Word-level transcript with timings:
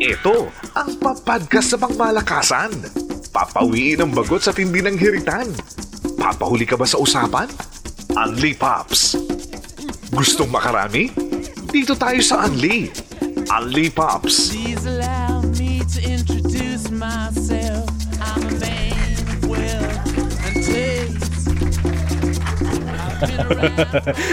Ito 0.00 0.48
ang 0.72 0.96
papadkas 0.96 1.68
sa 1.68 1.76
pangmalakasan. 1.76 2.72
Papawiin 3.36 4.00
ang 4.00 4.16
bagot 4.16 4.40
sa 4.40 4.48
tindi 4.48 4.80
ng 4.80 4.96
hiritan. 4.96 5.44
Papahuli 6.16 6.64
ka 6.64 6.72
ba 6.80 6.88
sa 6.88 6.96
usapan? 6.96 7.44
Unli 8.16 8.56
Pops. 8.56 9.20
Gustong 10.08 10.48
makarami? 10.48 11.12
Dito 11.68 11.92
tayo 12.00 12.16
sa 12.24 12.48
Unli. 12.48 12.88
Unli 13.52 13.92
Pops. 13.92 14.56
Please 14.56 14.88
allow 14.88 15.44
me 15.60 15.84
to 15.92 16.00
introduce 16.00 16.88
myself. 16.88 17.84
I'm 18.24 18.40
a 18.40 18.52
man 18.56 19.20
of 19.20 19.52
wealth 19.52 20.48
and 20.48 20.56
taste. 20.64 21.44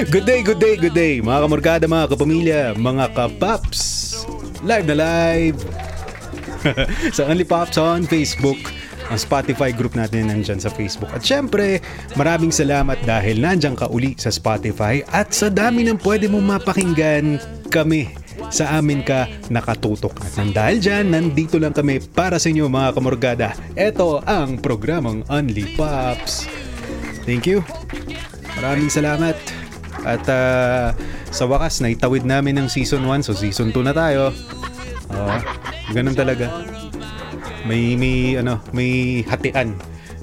good 0.15 0.23
day, 0.23 0.39
good 0.47 0.63
day, 0.63 0.79
good 0.79 0.95
day 0.95 1.19
mga 1.19 1.39
kamorkada, 1.43 1.91
mga 1.91 2.07
kapamilya, 2.15 2.71
mga 2.79 3.11
kapaps. 3.11 3.96
Live 4.65 4.85
na 4.89 4.95
live 4.97 5.57
sa 7.15 7.29
Only 7.29 7.45
Pops 7.45 7.77
on 7.77 8.09
Facebook. 8.09 8.57
Ang 9.07 9.21
Spotify 9.21 9.71
group 9.71 9.95
natin 9.95 10.27
nandyan 10.27 10.59
sa 10.59 10.67
Facebook. 10.67 11.07
At 11.13 11.23
syempre, 11.23 11.79
maraming 12.19 12.51
salamat 12.51 12.99
dahil 13.07 13.39
nandyan 13.39 13.77
ka 13.77 13.87
uli 13.87 14.17
sa 14.19 14.33
Spotify 14.33 15.05
at 15.13 15.31
sa 15.31 15.47
dami 15.47 15.85
ng 15.87 16.01
pwede 16.01 16.27
mong 16.27 16.59
mapakinggan 16.59 17.39
kami 17.71 18.11
sa 18.49 18.81
amin 18.81 19.05
ka 19.05 19.29
nakatutok. 19.47 20.17
At 20.19 20.49
dahil 20.51 20.81
dyan, 20.81 21.13
nandito 21.13 21.55
lang 21.61 21.71
kami 21.71 22.03
para 22.03 22.41
sa 22.41 22.51
inyo 22.51 22.67
mga 22.67 22.89
kamorgada. 22.97 23.49
Ito 23.77 24.25
ang 24.25 24.59
programang 24.59 25.23
Only 25.31 25.77
Pops. 25.77 26.49
Thank 27.23 27.47
you. 27.47 27.63
Maraming 28.59 28.89
salamat. 28.91 29.37
At 30.07 30.23
uh, 30.31 30.95
sa 31.31 31.45
wakas, 31.45 31.83
naitawid 31.83 32.23
namin 32.23 32.57
ng 32.61 32.67
season 32.71 33.03
1. 33.05 33.27
So 33.27 33.35
season 33.35 33.71
2 33.71 33.87
na 33.87 33.93
tayo. 33.95 34.31
Uh, 35.11 35.39
ganun 35.91 36.15
talaga. 36.15 36.51
May, 37.67 37.99
may, 37.99 38.39
ano, 38.39 38.63
may 38.71 39.23
hatian 39.27 39.75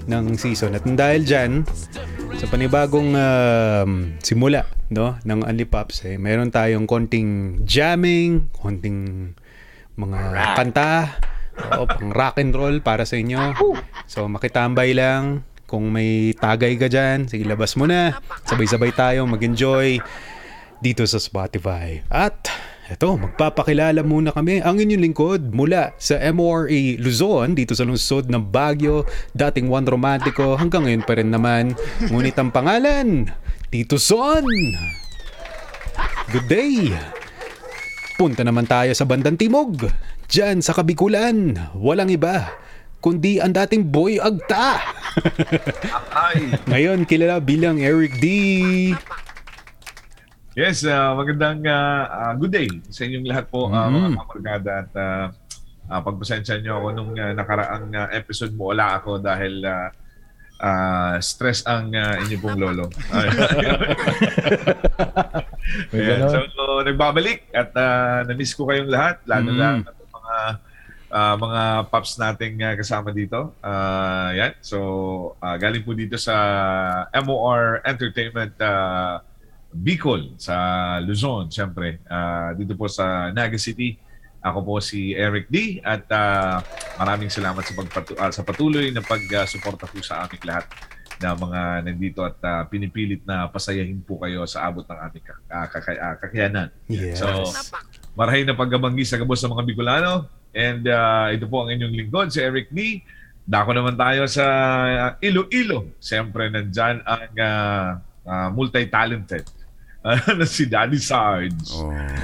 ng 0.08 0.36
season. 0.36 0.76
At 0.76 0.84
dahil 0.84 1.24
dyan, 1.24 1.64
sa 2.36 2.46
panibagong 2.48 3.16
uh, 3.16 3.86
simula 4.20 4.68
no, 4.92 5.16
ng 5.24 5.40
Only 5.44 5.66
Pops, 5.68 6.04
eh, 6.08 6.16
meron 6.20 6.52
tayong 6.52 6.84
konting 6.88 7.62
jamming, 7.64 8.52
konting 8.52 9.32
mga 9.94 10.20
kanta, 10.58 11.20
o, 11.78 11.86
pang 11.86 12.10
rock 12.10 12.36
and 12.42 12.52
roll 12.52 12.76
para 12.82 13.06
sa 13.06 13.16
inyo. 13.16 13.54
So 14.10 14.26
makitambay 14.26 14.92
lang, 14.92 15.46
kung 15.64 15.90
may 15.90 16.36
tagay 16.36 16.76
ka 16.76 16.90
dyan, 16.90 17.30
sige 17.30 17.46
labas 17.48 17.74
mo 17.78 17.88
na. 17.88 18.18
Sabay-sabay 18.44 18.92
tayo 18.92 19.24
mag-enjoy 19.24 19.98
dito 20.84 21.00
sa 21.08 21.16
Spotify. 21.16 22.04
At 22.12 22.52
eto, 22.92 23.16
magpapakilala 23.16 24.04
muna 24.04 24.36
kami 24.36 24.60
ang 24.60 24.76
inyong 24.76 25.00
lingkod 25.00 25.40
mula 25.56 25.96
sa 25.96 26.20
MORE 26.20 27.00
Luzon 27.00 27.56
dito 27.56 27.72
sa 27.72 27.88
lungsod 27.88 28.28
ng 28.28 28.52
Baguio, 28.52 29.08
dating 29.32 29.72
One 29.72 29.88
Romantico 29.88 30.60
hanggang 30.60 30.84
ngayon 30.84 31.04
pa 31.08 31.16
rin 31.16 31.32
naman. 31.32 31.72
Ngunit 32.12 32.36
ang 32.36 32.52
pangalan, 32.52 33.32
Tito 33.72 33.96
Son. 33.96 34.44
Good 36.28 36.46
day. 36.52 36.92
Punta 38.20 38.44
naman 38.44 38.68
tayo 38.68 38.92
sa 38.92 39.08
bandang 39.08 39.40
timog. 39.40 39.88
Diyan 40.28 40.60
sa 40.60 40.76
Kabikulan, 40.76 41.56
walang 41.72 42.12
iba 42.12 42.60
kundi 43.04 43.36
ang 43.36 43.52
dating 43.52 43.92
Boy 43.92 44.16
Agta. 44.16 44.80
Ay. 46.32 46.56
Ngayon 46.64 47.04
kilala 47.04 47.36
bilang 47.36 47.76
Eric 47.76 48.16
D. 48.16 48.26
Yes, 50.54 50.86
uh, 50.86 51.18
magandang 51.18 51.66
uh, 51.66 52.02
uh, 52.06 52.32
good 52.38 52.54
day 52.54 52.70
sa 52.86 53.02
inyong 53.02 53.26
lahat 53.26 53.50
po 53.50 53.66
uh, 53.66 53.90
Mhm. 53.90 53.90
mga 53.90 54.08
kamargada 54.14 54.72
at 54.86 54.90
uh, 54.94 55.26
uh, 55.90 56.00
pagpasensya 56.00 56.62
niyo 56.62 56.78
ako 56.78 56.88
nung 56.94 57.10
uh, 57.12 57.34
nakaraang 57.34 57.90
uh, 57.90 58.06
episode 58.14 58.54
mo 58.54 58.70
wala 58.70 59.02
ako 59.02 59.18
dahil 59.18 59.66
uh, 59.66 59.90
uh, 60.62 61.18
stress 61.18 61.66
ang 61.66 61.90
uh, 61.90 62.22
inyo 62.22 62.38
pong 62.38 62.62
lolo. 62.62 62.86
Ayan, 65.90 66.20
so, 66.30 66.38
so, 66.46 66.62
nagbabalik 66.86 67.50
at 67.50 67.74
uh, 67.74 68.22
na-miss 68.22 68.54
ko 68.54 68.70
kayong 68.70 68.94
lahat 68.94 69.26
lalo 69.26 69.50
Mhm. 69.50 69.58
na 69.58 69.68
at 69.82 69.96
mga 70.06 70.36
uh, 71.10 71.34
mga 71.34 71.62
paps 71.90 72.14
nating 72.14 72.62
uh, 72.62 72.78
kasama 72.78 73.10
dito. 73.10 73.58
Uh, 73.58 74.30
yan. 74.32 74.54
So, 74.62 74.78
uh, 75.42 75.58
galing 75.58 75.82
po 75.82 75.98
dito 75.98 76.14
sa 76.14 76.30
MOR 77.12 77.82
Entertainment 77.82 78.54
uh, 78.62 79.18
Bicol 79.74 80.38
sa 80.38 80.54
Luzon, 81.02 81.50
siyempre. 81.50 81.98
Uh, 82.06 82.54
dito 82.54 82.78
po 82.78 82.86
sa 82.86 83.34
Naga 83.34 83.58
City. 83.58 83.98
Ako 84.44 84.60
po 84.60 84.76
si 84.76 85.16
Eric 85.16 85.48
D 85.48 85.80
at 85.80 86.04
uh, 86.12 86.60
maraming 87.00 87.32
salamat 87.32 87.64
sa 87.64 87.72
pagpatu- 87.74 88.18
uh, 88.20 88.28
sa 88.28 88.44
patuloy 88.44 88.92
na 88.92 89.00
pagsuporta 89.00 89.88
po 89.88 90.04
sa 90.04 90.28
aming 90.28 90.44
lahat 90.44 90.68
na 91.16 91.32
mga 91.32 91.60
nandito 91.88 92.20
at 92.20 92.36
uh, 92.44 92.62
pinipilit 92.68 93.24
na 93.24 93.48
pasayahin 93.48 94.04
po 94.04 94.20
kayo 94.20 94.44
sa 94.44 94.68
abot 94.68 94.84
ng 94.84 95.00
aming 95.00 95.24
kak- 95.24 95.48
uh, 95.48 95.66
kaka- 95.72 95.96
uh, 95.96 96.16
kakayanan. 96.20 96.68
Yes. 96.92 97.24
So, 97.24 97.26
marahay 98.12 98.44
na 98.44 98.52
paggabangi 98.52 99.08
sa 99.08 99.16
gabos 99.16 99.40
ng 99.40 99.56
mga 99.56 99.64
Bicolano. 99.64 100.28
And 100.52 100.84
uh, 100.86 101.32
ito 101.32 101.48
po 101.48 101.64
ang 101.64 101.72
inyong 101.72 101.94
lingkod, 102.04 102.28
si 102.28 102.44
Eric 102.44 102.68
D. 102.68 103.00
Dako 103.48 103.72
naman 103.72 103.96
tayo 103.96 104.28
sa 104.28 104.44
uh, 104.84 105.10
Iloilo. 105.24 105.96
Siyempre, 106.04 106.52
nandyan 106.52 107.00
ang 107.02 107.32
uh, 107.32 107.88
uh, 108.28 108.48
multi-talented 108.52 109.63
na 110.38 110.44
si 110.44 110.68
Daddy 110.68 111.00
Sarge. 111.00 111.64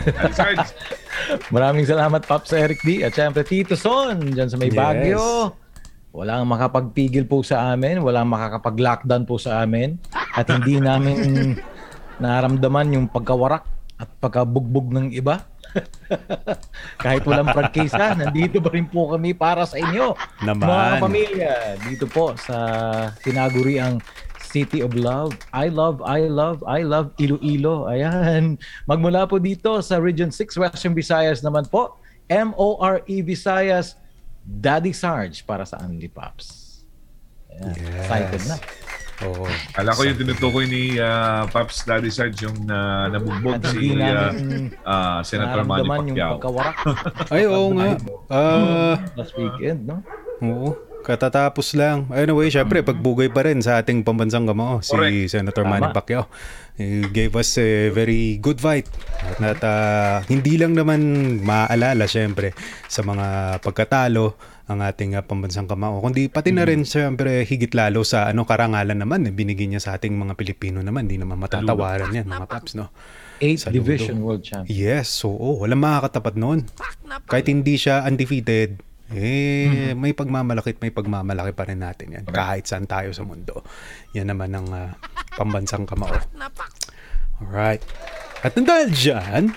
Daddy 0.05 0.35
Sarge, 0.37 0.69
Maraming 1.55 1.89
salamat, 1.89 2.21
Pops 2.29 2.53
Eric 2.53 2.85
D. 2.85 3.01
At 3.01 3.17
syempre, 3.17 3.41
Tito 3.41 3.73
Son, 3.73 4.21
dyan 4.21 4.53
sa 4.53 4.61
may 4.61 4.69
Yes. 4.69 4.77
Baguio. 4.77 5.57
Walang 6.11 6.45
makapagpigil 6.45 7.25
po 7.25 7.41
sa 7.41 7.73
amin. 7.73 8.03
Walang 8.05 8.29
makakapag-lockdown 8.29 9.25
po 9.25 9.41
sa 9.41 9.65
amin. 9.65 9.97
At 10.13 10.51
hindi 10.53 10.77
namin 10.83 11.57
naramdaman 12.21 12.93
yung 12.93 13.07
pagkawarak 13.09 13.65
at 13.97 14.09
pagkabugbog 14.21 14.93
ng 14.93 15.17
iba. 15.17 15.41
Kahit 16.99 17.23
walang 17.25 17.49
pragkisa, 17.49 18.19
nandito 18.19 18.59
pa 18.59 18.75
rin 18.75 18.91
po 18.91 19.15
kami 19.15 19.33
para 19.33 19.63
sa 19.65 19.79
inyo. 19.79 20.13
Naman. 20.43 20.67
Mga 20.67 20.95
pamilya, 20.99 21.53
dito 21.87 22.05
po 22.11 22.35
sa 22.35 22.59
tinaguri 23.23 23.79
ang 23.79 24.03
City 24.51 24.83
of 24.83 24.99
Love. 24.99 25.39
I 25.55 25.71
love, 25.71 26.03
I 26.03 26.27
love, 26.27 26.67
I 26.67 26.83
love 26.83 27.15
Iloilo. 27.23 27.87
Ayan. 27.87 28.59
Magmula 28.91 29.31
po 29.31 29.39
dito 29.39 29.79
sa 29.81 30.03
Region 30.03 30.35
6, 30.35 30.59
Western 30.59 30.95
Visayas 30.99 31.41
naman 31.41 31.71
po. 31.71 31.95
M-O-R-E 32.27 33.07
E 33.07 33.23
Visayas, 33.23 33.95
Daddy 34.43 34.91
Sarge 34.91 35.47
para 35.47 35.63
sa 35.63 35.79
Unli 35.83 36.11
Pops. 36.11 36.83
Ayan. 37.55 37.75
Yes. 37.79 37.95
Excited 38.03 38.43
na. 38.51 38.57
Oo. 39.21 39.45
Kala 39.77 39.93
ko 39.93 40.01
yung 40.09 40.17
tinutukoy 40.17 40.65
ni 40.65 40.97
uh, 40.97 41.45
Pops 41.53 41.85
Daddy 41.85 42.09
Sarge 42.09 42.49
yung 42.49 42.65
uh, 42.67 43.07
nabugbog 43.13 43.61
si 43.69 43.93
uh, 43.93 44.33
uh, 44.83 45.21
Senator 45.21 45.61
Manny 45.63 45.85
yung 45.87 45.93
Pacquiao. 45.93 46.33
pagkawarak 46.41 46.77
Ay, 47.29 47.45
oo 47.45 47.69
nga. 47.77 47.91
Ah, 48.33 48.97
last 49.15 49.37
weekend, 49.37 49.85
no? 49.87 50.01
oo. 50.41 50.90
Katatapos 51.01 51.73
lang. 51.75 52.07
Anyway, 52.13 52.53
syempre, 52.53 52.85
pagbugay 52.85 53.33
pa 53.33 53.49
rin 53.49 53.65
sa 53.65 53.81
ating 53.81 54.05
pambansang 54.05 54.45
kamao, 54.45 54.85
si 54.85 54.93
Correct. 54.93 55.33
Senator 55.33 55.65
Tama. 55.65 55.81
Manny 55.81 55.89
Pacquiao. 55.97 56.29
He 56.81 57.05
gave 57.13 57.37
us 57.37 57.61
a 57.61 57.93
very 57.93 58.41
good 58.41 58.61
fight. 58.61 58.89
At 59.41 59.61
ah, 59.65 60.25
hindi 60.29 60.57
lang 60.57 60.77
naman 60.77 61.01
maaalala, 61.45 62.09
syempre, 62.09 62.57
sa 62.89 63.05
mga 63.05 63.61
pagkatalo 63.61 64.37
ang 64.71 64.81
ating 64.85 65.19
ah, 65.19 65.25
pambansang 65.25 65.67
kamao. 65.67 66.01
Kundi 66.01 66.29
pati 66.29 66.53
na 66.53 66.65
rin, 66.65 66.85
syempre, 66.85 67.45
higit 67.45 67.73
lalo 67.77 68.05
sa 68.05 68.29
ano 68.29 68.49
karangalan 68.49 68.97
naman 68.97 69.27
na 69.27 69.31
binigyan 69.33 69.77
niya 69.77 69.83
sa 69.83 69.91
ating 69.97 70.15
mga 70.17 70.37
Pilipino 70.37 70.81
naman. 70.81 71.09
Hindi 71.09 71.21
naman 71.21 71.41
matatawaran 71.41 72.13
yan, 72.13 72.29
mga 72.29 72.47
paps, 72.49 72.77
no? 72.77 72.93
8th 73.41 73.73
Saludo. 73.73 73.77
Division 73.81 74.17
World 74.21 74.43
Champion. 74.45 74.69
Yes, 74.69 75.09
oo. 75.25 75.65
Walang 75.65 75.81
makakatapat 75.81 76.35
noon. 76.37 76.69
Kahit 77.25 77.49
hindi 77.49 77.81
siya 77.81 78.05
undefeated, 78.05 78.77
eh, 79.11 79.91
may 79.99 80.15
pagmamalakit, 80.15 80.79
may 80.79 80.95
pagmamalaki 80.95 81.51
pa 81.51 81.67
rin 81.67 81.83
natin 81.83 82.15
yan. 82.15 82.25
Kahit 82.31 82.71
saan 82.71 82.87
tayo 82.87 83.11
sa 83.11 83.27
mundo. 83.27 83.67
Yan 84.15 84.31
naman 84.31 84.55
ang 84.55 84.69
ah, 84.71 84.91
pambansang 85.35 85.83
kamao. 85.87 86.15
Alright. 87.43 87.83
At 88.41 88.55
dahil 88.55 88.89
dyan, 88.95 89.53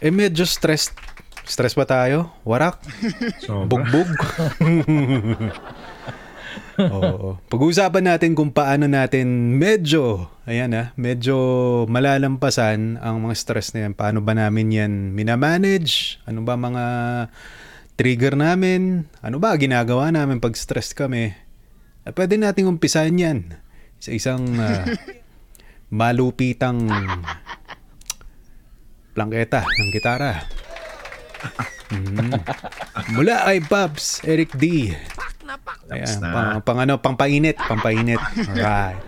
eh 0.00 0.12
medyo 0.14 0.46
stressed. 0.46 0.94
Stress 1.46 1.78
ba 1.78 1.86
tayo? 1.86 2.34
Warak? 2.42 2.82
So, 3.42 3.70
Bugbog? 3.70 4.10
Oo. 6.76 7.40
Pag-uusapan 7.48 8.04
natin 8.04 8.36
kung 8.36 8.52
paano 8.52 8.84
natin 8.90 9.56
medyo, 9.56 10.28
ayan 10.44 10.74
ah, 10.76 10.86
medyo 10.98 11.36
malalampasan 11.88 13.00
ang 13.00 13.16
mga 13.24 13.34
stress 13.38 13.72
na 13.72 13.88
yan. 13.88 13.94
Paano 13.96 14.20
ba 14.20 14.36
namin 14.36 14.74
yan 14.74 14.92
minamanage? 15.16 16.20
Ano 16.28 16.44
ba 16.44 16.58
mga 16.58 16.84
trigger 17.96 18.36
namin? 18.36 19.08
Ano 19.24 19.40
ba 19.40 19.56
ginagawa 19.56 20.12
namin 20.12 20.38
pag 20.38 20.54
stressed 20.54 20.94
kami? 20.94 21.32
At 22.06 22.14
pwede 22.14 22.38
nating 22.38 22.68
umpisahan 22.68 23.16
yan 23.16 23.38
sa 23.98 24.12
isang 24.12 24.44
ah, 24.60 24.84
malupitang 25.98 26.86
plangketa 29.16 29.64
ng 29.64 29.90
gitara. 29.90 30.44
Mula 33.16 33.48
kay 33.48 33.58
Pops, 33.64 34.20
Eric 34.28 34.52
D. 34.60 34.92
Ayan, 35.86 36.18
na. 36.18 36.30
pang, 36.34 36.50
pang 36.62 36.78
ano, 36.82 36.98
pang 36.98 37.16
painit, 37.16 37.56
pang 37.56 37.80
painit. 37.80 38.20
Alright. 38.50 39.00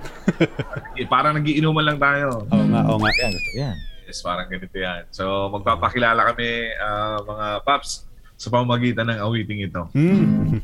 Eh, 0.94 1.04
parang 1.10 1.34
nagiinuman 1.34 1.82
lang 1.82 1.98
tayo. 1.98 2.46
Oo 2.48 2.64
nga, 2.70 2.80
oo 2.86 2.98
nga. 3.02 3.10
Yan, 3.18 3.32
gusto 3.34 3.52
yan. 3.58 3.76
Yes, 4.08 4.18
parang 4.24 4.46
ganito 4.48 4.76
yan. 4.78 5.02
So, 5.10 5.52
magpapakilala 5.52 6.32
kami, 6.32 6.72
ah, 6.78 7.18
mga 7.20 7.46
paps, 7.66 8.07
sa 8.38 8.48
pamamagitan 8.48 9.10
ng 9.10 9.18
awiting 9.18 9.66
ito. 9.66 9.90
Hmm. 9.92 10.62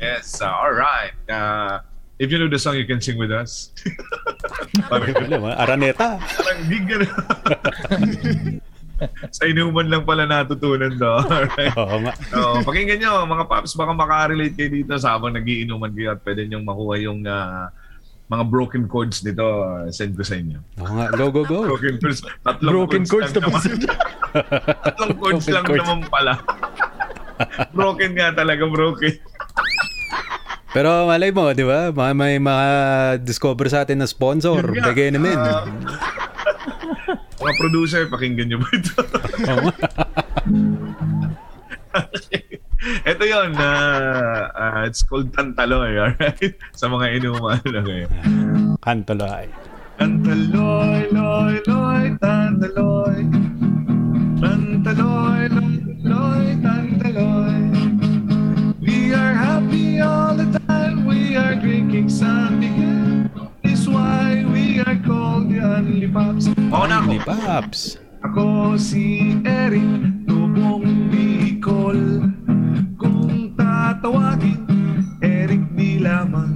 Yes, 0.00 0.40
uh, 0.40 0.48
all 0.48 0.72
right. 0.72 1.12
Uh, 1.28 1.84
if 2.16 2.32
you 2.32 2.40
know 2.40 2.48
the 2.48 2.56
song, 2.56 2.80
you 2.80 2.88
can 2.88 3.04
sing 3.04 3.20
with 3.20 3.28
us. 3.28 3.76
Wala, 4.88 5.60
Araneta. 5.60 6.16
parang 6.16 6.60
gig 6.66 6.88
ka 6.88 6.96
na. 6.96 7.08
sa 9.32 9.44
inuman 9.48 9.88
lang 9.88 10.04
pala 10.04 10.24
natutunan 10.24 10.92
do. 10.96 11.08
Alright. 11.28 11.72
Oo 11.76 11.96
nga. 12.04 12.12
So, 12.32 12.60
pakinggan 12.64 13.00
nyo, 13.00 13.24
mga 13.24 13.44
paps, 13.48 13.76
baka 13.76 13.92
makarelate 13.92 14.56
kayo 14.56 14.72
dito 14.72 14.92
sa 14.96 15.16
habang 15.16 15.36
nagiinuman 15.36 15.92
kayo 15.92 16.16
at 16.16 16.20
pwede 16.24 16.48
nyo 16.48 16.60
makuha 16.60 16.94
yung 17.00 17.24
ah, 17.24 17.68
mga 18.28 18.44
broken 18.48 18.84
chords 18.88 19.20
nito. 19.20 19.44
ah, 19.44 19.88
send 19.88 20.16
ko 20.16 20.24
sa 20.24 20.36
inyo. 20.36 20.60
Oo 20.80 20.92
nga. 20.96 21.06
Go, 21.16 21.28
go, 21.32 21.44
go. 21.44 21.68
Broken 21.68 21.96
chords. 22.00 22.20
Tatlong 22.44 22.72
Broken 22.72 23.04
chords 23.04 23.32
lang 23.32 23.44
tapos 23.44 23.64
naman. 23.68 23.84
Tatlong 24.88 25.12
chords 25.16 25.46
lang 25.48 25.64
chords. 25.64 25.80
naman 25.80 25.98
pala. 26.08 26.32
broken 27.76 28.10
nga 28.16 28.32
talaga, 28.34 28.64
broken. 28.66 29.14
Pero 30.70 31.10
malay 31.10 31.34
mo, 31.34 31.50
di 31.50 31.66
ba? 31.66 31.90
May, 31.90 32.14
may 32.14 32.36
mga-discover 32.38 33.66
sa 33.66 33.82
atin 33.82 33.98
na 33.98 34.06
sponsor. 34.06 34.62
Bigay 34.70 35.10
namin. 35.10 35.34
Ah, 35.34 35.66
mga 37.42 37.52
producer, 37.58 38.06
pakinggan 38.06 38.54
nyo 38.54 38.58
ba 38.62 38.70
ito? 38.70 38.94
Ito 42.80 43.24
yun, 43.28 43.52
ah, 43.60 44.48
ah, 44.56 44.88
it's 44.88 45.04
called 45.04 45.28
Tantaloy, 45.36 46.00
alright? 46.00 46.56
Sa 46.80 46.88
mga 46.88 47.20
inuman. 47.20 47.60
Okay. 47.60 48.08
Kantoloy. 48.80 49.52
Tantaloy, 50.00 51.12
loy, 51.12 51.54
loy, 51.68 52.04
tantaloy. 52.16 53.20
Tantaloy, 54.40 55.44
loy, 55.52 55.52
loy, 55.52 55.59
tantaloy. 57.12 58.80
We 58.80 59.12
are 59.14 59.34
happy 59.34 60.00
all 60.00 60.34
the 60.34 60.58
time. 60.66 61.06
We 61.06 61.36
are 61.36 61.54
drinking 61.54 62.08
San 62.08 62.58
Miguel. 62.58 63.30
Is 63.62 63.88
why 63.88 64.44
we 64.52 64.80
are 64.80 64.98
called 65.04 65.50
the 65.50 65.60
Only 65.60 66.08
Pops. 66.08 66.46
Na 66.46 66.54
ako. 66.54 66.86
Only 66.86 67.18
Pops. 67.18 67.98
Ako 68.20 68.76
si 68.76 69.40
Eric, 69.44 70.26
tubong 70.28 71.08
Bicol. 71.08 72.28
Kung 73.00 73.56
tatawagin, 73.56 74.60
Eric 75.24 75.64
di 75.74 75.98
lamang. 75.98 76.54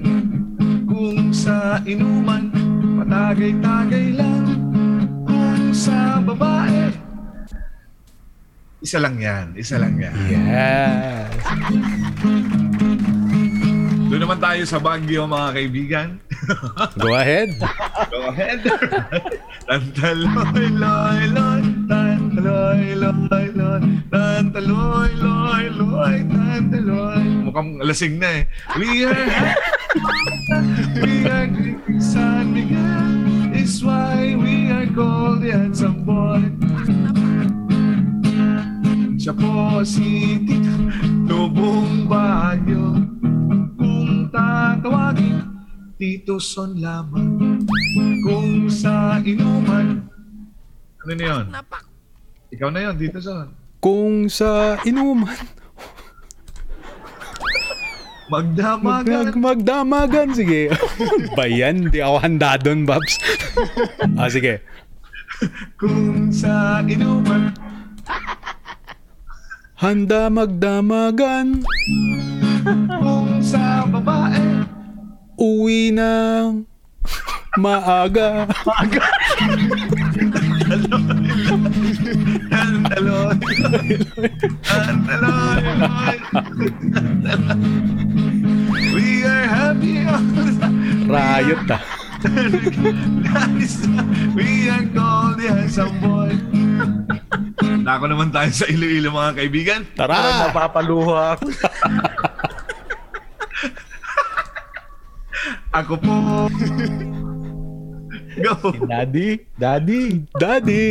Kung 0.85 1.33
sa 1.33 1.81
inuman, 1.89 2.53
patagay-tagay 3.01 4.13
lang. 4.13 4.45
Kung 5.25 5.73
sa 5.73 6.21
babae, 6.21 7.04
isa 8.85 9.01
lang 9.01 9.17
yan, 9.17 9.57
isa 9.57 9.81
lang 9.81 9.97
yan. 9.97 10.13
Yes. 10.29 11.33
Doon 14.13 14.21
naman 14.21 14.39
tayo 14.45 14.63
sa 14.69 14.77
Baguio 14.77 15.25
mga 15.25 15.49
kaibigan. 15.57 16.09
Go 17.01 17.17
ahead. 17.17 17.57
Go 18.13 18.29
ahead. 18.29 18.61
Tantaloy, 19.65 20.69
loy, 20.77 21.21
loy, 21.33 21.65
tantaloy, 21.89 22.93
loy, 22.93 23.49
loy, 23.57 23.81
tantaloy, 24.13 25.11
loy, 25.17 25.65
loy, 25.73 26.17
tantaloy. 26.29 27.25
Mukhang 27.49 27.81
lasing 27.81 28.21
na 28.21 28.45
eh. 28.45 28.53
We 28.77 29.09
are 29.09 29.25
we 31.01 31.25
are 31.25 31.49
San 31.97 32.53
Miguel. 32.53 33.33
Is 33.57 33.81
why 33.81 34.37
we 34.37 34.69
are 34.69 34.85
called 34.93 35.41
the 35.41 35.57
handsome 35.57 36.05
boy. 36.05 36.45
Siya 39.25 39.33
po 39.41 39.81
si 39.81 40.37
Tito 40.45 40.77
Lubong 41.25 42.05
Bayo. 42.05 42.93
Kung 43.81 44.29
tatawagin, 44.29 45.41
Tito 45.97 46.37
Son 46.37 46.77
lamang. 46.77 47.65
Kung 48.21 48.69
sa 48.69 49.25
inuman, 49.25 50.05
ano 51.01 51.13
na 51.17 51.25
yun? 51.25 51.45
Ikaw 52.53 52.69
na 52.69 52.85
yun, 52.85 53.01
Tito 53.01 53.17
Son. 53.25 53.49
Kung 53.81 54.29
sa 54.29 54.77
inuman, 54.85 55.33
mag, 58.29 58.45
Magdamagan. 58.53 59.33
magdamagan. 59.41 60.29
Sige. 60.37 60.69
ba 61.41 61.49
yan? 61.49 61.89
Di 61.89 62.05
ako 62.05 62.21
handa 62.21 62.61
doon, 62.61 62.85
Babs. 62.85 63.17
ah, 64.21 64.29
sige. 64.29 64.61
Kung 65.81 66.29
sa 66.29 66.85
inuman, 66.85 67.57
Handa 69.85 70.33
magdamagan. 70.33 71.61
kung 72.89 73.37
sa 73.45 73.85
babae, 73.85 74.65
Uwi 75.37 75.93
ng 75.93 76.65
maaga. 77.61 78.49
Tantaloy, 82.49 83.37
tantaloy, 84.65 85.61
We 88.97 89.29
are 89.29 89.47
happy. 89.53 90.01
Riot 91.05 91.69
ah. 91.69 91.85
We 94.33 94.73
are 94.73 94.89
called 94.97 95.37
the 95.37 95.53
handsome 95.53 96.01
boy. 96.01 96.54
Nako 97.85 98.09
naman 98.09 98.33
tayo 98.33 98.49
sa 98.49 98.65
Iloilo 98.65 99.13
mga 99.13 99.37
kaibigan. 99.37 99.85
Parang 99.93 100.25
Tara! 100.25 100.49
napapaluha 100.49 101.37
ako. 101.37 101.45
Ako 105.75 105.99
po. 105.99 106.47
Go. 108.39 108.55
Daddy, 108.87 109.43
daddy, 109.59 110.23
Daddy! 110.39 110.87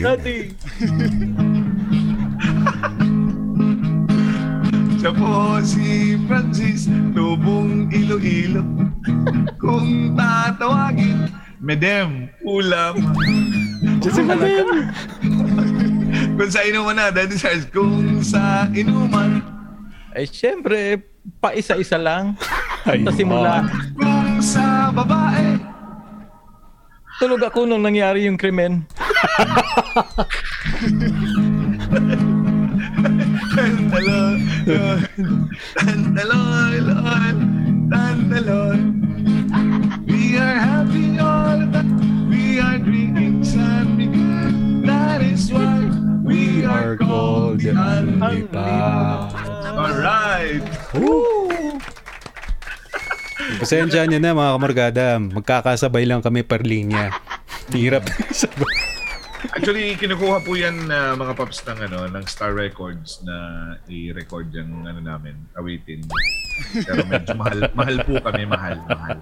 daddy. 0.00 0.56
Siya 4.96 5.12
po 5.12 5.60
si 5.60 6.16
Francis 6.24 6.88
Lubong 7.12 7.92
Iloilo. 7.92 8.64
Kung 9.62 10.16
tatawagin, 10.16 11.28
Medem, 11.60 12.32
ulam. 12.40 12.96
Kasi 14.00 14.24
Madem! 14.24 14.88
Kung 16.34 16.50
sa 16.50 16.60
inuman 16.62 16.94
na, 16.94 17.14
Daddy 17.14 17.38
Charles, 17.38 17.66
kung 17.70 18.18
sa 18.20 18.66
inuman, 18.70 19.40
Eh, 20.14 20.30
syempre, 20.30 21.02
pa 21.42 21.50
isa-isa 21.50 21.98
lang. 21.98 22.38
Ay, 22.86 23.02
Sa 23.02 23.10
simula, 23.10 23.66
kung 23.98 24.38
sa 24.38 24.94
babae, 24.94 25.58
tulog 27.18 27.42
ako 27.42 27.66
nung 27.66 27.82
nangyari 27.82 28.30
yung 28.30 28.38
krimen. 28.38 28.86
Tandaloy, 33.54 34.40
tandaloy, 35.76 36.74
loy, 36.80 37.30
tandaloy. 37.90 38.80
We 40.06 40.38
are 40.38 40.56
happy 40.56 41.18
all 41.18 41.58
the 41.58 41.66
time. 41.72 42.30
We 42.30 42.58
are 42.60 42.78
drinking 42.78 43.44
San 43.44 43.96
Miguel. 43.96 44.82
That 44.86 45.20
is 45.22 45.52
why 45.52 45.83
we 46.34 46.66
are 46.66 46.98
called 46.98 47.62
the 47.62 47.70
Only 47.70 48.42
Alright. 49.74 50.64
Pasensya 53.62 54.10
nyo 54.10 54.18
na 54.18 54.34
mga 54.34 54.50
kamargada. 54.58 55.06
Magkakasabay 55.22 56.04
lang 56.06 56.22
kami 56.22 56.42
per 56.42 56.66
linya. 56.66 57.14
Hirap. 57.70 58.06
Actually, 59.54 59.94
kinukuha 60.00 60.40
po 60.42 60.56
yan 60.56 60.88
uh, 60.88 61.14
mga 61.14 61.32
paps 61.36 61.62
ng 61.68 61.78
ano 61.86 62.08
ng 62.08 62.24
Star 62.24 62.56
Records 62.56 63.20
na 63.22 63.36
i-record 63.86 64.48
yung 64.56 64.88
ano 64.88 64.98
namin, 65.04 65.36
awitin. 65.54 66.00
Pero 66.72 67.04
medyo 67.04 67.36
mahal, 67.36 67.58
mahal 67.76 67.96
po 68.08 68.14
kami, 68.24 68.42
mahal, 68.48 68.80
mahal. 68.88 69.18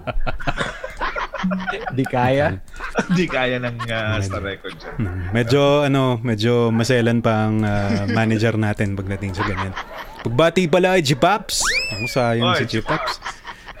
Di 1.93 2.03
kaya. 2.05 2.57
Hindi 3.09 3.25
kaya 3.27 3.57
ng 3.59 3.77
uh, 3.83 4.17
Star 4.23 4.43
Records. 4.43 4.81
yan. 4.83 5.31
medyo 5.35 5.85
ano, 5.85 6.19
medyo 6.21 6.69
maselan 6.69 7.19
pa 7.19 7.49
ang 7.49 7.63
ah, 7.65 8.05
manager 8.09 8.55
natin 8.55 8.95
pagdating 8.95 9.33
sa 9.35 9.43
ganyan. 9.45 9.73
Pagbati 10.23 10.71
pala 10.71 10.95
ay 10.95 11.03
G-Pops. 11.03 11.59
Ang 11.93 12.07
sayang 12.07 12.55
Oy, 12.55 12.63
si 12.63 12.79
G-Pops. 12.79 13.19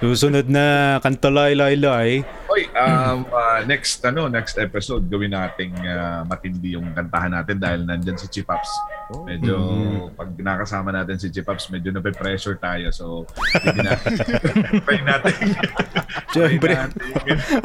Susunod 0.03 0.51
na 0.51 0.97
kantolay 0.99 1.55
lay 1.55 1.79
lay. 1.79 2.27
Oy, 2.53 2.69
um, 2.77 3.25
uh, 3.33 3.65
next 3.65 3.97
ano, 4.05 4.29
next 4.29 4.61
episode 4.61 5.09
gawin 5.09 5.33
nating 5.33 5.73
uh, 5.89 6.21
matindi 6.21 6.77
yung 6.77 6.93
kantahan 6.93 7.33
natin 7.33 7.57
dahil 7.57 7.81
nandyan 7.81 8.13
si 8.13 8.29
Chipaps. 8.29 8.69
Medyo 9.25 9.57
pag 10.13 10.29
nakasama 10.37 10.93
natin 10.93 11.17
si 11.17 11.33
Chipaps, 11.33 11.73
medyo 11.73 11.89
nape-pressure 11.89 12.61
tayo. 12.61 12.93
So, 12.93 13.25
hindi 13.57 13.81
natin. 13.81 14.13
try 14.85 15.01
natin. 15.01 15.33
Siyempre, 16.29 16.77
natin. 16.77 17.01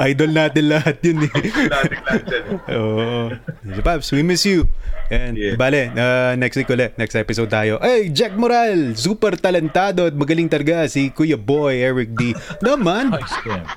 idol 0.09 0.31
natin 0.33 0.65
lahat 0.73 0.97
yun 1.05 1.25
eh. 1.25 1.33
natin 1.69 1.99
lahat 2.05 2.23
dyan. 2.25 2.45
Oo. 2.81 3.21
Si 3.61 3.81
Paps, 3.85 4.09
we 4.17 4.25
miss 4.25 4.49
you. 4.49 4.65
And 5.09 5.41
Yeah. 5.41 5.57
bale, 5.57 5.89
uh, 5.97 6.37
next 6.37 6.57
week 6.57 6.69
ulit, 6.69 6.97
next 7.01 7.17
episode 7.17 7.49
tayo. 7.49 7.81
Ay, 7.81 8.13
Jack 8.13 8.37
Moral, 8.37 8.93
super 8.93 9.37
talentado 9.37 10.05
at 10.05 10.13
magaling 10.13 10.49
talaga 10.53 10.85
si 10.85 11.09
Kuya 11.09 11.41
Boy, 11.41 11.81
Eric 11.81 12.13
D. 12.13 12.37
Naman. 12.61 13.17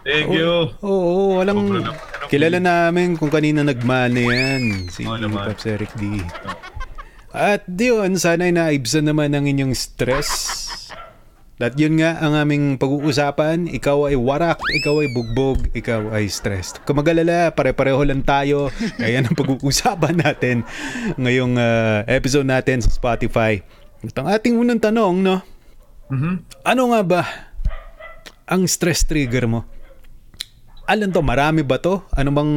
Thank 0.03 0.27
you. 0.35 0.75
Oo, 1.01 1.41
walang 1.41 1.81
kilala 2.29 2.61
namin 2.61 3.17
kung 3.17 3.33
kanina 3.33 3.65
nagmana 3.65 4.21
yan. 4.21 4.85
Si 4.93 5.01
Oo 5.09 5.17
naman. 5.17 5.49
Paps 5.49 5.65
Eric 5.65 5.89
D. 5.97 6.21
At 7.33 7.65
yun, 7.65 8.21
sana 8.21 8.45
naibsan 8.51 9.09
naman 9.09 9.33
ang 9.33 9.49
inyong 9.49 9.73
stress. 9.73 10.29
At 11.61 11.77
yun 11.77 12.01
nga 12.01 12.17
ang 12.17 12.33
aming 12.33 12.81
pag-uusapan. 12.81 13.69
Ikaw 13.69 14.09
ay 14.09 14.17
warak, 14.17 14.57
ikaw 14.81 14.97
ay 15.05 15.13
bugbog, 15.13 15.69
ikaw 15.77 16.09
ay 16.09 16.25
stressed. 16.25 16.81
Kung 16.89 16.97
mag-alala, 16.97 17.53
pare-pareho 17.53 18.01
lang 18.01 18.25
tayo. 18.25 18.73
Kaya 19.01 19.21
ang 19.21 19.37
pag-uusapan 19.37 20.25
natin 20.25 20.65
ngayong 21.21 21.61
ah, 21.61 22.01
episode 22.09 22.49
natin 22.49 22.81
sa 22.81 22.89
Spotify. 22.89 23.61
At 24.01 24.17
ang 24.17 24.27
ating 24.33 24.57
unang 24.57 24.81
tanong, 24.81 25.21
no? 25.21 25.37
Ano 26.65 26.91
nga 26.91 27.01
ba 27.05 27.21
ang 28.43 28.65
stress 28.67 29.05
trigger 29.07 29.47
mo? 29.47 29.63
Alam 30.91 31.07
to, 31.09 31.23
marami 31.23 31.63
ba 31.63 31.79
to? 31.79 32.03
Ano 32.11 32.35
bang... 32.35 32.51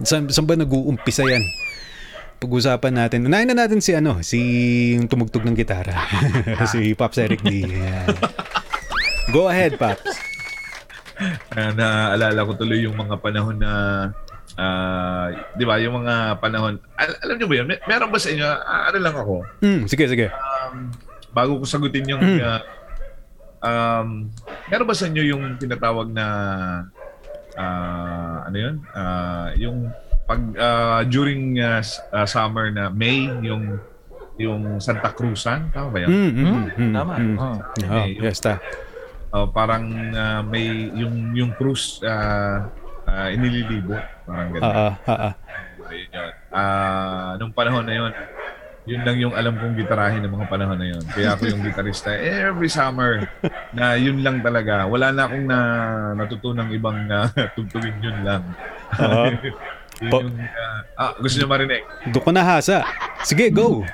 Saan, 0.00 0.30
saan 0.30 0.46
ba 0.46 0.54
nag-uumpisa 0.54 1.26
yan? 1.26 1.42
Pag-usapan 2.38 2.94
natin. 2.94 3.26
Unahin 3.26 3.50
na 3.50 3.58
natin 3.58 3.82
si 3.82 3.98
ano, 3.98 4.22
si 4.22 4.38
yung 4.94 5.10
tumugtog 5.10 5.42
ng 5.42 5.58
gitara. 5.58 5.90
si 6.70 6.94
Pops 6.94 7.18
Eric 7.18 7.42
D. 7.42 7.66
Go 9.28 9.50
ahead, 9.50 9.74
Pops. 9.74 10.06
na 11.50 11.74
naalala 11.74 12.46
ko 12.46 12.54
tuloy 12.54 12.78
yung 12.78 12.94
mga 12.94 13.18
panahon 13.18 13.58
na 13.58 13.72
ah, 14.54 15.26
'di 15.58 15.66
ba, 15.66 15.82
yung 15.82 15.98
mga 15.98 16.38
panahon 16.38 16.78
al- 16.94 17.18
alam 17.26 17.34
niyo 17.34 17.50
ba 17.50 17.56
yun? 17.58 17.66
Mer- 17.66 17.82
meron 17.90 18.14
ba 18.14 18.22
sa 18.22 18.30
inyo 18.30 18.46
ah, 18.46 18.86
ano 18.86 18.98
lang 19.02 19.16
ako 19.18 19.34
Hmm, 19.58 19.82
sige, 19.90 20.06
sige. 20.06 20.30
um, 20.30 20.94
bago 21.34 21.58
ko 21.58 21.66
sagutin 21.66 22.06
yung 22.06 22.22
Mm. 22.22 22.38
ah, 22.38 22.62
um, 23.60 24.30
meron 24.68 24.86
ba 24.86 24.96
sa 24.96 25.06
inyo 25.06 25.22
yung 25.24 25.42
tinatawag 25.56 26.08
na 26.10 26.26
ah, 27.54 28.46
ano 28.46 28.56
yun? 28.56 28.76
Ah, 28.92 29.50
yung 29.54 29.90
pag 30.24 30.40
ah, 30.56 31.00
during 31.04 31.58
s- 31.80 32.02
ah, 32.10 32.28
summer 32.28 32.70
na 32.70 32.88
May 32.88 33.26
yung 33.42 33.78
yung 34.38 34.78
Santa 34.78 35.10
Cruzan, 35.10 35.66
tama 35.74 35.90
ba 35.90 35.98
yun? 36.06 36.10
Hmm, 36.10 36.30
hmm, 36.30 36.46
hmm, 36.46 36.66
hmm, 36.70 36.92
Tama. 36.94 37.12
hmm. 37.18 37.36
Oh. 37.36 37.56
Oh, 37.90 38.06
yes, 38.06 38.38
ta. 38.38 38.62
Oh, 39.34 39.50
parang 39.50 39.84
ah, 40.14 40.40
may 40.40 40.64
yung 40.94 41.34
yung 41.34 41.50
cruise 41.58 41.98
ah 42.06 42.70
ah, 43.04 43.28
inililibo, 43.28 43.98
parang 44.24 44.48
ganun. 44.54 44.72
Ah, 44.72 44.94
ah, 45.04 45.34
ah, 46.54 47.30
nung 47.36 47.50
panahon 47.50 47.82
na 47.82 47.94
yun, 47.96 48.12
yun 48.88 49.04
lang 49.04 49.16
yung 49.20 49.34
alam 49.36 49.52
kong 49.60 49.76
gitarahin 49.76 50.24
ng 50.24 50.32
mga 50.32 50.48
panahon 50.48 50.78
na 50.80 50.88
yun. 50.88 51.04
Kaya 51.12 51.36
ako 51.36 51.44
yung 51.52 51.60
gitarista 51.60 52.16
every 52.16 52.72
summer 52.72 53.28
na 53.76 54.00
yun 54.00 54.24
lang 54.24 54.40
talaga. 54.40 54.88
Wala 54.88 55.12
na 55.12 55.28
akong 55.28 55.44
na 55.44 55.58
natutunang 56.16 56.72
ibang 56.72 57.04
uh, 57.12 57.28
tugtugin 57.56 58.00
yun 58.00 58.18
lang. 58.24 58.42
Oo. 58.96 59.28
yun 60.00 60.10
Po- 60.10 60.22
yung, 60.24 60.38
ah, 60.40 60.80
ah, 60.96 61.12
gusto 61.20 61.36
niyo 61.36 61.48
marinig? 61.50 61.82
Doon 62.08 62.24
ko 62.24 62.30
nahasa. 62.32 62.86
Sige, 63.28 63.52
go. 63.52 63.84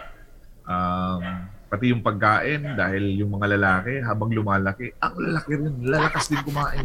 Um, 0.63 1.51
pati 1.73 1.89
yung 1.89 2.05
pagkain, 2.05 2.77
dahil 2.77 3.17
yung 3.17 3.33
mga 3.33 3.57
lalaki, 3.57 4.05
habang 4.05 4.29
lumalaki, 4.29 4.93
ang 5.01 5.17
lalaki 5.17 5.57
rin, 5.57 5.73
lalakas 5.89 6.29
din 6.29 6.45
kumain. 6.45 6.85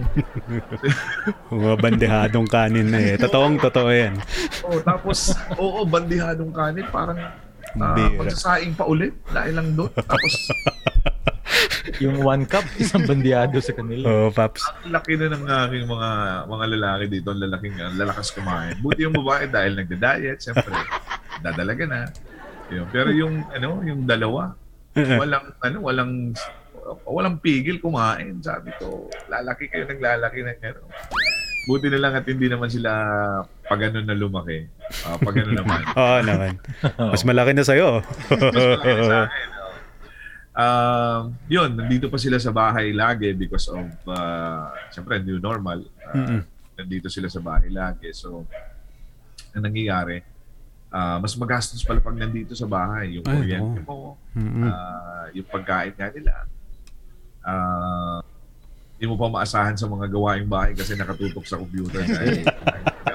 Mga 1.51 1.75
bandehadong 1.83 2.47
kanin 2.47 2.87
na 2.87 2.99
eh. 3.03 3.19
Totoong 3.19 3.59
totoo 3.59 3.91
yan. 3.91 4.15
oh, 4.63 4.79
tapos, 4.79 5.35
oo, 5.59 5.83
bandihadong 5.83 6.55
kanin, 6.55 6.87
parang 6.87 7.19
uh, 7.19 7.95
Bira. 7.99 8.15
magsasaing 8.15 8.79
pa 8.79 8.87
ulit 8.87 9.11
dahil 9.27 9.59
lang 9.59 9.75
doon. 9.75 9.91
Tapos, 9.91 10.33
Yung 12.03 12.21
one 12.21 12.43
cup, 12.45 12.63
isang 12.77 13.07
bandiado 13.07 13.57
sa 13.63 13.73
kanila. 13.73 14.05
Oh, 14.07 14.29
Pops. 14.29 14.61
ang 14.85 14.91
laki 14.91 15.17
na 15.17 15.33
ng 15.33 15.45
aking 15.47 15.85
mga 15.87 16.09
mga 16.45 16.65
lalaki 16.77 17.05
dito, 17.09 17.27
ang 17.31 17.41
lalaking 17.41 17.73
ang 17.79 17.95
lalakas 17.97 18.27
kumain. 18.35 18.75
Buti 18.83 19.07
yung 19.07 19.15
babae 19.15 19.49
dahil 19.49 19.73
nagda-diet, 19.79 20.37
siyempre, 20.43 20.75
dadalaga 21.41 21.83
na. 21.87 22.01
Yun. 22.69 22.85
Pero 22.91 23.09
yung 23.15 23.47
ano, 23.49 23.81
yung 23.81 24.03
dalawa, 24.03 24.53
walang 25.21 25.45
ano, 25.61 25.77
walang 25.81 26.11
walang 27.03 27.35
pigil 27.39 27.77
kumain. 27.83 28.39
Sabi 28.39 28.71
ko, 28.79 29.11
lalaki 29.27 29.67
kayo 29.67 29.87
ng 29.87 29.99
lalaki 30.01 30.43
ng 30.43 30.59
ano. 30.63 30.81
Buti 31.67 31.91
na 31.91 31.99
lang 31.99 32.13
at 32.15 32.23
hindi 32.23 32.47
naman 32.47 32.71
sila 32.71 32.91
pag 33.67 33.91
ano 33.91 33.99
na 33.99 34.15
lumaki. 34.15 34.63
Ah, 35.03 35.19
pag 35.19 35.35
ano 35.35 35.51
naman. 35.51 35.81
Oo 35.99 36.19
naman. 36.23 36.53
Mas 36.95 37.27
malaki 37.27 37.51
na 37.51 37.67
sa'yo. 37.67 37.99
Mas 38.31 38.55
malaki 38.55 38.91
na 38.95 39.03
sa 39.03 39.17
akin. 39.27 39.49
oh. 39.51 39.57
Um, 40.57 41.37
yun, 41.45 41.69
nandito 41.77 42.09
pa 42.09 42.17
sila 42.17 42.41
sa 42.41 42.49
bahay 42.49 42.89
lagi 42.89 43.29
because 43.37 43.69
of, 43.69 43.85
uh, 44.09 44.73
syempre, 44.89 45.21
new 45.21 45.37
normal. 45.37 45.85
Uh, 46.01 46.17
Mm-mm. 46.17 46.41
nandito 46.73 47.13
sila 47.13 47.29
sa 47.29 47.37
bahay 47.43 47.69
lagi. 47.69 48.09
So, 48.09 48.41
ang 49.53 49.69
nangyayari, 49.69 50.17
ah, 50.91 51.17
mas 51.19 51.35
magastos 51.35 51.83
pala 51.83 51.99
pag 51.99 52.15
nandito 52.15 52.55
sa 52.55 52.67
bahay. 52.69 53.19
Yung 53.19 53.25
Ay, 53.27 53.35
kuryente 53.35 53.79
mo, 53.83 54.15
ah, 54.65 55.25
yung 55.35 55.47
pagkain 55.47 55.93
nga 55.95 56.07
nila. 56.11 56.33
Ah, 57.43 58.19
hindi 58.97 59.05
mo 59.13 59.15
pa 59.15 59.29
maasahan 59.29 59.77
sa 59.77 59.85
mga 59.85 60.09
gawaing 60.09 60.49
bahay 60.49 60.73
kasi 60.73 60.97
nakatutok 60.97 61.45
sa 61.45 61.61
computer 61.61 62.01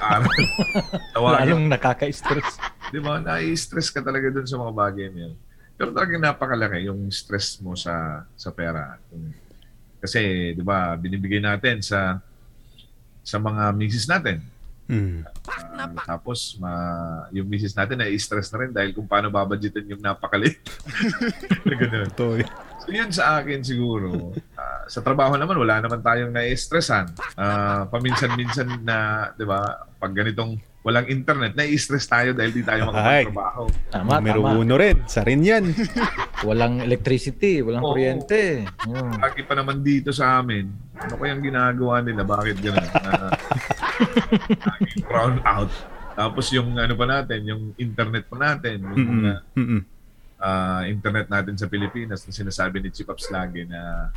nag-aaral. 0.03 0.31
Tawagin 1.15 1.39
Lalong 1.47 1.67
nakaka-stress. 1.71 2.51
Di 2.93 3.01
ba? 3.01 3.19
Nai-stress 3.19 3.89
ka 3.89 4.05
talaga 4.05 4.29
dun 4.29 4.47
sa 4.47 4.61
mga 4.61 4.73
bagay 4.75 5.07
na 5.11 5.19
yun. 5.27 5.35
Pero 5.75 5.91
talagang 5.91 6.23
napakalaki 6.23 6.87
yung 6.87 7.09
stress 7.09 7.59
mo 7.65 7.73
sa 7.75 8.27
sa 8.37 8.53
pera. 8.53 9.01
Kasi, 10.03 10.53
di 10.53 10.63
ba, 10.63 10.95
binibigay 10.99 11.41
natin 11.41 11.81
sa 11.81 12.21
sa 13.23 13.39
mga 13.39 13.73
misis 13.73 14.05
natin. 14.07 14.43
Mm. 14.91 15.25
Ah, 15.47 15.89
tapos, 16.05 16.59
ma, 16.59 16.73
yung 17.31 17.47
misis 17.47 17.73
natin 17.73 17.99
na 17.99 18.11
stress 18.19 18.51
na 18.53 18.67
rin 18.67 18.71
dahil 18.71 18.93
kung 18.93 19.07
paano 19.07 19.31
babadgetin 19.31 19.89
yung 19.89 20.03
napakalit. 20.03 20.59
na 21.65 21.75
ganun. 21.81 22.11
So 22.83 22.91
yun 22.91 23.15
sa 23.15 23.39
akin 23.39 23.63
siguro. 23.63 24.35
Ah, 24.59 24.85
sa 24.91 24.99
trabaho 25.01 25.39
naman, 25.39 25.55
wala 25.55 25.79
naman 25.79 26.03
tayong 26.03 26.35
nai-stressan. 26.35 27.15
Ah, 27.39 27.87
paminsan-minsan 27.87 28.83
na, 28.83 29.31
di 29.33 29.47
ba, 29.47 29.87
pag 29.97 30.11
ganitong 30.11 30.59
walang 30.83 31.07
internet, 31.07 31.55
nai-stress 31.55 32.11
tayo 32.11 32.35
dahil 32.35 32.51
di 32.51 32.67
tayo 32.67 32.91
makapagtrabaho. 32.91 33.65
Tama, 33.87 34.19
Numero 34.19 34.43
tama. 34.43 34.59
uno 34.59 34.75
rin. 34.75 34.99
Sa 35.07 35.23
rin 35.23 35.47
yan. 35.47 35.71
Walang 36.43 36.83
electricity, 36.83 37.63
walang 37.63 37.87
Oo. 37.87 37.95
kuryente. 37.95 38.67
Yun. 38.91 39.15
Lagi 39.15 39.47
pa 39.47 39.55
naman 39.55 39.79
dito 39.79 40.11
sa 40.11 40.43
amin, 40.43 40.67
ano 40.99 41.15
kayang 41.15 41.39
ginagawa 41.39 42.03
nila? 42.03 42.27
Bakit 42.27 42.57
gano'n? 42.59 42.89
Uh, 42.99 43.31
brown 45.09 45.39
out. 45.45 45.73
Tapos 46.13 46.53
yung 46.53 46.77
ano 46.77 46.93
pa 46.93 47.07
natin, 47.09 47.41
yung 47.49 47.63
internet 47.81 48.29
pa 48.29 48.37
natin, 48.37 48.85
yung 48.85 48.99
Mm-mm. 49.01 49.17
mga 49.23 49.33
ah, 50.43 50.83
internet 50.85 51.27
natin 51.31 51.55
sa 51.57 51.71
Pilipinas 51.71 52.27
na 52.27 52.33
sinasabi 52.35 52.83
ni 52.83 52.91
Chipaps 52.93 53.31
lagi 53.33 53.65
na 53.65 54.11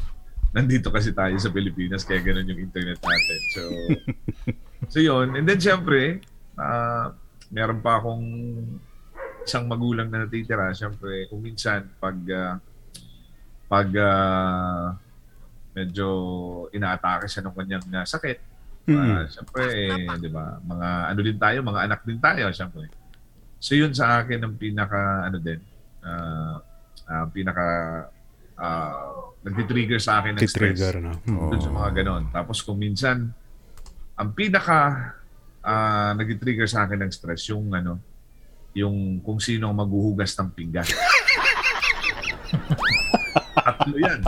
nandito 0.56 0.88
kasi 0.88 1.12
tayo 1.12 1.36
sa 1.36 1.52
Pilipinas 1.52 2.08
kaya 2.08 2.24
ganun 2.24 2.48
yung 2.48 2.62
internet 2.64 3.00
natin. 3.00 3.40
So, 3.52 3.62
so 4.92 4.98
yun. 5.04 5.36
And 5.36 5.46
then 5.48 5.60
syempre, 5.60 6.24
ah, 6.56 7.12
meron 7.52 7.80
pa 7.80 8.00
akong 8.00 8.26
isang 9.46 9.70
magulang 9.70 10.10
na 10.10 10.26
natitira. 10.26 10.74
Syempre, 10.74 11.30
kung 11.30 11.44
minsan 11.44 11.86
pag 12.02 12.18
ah, 12.34 12.58
pag 13.70 13.90
ah, 14.00 14.98
medyo 15.76 16.08
inaatake 16.72 17.28
siya 17.28 17.44
ng 17.46 17.56
kanyang 17.56 17.86
ah, 17.94 18.08
sakit, 18.08 18.55
Mm-mm. 18.86 19.02
Ah, 19.18 19.26
Siyempre, 19.26 19.64
eh, 19.74 20.06
di 20.22 20.30
ba, 20.30 20.62
mga 20.62 20.90
ano 21.10 21.20
din 21.26 21.38
tayo, 21.42 21.58
mga 21.66 21.82
anak 21.90 22.00
din 22.06 22.22
tayo, 22.22 22.46
siyempre. 22.54 22.86
So 23.58 23.74
yun 23.74 23.98
sa 23.98 24.22
akin 24.22 24.46
ang 24.46 24.54
pinaka, 24.62 25.26
ano 25.26 25.38
din, 25.42 25.58
ah, 26.06 26.62
ah, 27.10 27.26
pinaka, 27.34 27.66
ah, 28.62 29.34
nagtitrigger 29.42 29.98
sa 29.98 30.22
akin 30.22 30.38
ng 30.38 30.46
stress. 30.46 30.78
No? 31.02 31.18
Mm. 31.26 31.50
Doon 31.50 31.62
sa 31.62 31.72
mga 31.74 31.90
ganon. 32.02 32.24
Tapos 32.30 32.62
kung 32.62 32.78
minsan, 32.78 33.34
ang 34.14 34.30
pinaka 34.38 35.14
ah, 35.66 36.14
nagtitrigger 36.14 36.70
sa 36.70 36.86
akin 36.86 37.02
ng 37.02 37.12
stress, 37.12 37.50
yung 37.50 37.74
ano, 37.74 37.98
yung 38.78 39.18
kung 39.26 39.42
sino 39.42 39.72
ang 39.72 39.78
maghuhugas 39.82 40.38
ng 40.38 40.50
pinggan. 40.54 40.86
Tatlo 43.86 43.98
yan. 44.02 44.20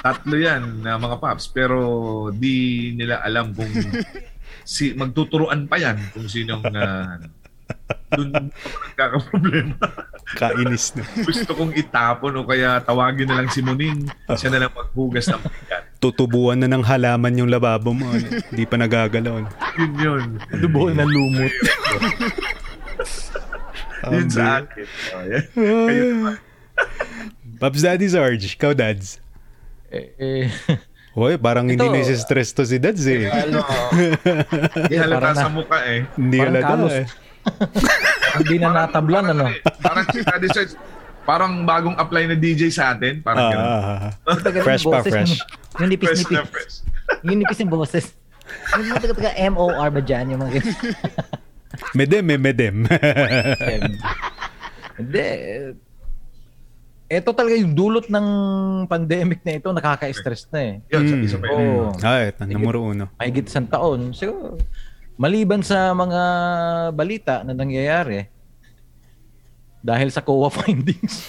Tatlo 0.00 0.36
yan 0.40 0.62
na 0.80 0.96
mga 0.96 1.16
paps. 1.20 1.52
Pero 1.52 1.78
di 2.32 2.90
nila 2.96 3.20
alam 3.20 3.52
kung 3.52 3.68
si 4.64 4.96
magtuturuan 4.96 5.68
pa 5.68 5.76
yan 5.76 6.00
kung 6.16 6.24
sinong 6.24 6.64
uh, 6.64 7.20
doon 8.12 8.28
nagkakaproblema. 8.32 9.76
Kainis 10.36 10.96
na. 10.96 11.04
Gusto 11.28 11.52
kong 11.52 11.76
itapon 11.76 12.40
o 12.40 12.48
kaya 12.48 12.80
tawagin 12.80 13.28
na 13.28 13.40
lang 13.40 13.52
si 13.52 13.60
Muning. 13.60 14.08
Siya 14.32 14.48
na 14.48 14.64
lang 14.64 14.72
maghugas 14.72 15.28
ng 15.28 15.40
pinggan. 15.44 15.82
Tutubuan 16.00 16.60
na 16.60 16.68
ng 16.68 16.84
halaman 16.84 17.36
yung 17.36 17.52
lababo 17.52 17.92
mo. 17.92 18.08
Hindi 18.12 18.64
pa 18.64 18.76
nagagalaw. 18.80 19.44
Yun 19.76 19.92
yun. 20.00 20.24
Dubuhol 20.56 20.96
na 20.96 21.04
lumot. 21.04 21.52
Yun 24.08 24.28
sa 24.28 24.60
akin. 24.60 24.86
Oh, 25.16 25.24
yan. 25.24 25.44
Kayo 25.52 26.04
naman. 26.16 26.36
Pops 27.62 27.78
Daddy 27.78 28.10
Sarge, 28.10 28.58
ikaw 28.58 28.74
dads. 28.74 29.22
Eh, 29.86 30.10
eh, 30.18 30.44
Hoy, 31.16 31.38
parang 31.38 31.70
hindi 31.70 31.78
Ito. 31.78 31.94
na 31.94 32.02
stress 32.18 32.50
to 32.50 32.66
si 32.66 32.82
dads 32.82 33.06
eh. 33.06 33.30
Ano, 33.30 33.62
Hindi 34.82 34.96
halata 34.98 35.30
sa 35.36 35.46
mukha 35.46 35.78
eh. 35.86 36.02
Hindi 36.18 36.42
halata 36.42 36.74
eh. 36.90 37.06
hindi 38.42 38.56
na 38.58 38.68
natablan, 38.72 39.30
ano? 39.30 39.46
Parang 39.78 40.08
si 40.10 40.26
Daddy 40.26 40.48
Search, 40.50 40.72
parang 41.22 41.62
bagong 41.62 41.94
apply 42.00 42.32
na 42.32 42.36
DJ 42.40 42.72
sa 42.72 42.98
atin. 42.98 43.22
Parang 43.22 43.54
ganun. 43.54 43.62
ah. 43.62 44.10
Fresh 44.64 44.88
pa, 44.88 45.04
fresh. 45.06 45.38
Yung 45.78 45.90
nipis, 45.92 46.08
Fresh 46.08 46.24
na 46.32 46.42
nipis. 46.42 46.50
fresh. 46.50 46.74
Yung 47.22 47.38
nipis 47.44 47.58
yung 47.62 47.70
boses. 47.70 48.06
Yung 48.74 48.90
mga 48.90 49.00
taga 49.06 49.14
taga 49.22 49.30
MOR 49.54 49.88
ba 49.92 50.00
dyan? 50.02 50.24
Yung 50.34 50.40
mga 50.42 50.52
ganyan. 50.58 50.76
Medem 51.94 52.26
eh, 52.26 52.38
medem. 52.40 52.76
Em, 52.88 53.82
Hindi. 54.98 55.28
Ito 57.12 57.36
talaga 57.36 57.52
yung 57.52 57.76
dulot 57.76 58.08
ng 58.08 58.26
pandemic 58.88 59.44
na 59.44 59.60
ito, 59.60 59.68
nakaka-stress 59.68 60.48
na 60.48 60.60
eh. 60.62 60.74
Yun, 60.88 61.02
Mm. 61.04 61.22
isa 61.22 61.36
pa 61.36 61.46
yun. 61.46 61.92
Ay, 62.00 62.32
numero 62.48 62.80
uno. 62.80 63.04
Mahigit 63.14 63.44
isang 63.44 63.68
taon. 63.68 64.16
So, 64.16 64.56
maliban 65.14 65.60
sa 65.60 65.92
mga 65.92 66.20
balita 66.90 67.44
na 67.44 67.52
nangyayari, 67.52 68.32
dahil 69.82 70.08
sa 70.08 70.22
COA 70.22 70.46
findings. 70.56 71.26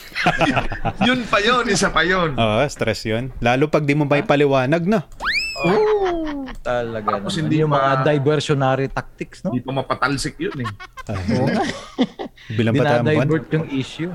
Yun 1.09 1.25
pa 1.25 1.41
yun, 1.41 1.65
isa 1.67 1.89
pa 1.89 2.05
yun. 2.05 2.37
Oo, 2.37 2.61
stress 2.69 3.01
yun. 3.03 3.33
Lalo 3.41 3.65
pag 3.65 3.81
di 3.81 3.91
mo 3.91 4.05
may 4.05 4.21
paliwanag 4.21 4.85
na. 4.85 5.03
Oo, 5.65 6.45
talaga. 6.61 7.17
Tapos 7.17 7.33
hindi 7.33 7.59
yung 7.59 7.73
mga 7.73 8.05
diversionary 8.05 8.87
tactics, 8.87 9.41
no? 9.41 9.51
Hindi 9.51 9.65
pa 9.65 9.73
mapatalsik 9.73 10.37
yun 10.37 10.53
eh. 10.61 10.69
Ay, 11.09 11.17
Oo 11.33 11.49
nga. 11.49 11.63
bilang 12.53 12.73
pa 12.73 12.83
tayo 12.85 13.01
Dinadivert 13.03 13.47
yung 13.51 13.67
issue. 13.73 14.13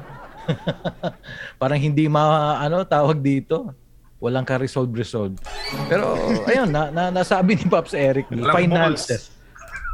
Parang 1.61 1.81
hindi 1.81 2.09
ma, 2.09 2.57
ano, 2.59 2.83
tawag 2.85 3.21
dito. 3.21 3.73
Walang 4.19 4.43
ka-resolve 4.43 4.91
resolve. 4.99 5.39
Pero, 5.87 6.19
ayun, 6.51 6.67
na, 6.67 6.91
na, 6.91 7.03
nasabi 7.15 7.55
ni 7.55 7.65
Pops 7.71 7.95
Eric, 7.95 8.27
finances. 8.31 9.31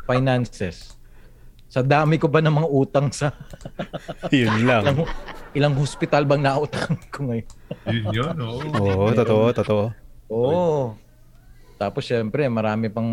Finances. 0.09 0.97
Sa 1.69 1.83
dami 1.83 2.17
ko 2.17 2.31
ba 2.31 2.38
ng 2.38 2.55
mga 2.55 2.69
utang 2.71 3.07
sa 3.11 3.35
Yun 4.31 4.64
lang. 4.64 4.83
ilang, 4.87 4.99
ilang 5.53 5.75
hospital 5.75 6.23
bang 6.25 6.40
nautang 6.40 6.97
ko 7.11 7.29
ngayon? 7.29 7.49
Yun 7.90 8.05
yun, 8.14 8.37
oo. 8.38 8.62
Oo, 8.79 9.05
totoo, 9.12 9.45
totoo. 9.51 9.85
Oo. 10.31 10.95
Tapos 11.75 12.07
syempre, 12.07 12.47
marami 12.47 12.88
pang 12.88 13.11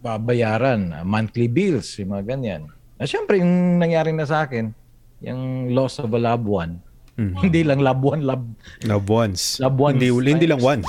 babayaran, 0.00 1.04
monthly 1.04 1.46
bills, 1.46 2.00
yung 2.00 2.16
mga 2.16 2.24
ganyan. 2.34 2.62
Na 2.96 3.04
syempre, 3.04 3.38
yung 3.38 3.76
nangyari 3.76 4.10
na 4.10 4.24
sa 4.24 4.48
akin, 4.48 4.72
yung 5.22 5.42
loss 5.70 5.98
of 5.98 6.10
a 6.10 6.18
loved 6.18 6.44
one. 6.44 6.82
Mm. 7.14 7.36
Hindi 7.38 7.60
lang 7.62 7.78
loved 7.78 8.02
one, 8.02 8.20
love, 8.22 8.42
Love 8.82 9.06
once. 9.06 9.60
Love 9.60 9.76
once. 9.76 10.00
Hindi, 10.00 10.08
hindi 10.10 10.46
lang 10.46 10.58
once. 10.58 10.88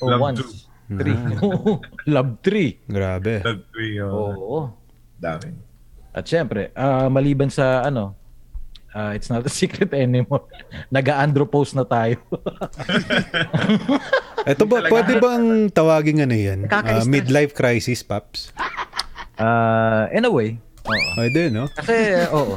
oh, 0.00 0.08
Love 0.08 0.22
once. 0.22 0.38
two. 0.40 0.50
Three. 0.86 1.18
love 2.14 2.38
three. 2.40 2.78
Grabe. 2.86 3.42
Love 3.42 3.62
three, 3.70 3.98
oo. 3.98 4.14
Oo. 4.30 4.58
Dami. 5.18 5.50
At 6.12 6.22
syempre, 6.24 6.70
ah, 6.72 7.10
maliban 7.10 7.50
sa 7.50 7.82
ano, 7.82 8.14
ah, 8.94 9.10
it's 9.10 9.26
not 9.26 9.42
a 9.42 9.50
secret 9.60 9.90
anymore. 9.92 10.46
Nag-andropause 10.88 11.74
na 11.74 11.82
tayo. 11.82 12.22
Ito 14.46 14.62
ba, 14.62 14.78
Talaga. 14.78 14.92
pwede 14.94 15.12
bang 15.18 15.46
tawagin 15.68 16.22
ano 16.22 16.36
yan? 16.38 16.58
Ah, 16.64 16.78
Nakaka-stress. 16.78 17.10
midlife 17.10 17.52
crisis, 17.52 18.06
Paps? 18.06 18.54
Ah, 19.34 20.06
in 20.14 20.22
a 20.22 20.30
way. 20.30 20.62
Oo. 20.86 21.10
Pwede, 21.14 21.50
no? 21.50 21.66
Kasi, 21.70 21.94
oo. 22.30 22.56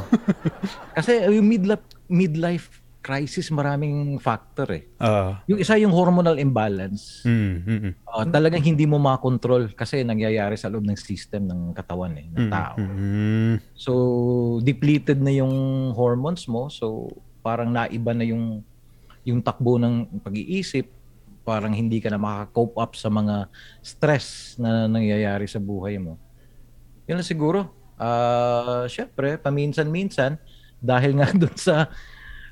Kasi 0.94 1.12
yung 1.30 1.46
midlife, 1.46 1.84
midlife 2.06 2.66
crisis, 3.00 3.48
maraming 3.48 4.20
factor 4.20 4.68
eh. 4.70 4.84
Ah, 5.00 5.40
Yung 5.48 5.56
isa 5.56 5.80
yung 5.80 5.88
hormonal 5.90 6.36
imbalance. 6.36 7.24
mm, 7.24 7.32
mm, 7.64 7.80
mm. 7.80 7.92
Uh, 8.04 8.24
talagang 8.28 8.60
hindi 8.60 8.84
mo 8.84 9.00
makontrol 9.00 9.72
kasi 9.72 10.04
nangyayari 10.04 10.60
sa 10.60 10.68
loob 10.68 10.84
ng 10.84 11.00
system 11.00 11.48
ng 11.48 11.72
katawan 11.72 12.12
eh, 12.20 12.28
ng 12.28 12.46
tao. 12.52 12.76
Mm, 12.76 13.54
So, 13.72 13.92
depleted 14.60 15.16
na 15.16 15.32
yung 15.32 15.50
hormones 15.96 16.44
mo. 16.44 16.68
So, 16.68 17.08
parang 17.40 17.72
naiba 17.72 18.12
na 18.12 18.28
yung 18.28 18.60
yung 19.24 19.40
takbo 19.40 19.80
ng 19.80 20.20
pag-iisip. 20.20 20.92
Parang 21.40 21.72
hindi 21.72 22.04
ka 22.04 22.12
na 22.12 22.20
makaka-cope 22.20 22.76
up 22.76 22.92
sa 22.92 23.08
mga 23.08 23.48
stress 23.80 24.56
na 24.60 24.84
nangyayari 24.84 25.48
sa 25.48 25.56
buhay 25.56 25.96
mo. 25.96 26.20
Yun 27.08 27.16
lang 27.16 27.26
siguro. 27.26 27.79
Ah, 28.00 28.88
syempre, 28.88 29.36
paminsan-minsan, 29.36 30.40
dahil 30.80 31.20
nga 31.20 31.28
dun 31.36 31.52
sa 31.54 31.92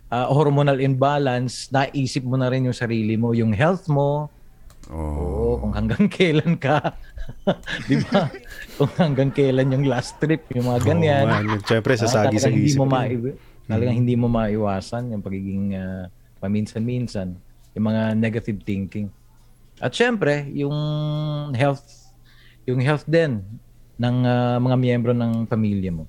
ah, 0.06 0.28
hormonal 0.28 0.76
imbalance, 0.78 1.72
naisip 1.72 2.20
mo 2.20 2.37
na 2.37 2.52
rin 2.52 2.68
yung 2.68 2.76
sarili 2.76 3.16
mo, 3.16 3.32
yung 3.32 3.50
health 3.50 3.88
mo, 3.88 4.28
Oo, 4.88 5.56
kung 5.58 5.72
hanggang 5.72 6.04
kailan 6.12 6.56
ka. 6.56 6.96
Di 7.84 7.96
ba? 8.02 8.28
kung 8.76 8.88
hanggang 8.96 9.28
kailan 9.28 9.68
yung 9.70 9.84
last 9.84 10.16
trip, 10.16 10.48
yung 10.52 10.64
mga 10.66 10.80
ganyan. 10.82 11.24
Oo, 11.24 11.32
man. 11.48 11.61
Siyempre, 11.61 11.92
Ah, 11.92 12.00
sasagi 12.00 12.37
sa 12.37 12.48
talagang 12.48 12.52
hindi 12.54 12.68
isip. 12.68 12.78
mo 12.78 12.84
yun. 12.84 12.92
mai- 12.92 13.37
talagang 13.68 13.96
hindi 13.96 14.14
mo 14.16 14.26
maiwasan 14.28 15.12
yung 15.12 15.20
pagiging 15.20 15.76
ah, 15.76 16.08
paminsan-minsan, 16.40 17.37
yung 17.72 17.84
mga 17.84 18.02
negative 18.14 18.61
thinking. 18.62 19.08
At 19.76 19.92
syempre, 19.92 20.48
yung 20.50 20.72
health, 21.52 21.84
yung 22.64 22.80
health 22.80 23.04
din 23.04 23.44
ng 23.98 24.16
ah, 24.24 24.56
mga 24.62 24.76
miyembro 24.78 25.12
ng 25.12 25.44
pamilya 25.50 25.90
mo. 25.90 26.06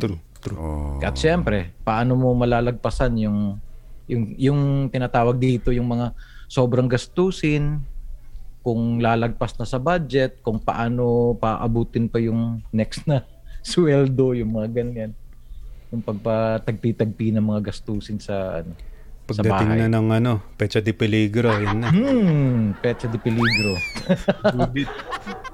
True, 0.00 0.18
true. 0.40 1.00
At 1.04 1.16
syempre, 1.16 1.76
paano 1.84 2.16
mo 2.16 2.32
malalagpasan 2.32 3.20
yung 3.20 3.38
yung 4.10 4.22
yung 4.34 4.60
tinatawag 4.90 5.38
dito 5.38 5.70
yung 5.70 5.86
mga 5.86 6.16
sobrang 6.50 6.90
gastusin 6.90 7.78
kung 8.60 9.00
lalagpas 9.00 9.56
na 9.56 9.64
sa 9.64 9.80
budget, 9.80 10.44
kung 10.44 10.60
paano 10.60 11.32
paabutin 11.40 12.10
pa 12.10 12.20
yung 12.20 12.60
next 12.72 13.08
na 13.08 13.24
sweldo, 13.70 14.36
yung 14.36 14.52
mga 14.56 14.68
ganyan. 14.72 15.12
Yung 15.90 16.04
pagpatagpi-tagpi 16.04 17.34
ng 17.34 17.44
mga 17.44 17.72
gastusin 17.72 18.20
sa 18.20 18.62
ano. 18.62 18.76
Pagdating 19.30 19.70
bahay. 19.70 19.80
na 19.86 19.88
ng 19.94 20.08
ano, 20.10 20.32
Pecha 20.58 20.82
de 20.82 20.90
Peligro, 20.90 21.54
yun 21.54 21.86
na. 21.86 21.88
Hmm, 21.94 22.74
Pecha 22.82 23.06
de 23.06 23.18
Peligro. 23.18 23.78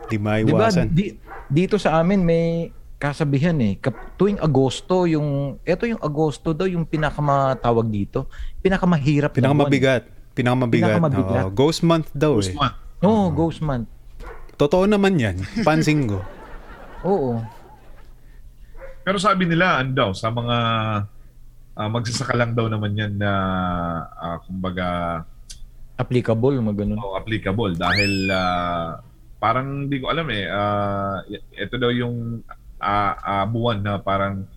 Di 0.07 0.17
maiwasan. 0.17 0.91
di, 0.91 1.19
dito 1.47 1.77
sa 1.77 1.99
amin 1.99 2.23
may 2.23 2.71
kasabihan 2.97 3.55
eh. 3.61 3.77
Kap, 3.77 4.17
tuwing 4.17 4.41
Agosto, 4.41 5.05
yung, 5.05 5.61
eto 5.63 5.85
yung 5.85 6.01
Agosto 6.01 6.57
daw, 6.57 6.65
yung 6.65 6.89
pinakamatawag 6.89 7.87
dito, 7.93 8.31
pinakamahirap. 8.65 9.37
Pinakamabigat. 9.37 10.09
Pinakamabigat. 10.33 10.97
Pinakamabigat. 10.97 11.45
Oo, 11.45 11.53
ghost 11.53 11.85
month 11.85 12.09
daw 12.17 12.41
eh. 12.41 12.53
Usman. 12.57 12.73
Oo, 13.05 13.29
Ghost 13.29 13.61
Month. 13.61 13.89
Totoo 14.57 14.89
naman 14.89 15.21
yan. 15.21 15.37
Pansin 15.61 16.09
ko. 16.09 16.25
Oo. 17.13 17.45
Pero 19.05 19.21
sabi 19.21 19.45
nila, 19.45 19.85
ano 19.85 19.93
daw, 19.93 20.11
sa 20.17 20.33
mga 20.33 20.57
ah, 21.77 21.89
magsasaka 21.93 22.33
lang 22.33 22.57
daw 22.57 22.73
naman 22.73 22.97
yan 22.97 23.21
na 23.21 23.33
ah, 24.17 24.41
kumbaga 24.43 24.87
Applicable, 25.97 26.61
mga 26.61 26.77
ganun. 26.85 27.01
oh, 27.01 27.17
applicable 27.17 27.73
dahil 27.77 28.29
ah, 28.33 29.01
parang 29.37 29.87
hindi 29.87 30.01
ko 30.01 30.09
alam 30.09 30.27
eh 30.33 30.45
ah, 30.49 31.21
ito 31.53 31.75
daw 31.77 31.93
yung 31.93 32.41
ah, 32.81 33.15
ah, 33.21 33.47
buwan 33.47 33.79
na 33.81 34.01
parang 34.01 34.49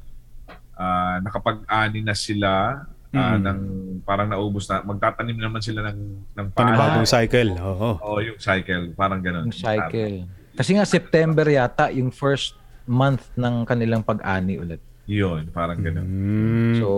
ah, 0.75 1.19
nakapag-ani 1.19 1.99
na 2.03 2.15
sila 2.15 2.51
ah, 2.83 2.87
Mm. 3.09 3.41
ng 3.41 3.59
parang 4.05 4.29
naubos 4.29 4.69
na 4.69 4.85
magtatanim 4.85 5.33
naman 5.33 5.57
sila 5.65 5.81
ng 5.89 5.97
ng 6.29 6.47
Panibagong 6.53 7.09
cycle. 7.09 7.57
Oo. 7.57 7.97
Oh, 8.05 8.21
yung 8.21 8.37
cycle, 8.37 8.93
parang. 8.93 9.17
Yung 9.25 9.49
cycle. 9.49 10.29
Kasi 10.53 10.77
nga 10.77 10.85
September 10.85 11.41
yata 11.49 11.89
yung 11.89 12.13
first 12.13 12.53
month 12.85 13.33
ng 13.33 13.65
kanilang 13.65 14.05
pag-ani 14.05 14.61
ulit. 14.61 14.77
Yun, 15.09 15.49
parang 15.49 15.81
ganun. 15.81 16.05
Mm. 16.05 16.75
So, 16.77 16.89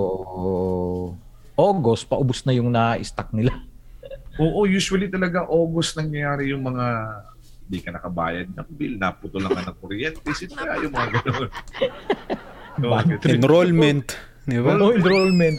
August, 1.55 2.11
paubos 2.11 2.43
na 2.43 2.51
yung 2.51 2.67
na-stock 2.75 3.31
nila. 3.31 3.55
Oo, 4.35 4.67
usually 4.67 5.07
talaga 5.07 5.47
August 5.47 5.95
nangyayari 5.95 6.51
yung 6.51 6.67
mga 6.67 6.85
hindi 7.71 7.87
ka 7.87 7.95
nakabayad 7.95 8.51
ng 8.51 8.67
bill, 8.75 8.99
naputulan 8.99 9.47
ka 9.55 9.63
ng 9.63 9.77
kuryente, 9.79 10.27
sila 10.43 10.75
yung 10.83 10.91
mga 10.91 11.23
ganun. 11.23 11.49
Enrollment. 13.23 14.07
Di 14.43 14.59
ba? 14.59 14.75
Walang 14.75 14.99
enrollment. 14.99 15.57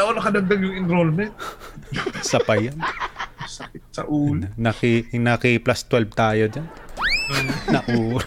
Oh, 0.00 0.16
nakadagdag 0.16 0.60
yung 0.64 0.76
enrollment. 0.88 1.32
Sa 2.24 2.40
pa 2.40 2.56
yan. 2.56 2.80
Sakit 3.44 3.84
sa 3.92 4.08
ulo. 4.08 4.48
Naki, 4.56 5.12
naki 5.12 5.60
plus 5.60 5.84
12 5.84 6.08
tayo 6.16 6.48
dyan. 6.48 6.64
Nauro. 7.68 8.24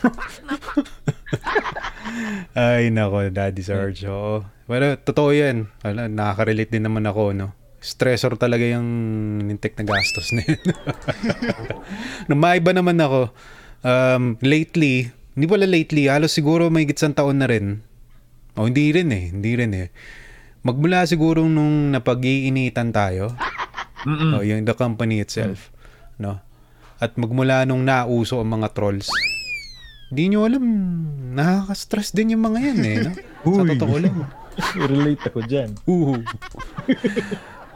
Ay, 2.53 2.93
nako, 2.93 3.33
Daddy 3.33 3.63
Sarge. 3.65 4.05
Oo. 4.05 4.45
Pero, 4.69 5.01
totoo 5.01 5.33
yan. 5.33 5.65
Wala, 5.81 6.05
nakaka-relate 6.05 6.77
din 6.77 6.85
naman 6.85 7.09
ako, 7.09 7.33
no? 7.33 7.57
Stressor 7.85 8.33
talaga 8.41 8.65
yung 8.65 8.87
nintek 9.45 9.77
na 9.77 9.85
gastos 9.85 10.33
na 10.33 10.41
yun. 10.41 10.57
Maiba 12.41 12.73
naman 12.73 12.97
ako, 12.97 13.29
um, 13.85 14.41
lately, 14.41 15.13
hindi 15.37 15.45
pala 15.45 15.69
lately, 15.69 16.09
halos 16.09 16.33
siguro 16.33 16.73
may 16.73 16.89
gitsang 16.89 17.13
taon 17.13 17.37
na 17.37 17.45
rin. 17.45 17.85
O, 18.57 18.65
hindi 18.65 18.89
rin 18.89 19.13
eh, 19.13 19.29
hindi 19.29 19.53
rin 19.53 19.71
eh. 19.77 19.93
Magmula 20.65 21.05
siguro 21.05 21.45
nung 21.45 21.93
napag-iinitan 21.93 22.89
tayo, 22.89 23.37
Mm-mm. 24.05 24.37
Oh, 24.37 24.41
yung 24.45 24.65
the 24.65 24.73
company 24.77 25.17
itself, 25.21 25.73
no? 26.21 26.37
At 27.01 27.17
magmula 27.17 27.65
nung 27.65 27.85
nauso 27.85 28.37
ang 28.37 28.53
mga 28.53 28.73
trolls, 28.77 29.09
di 30.13 30.29
nyo 30.29 30.45
alam, 30.45 30.65
nakaka-stress 31.33 32.13
din 32.13 32.37
yung 32.37 32.45
mga 32.45 32.59
yan 32.71 32.79
eh, 32.85 32.97
no? 33.01 33.11
Sa 33.57 33.65
totoo 33.65 33.95
lang. 33.97 34.15
Relate 34.89 35.23
ako 35.27 35.39
dyan. 35.43 35.69
Uhu. 35.89 36.21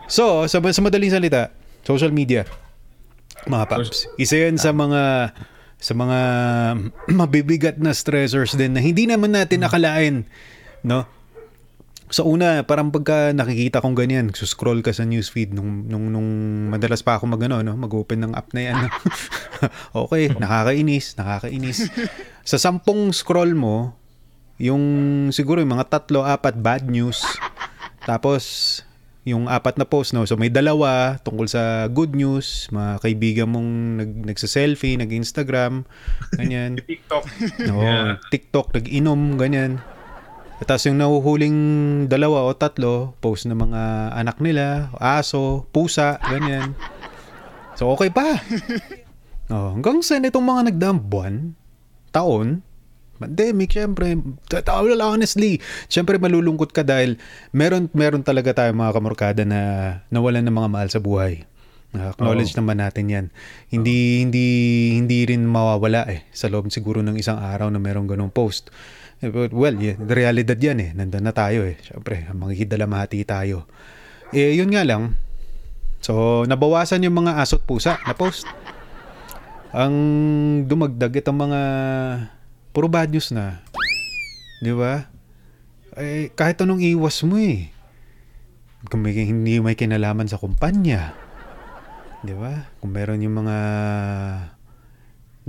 So, 0.09 0.43
sa, 0.49 0.57
sa 0.59 0.81
madaling 0.81 1.13
salita, 1.13 1.53
social 1.85 2.11
media, 2.11 2.43
mga 3.47 3.65
paps, 3.69 4.09
isa 4.19 4.35
yan 4.35 4.59
sa 4.59 4.75
mga 4.75 5.31
sa 5.79 5.93
mga 5.95 6.19
mabibigat 7.19 7.79
na 7.79 7.95
stressors 7.95 8.53
din 8.59 8.75
na 8.75 8.83
hindi 8.83 9.07
naman 9.07 9.31
natin 9.31 9.63
akalain, 9.63 10.27
no? 10.83 11.07
Sa 12.09 12.25
una, 12.25 12.65
parang 12.65 12.89
pagka 12.89 13.37
nakikita 13.37 13.85
kong 13.85 13.93
ganyan, 13.93 14.33
scroll 14.33 14.81
ka 14.81 14.89
sa 14.89 15.05
newsfeed 15.05 15.53
nung, 15.53 15.85
nung, 15.85 16.09
nung 16.09 16.29
madalas 16.73 17.05
pa 17.05 17.21
ako 17.21 17.29
mag, 17.29 17.41
ano, 17.45 17.61
no, 17.61 17.77
mag-open 17.77 18.25
ng 18.25 18.33
app 18.33 18.49
na 18.57 18.61
yan. 18.65 18.75
no? 18.81 18.89
okay, 20.09 20.33
nakakainis, 20.33 21.13
nakakainis. 21.21 21.85
Sa 22.41 22.57
sampung 22.57 23.13
scroll 23.13 23.53
mo, 23.53 23.93
yung 24.57 24.81
siguro 25.29 25.61
yung 25.61 25.77
mga 25.77 25.85
tatlo, 25.85 26.25
apat 26.25 26.57
bad 26.57 26.89
news. 26.89 27.21
Tapos, 28.09 28.81
yung 29.29 29.45
apat 29.45 29.77
na 29.77 29.85
post, 29.85 30.11
no? 30.11 30.25
So, 30.25 30.35
may 30.35 30.49
dalawa 30.49 31.21
tungkol 31.21 31.45
sa 31.45 31.85
good 31.87 32.17
news, 32.17 32.65
mga 32.73 32.99
kaibigan 32.99 33.47
mong 33.53 33.69
nag, 34.01 34.11
nagsa-selfie, 34.33 34.97
nag-Instagram, 34.97 35.85
ganyan. 36.35 36.81
TikTok. 36.89 37.23
Oo, 37.69 37.81
Yeah. 37.81 38.17
TikTok, 38.33 38.73
nag-inom, 38.73 39.37
ganyan. 39.37 39.79
At 40.59 40.67
tapos 40.67 40.91
yung 40.91 40.99
nahuhuling 40.99 41.57
dalawa 42.11 42.43
o 42.43 42.51
tatlo, 42.51 43.15
post 43.23 43.47
ng 43.47 43.55
mga 43.55 44.11
anak 44.11 44.43
nila, 44.43 44.91
aso, 44.99 45.63
pusa, 45.71 46.19
ganyan. 46.19 46.75
So, 47.79 47.87
okay 47.93 48.11
pa. 48.11 48.27
Oh, 49.49 49.73
hanggang 49.73 50.05
sa 50.05 50.21
itong 50.21 50.45
mga 50.45 50.61
nagdaang 50.69 51.01
buwan, 51.09 51.57
taon, 52.13 52.61
pandemic, 53.19 53.75
syempre, 53.75 54.15
t- 54.47 54.63
honestly, 55.03 55.59
syempre 55.91 56.15
malulungkot 56.15 56.71
ka 56.71 56.87
dahil 56.87 57.19
meron, 57.51 57.91
meron 57.91 58.23
talaga 58.23 58.55
tayo 58.55 58.71
mga 58.71 58.95
kamorkada 58.95 59.43
na 59.43 59.59
nawalan 60.07 60.47
ng 60.47 60.55
mga 60.55 60.69
mahal 60.71 60.89
sa 60.89 61.03
buhay. 61.03 61.43
Uh, 61.89 62.13
acknowledge 62.13 62.53
naman 62.53 62.77
natin 62.77 63.05
yan. 63.09 63.25
Hindi, 63.73 64.21
hindi, 64.21 64.47
hindi 64.93 65.25
rin 65.25 65.41
mawawala 65.41 66.05
eh 66.05 66.21
sa 66.29 66.45
loob 66.45 66.69
siguro 66.69 67.01
ng 67.01 67.17
isang 67.17 67.41
araw 67.41 67.73
na 67.73 67.81
merong 67.81 68.05
ganong 68.05 68.29
post. 68.29 68.69
Eh, 69.19 69.33
but, 69.33 69.51
Well, 69.51 69.75
yeah, 69.81 69.97
the 69.97 70.15
realidad 70.15 70.61
yan 70.61 70.79
eh. 70.79 70.89
Nandun 70.93 71.25
na 71.25 71.33
tayo 71.33 71.65
eh. 71.65 71.81
Syempre, 71.81 72.29
makikidalamati 72.31 73.25
tayo. 73.25 73.65
Eh, 74.31 74.53
yun 74.53 74.69
nga 74.69 74.85
lang. 74.85 75.17
So, 75.99 76.45
nabawasan 76.47 77.03
yung 77.03 77.19
mga 77.25 77.41
asot 77.41 77.65
pusa 77.65 77.99
na 78.05 78.13
post. 78.15 78.47
Ang 79.75 79.93
dumagdag 80.65 81.11
itong 81.19 81.35
mga 81.49 81.61
puro 82.71 82.87
bad 82.87 83.09
news 83.09 83.33
na. 83.33 83.61
Di 84.59 84.73
ba? 84.75 85.07
Eh, 85.99 86.31
kahit 86.35 86.61
anong 86.61 86.83
iwas 86.83 87.23
mo 87.25 87.39
eh. 87.39 87.71
Kung 88.87 89.03
may, 89.03 89.11
hindi 89.11 89.59
may 89.59 89.75
kinalaman 89.75 90.27
sa 90.27 90.39
kumpanya. 90.39 91.11
Di 92.23 92.31
ba? 92.35 92.67
Kung 92.79 92.95
meron 92.95 93.23
yung 93.23 93.43
mga 93.43 93.57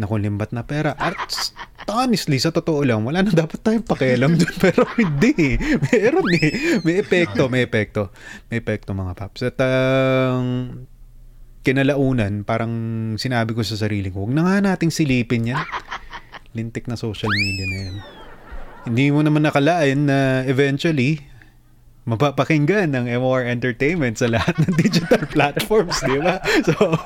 nakulimbat 0.01 0.51
na 0.57 0.65
pera. 0.65 0.97
At 0.97 1.15
honestly, 1.87 2.41
sa 2.41 2.51
totoo 2.51 2.83
lang, 2.83 3.05
wala 3.05 3.21
na 3.21 3.31
dapat 3.31 3.61
tayong 3.61 3.87
pakialam 3.87 4.35
dun. 4.35 4.55
Pero 4.65 4.89
hindi. 4.97 5.31
eh. 5.37 5.57
Meron 5.93 6.27
eh. 6.35 6.51
May 6.83 7.05
epekto, 7.05 7.47
may 7.53 7.69
epekto. 7.69 8.09
May 8.49 8.65
epekto 8.65 8.97
mga 8.97 9.13
paps. 9.15 9.41
At 9.45 9.61
ang 9.61 10.87
kinalaunan, 11.61 12.49
parang 12.49 12.73
sinabi 13.21 13.53
ko 13.53 13.61
sa 13.61 13.77
sarili 13.77 14.09
ko, 14.09 14.25
huwag 14.25 14.33
na 14.33 14.43
nga 14.49 14.57
nating 14.73 14.89
silipin 14.89 15.53
yan. 15.53 15.61
Lintik 16.57 16.91
na 16.91 16.99
social 16.99 17.31
media 17.31 17.67
na 17.67 17.79
yan. 17.79 17.97
Hindi 18.91 19.05
mo 19.13 19.21
naman 19.23 19.45
nakalain 19.45 20.09
na 20.09 20.43
eventually, 20.49 21.21
mapapakinggan 22.09 22.97
ng 22.97 23.05
MOR 23.21 23.45
Entertainment 23.45 24.17
sa 24.17 24.27
lahat 24.27 24.57
ng 24.65 24.73
digital 24.81 25.23
platforms, 25.35 26.01
di 26.03 26.19
ba? 26.19 26.41
So, 26.67 26.75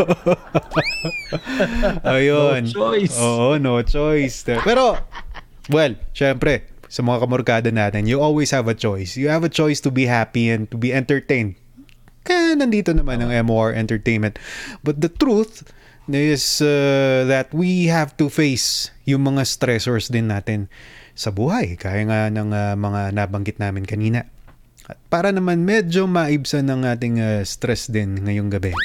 ayun. 2.14 2.70
No 2.70 2.72
choice. 2.72 3.16
Oo, 3.18 3.58
no 3.58 3.82
choice. 3.82 4.46
Pero, 4.46 5.02
well, 5.68 5.98
syempre, 6.14 6.70
sa 6.86 7.02
mga 7.02 7.26
kamorkada 7.26 7.68
natin, 7.74 8.06
you 8.06 8.22
always 8.22 8.54
have 8.54 8.70
a 8.70 8.76
choice. 8.76 9.18
You 9.18 9.28
have 9.28 9.42
a 9.42 9.50
choice 9.50 9.82
to 9.82 9.90
be 9.90 10.06
happy 10.06 10.48
and 10.48 10.70
to 10.70 10.78
be 10.78 10.94
entertained. 10.94 11.58
Kaya 12.24 12.56
nandito 12.56 12.96
naman 12.96 13.20
ang 13.20 13.30
MOR 13.44 13.76
Entertainment. 13.76 14.40
But 14.80 15.04
the 15.04 15.12
truth 15.12 15.60
is 16.12 16.60
uh, 16.60 17.24
that 17.24 17.48
we 17.56 17.88
have 17.88 18.12
to 18.20 18.28
face 18.28 18.92
yung 19.08 19.24
mga 19.24 19.48
stressors 19.48 20.12
din 20.12 20.28
natin 20.28 20.68
sa 21.16 21.32
buhay. 21.32 21.80
Kaya 21.80 22.04
nga 22.04 22.28
ng 22.28 22.50
uh, 22.52 22.74
mga 22.76 23.16
nabanggit 23.16 23.56
namin 23.56 23.88
kanina. 23.88 24.28
At 24.84 25.00
para 25.08 25.32
naman 25.32 25.64
medyo 25.64 26.04
maibsan 26.04 26.68
ng 26.68 26.84
ating 26.84 27.16
uh, 27.16 27.40
stress 27.40 27.88
din 27.88 28.20
ngayong 28.20 28.52
gabi. 28.52 28.76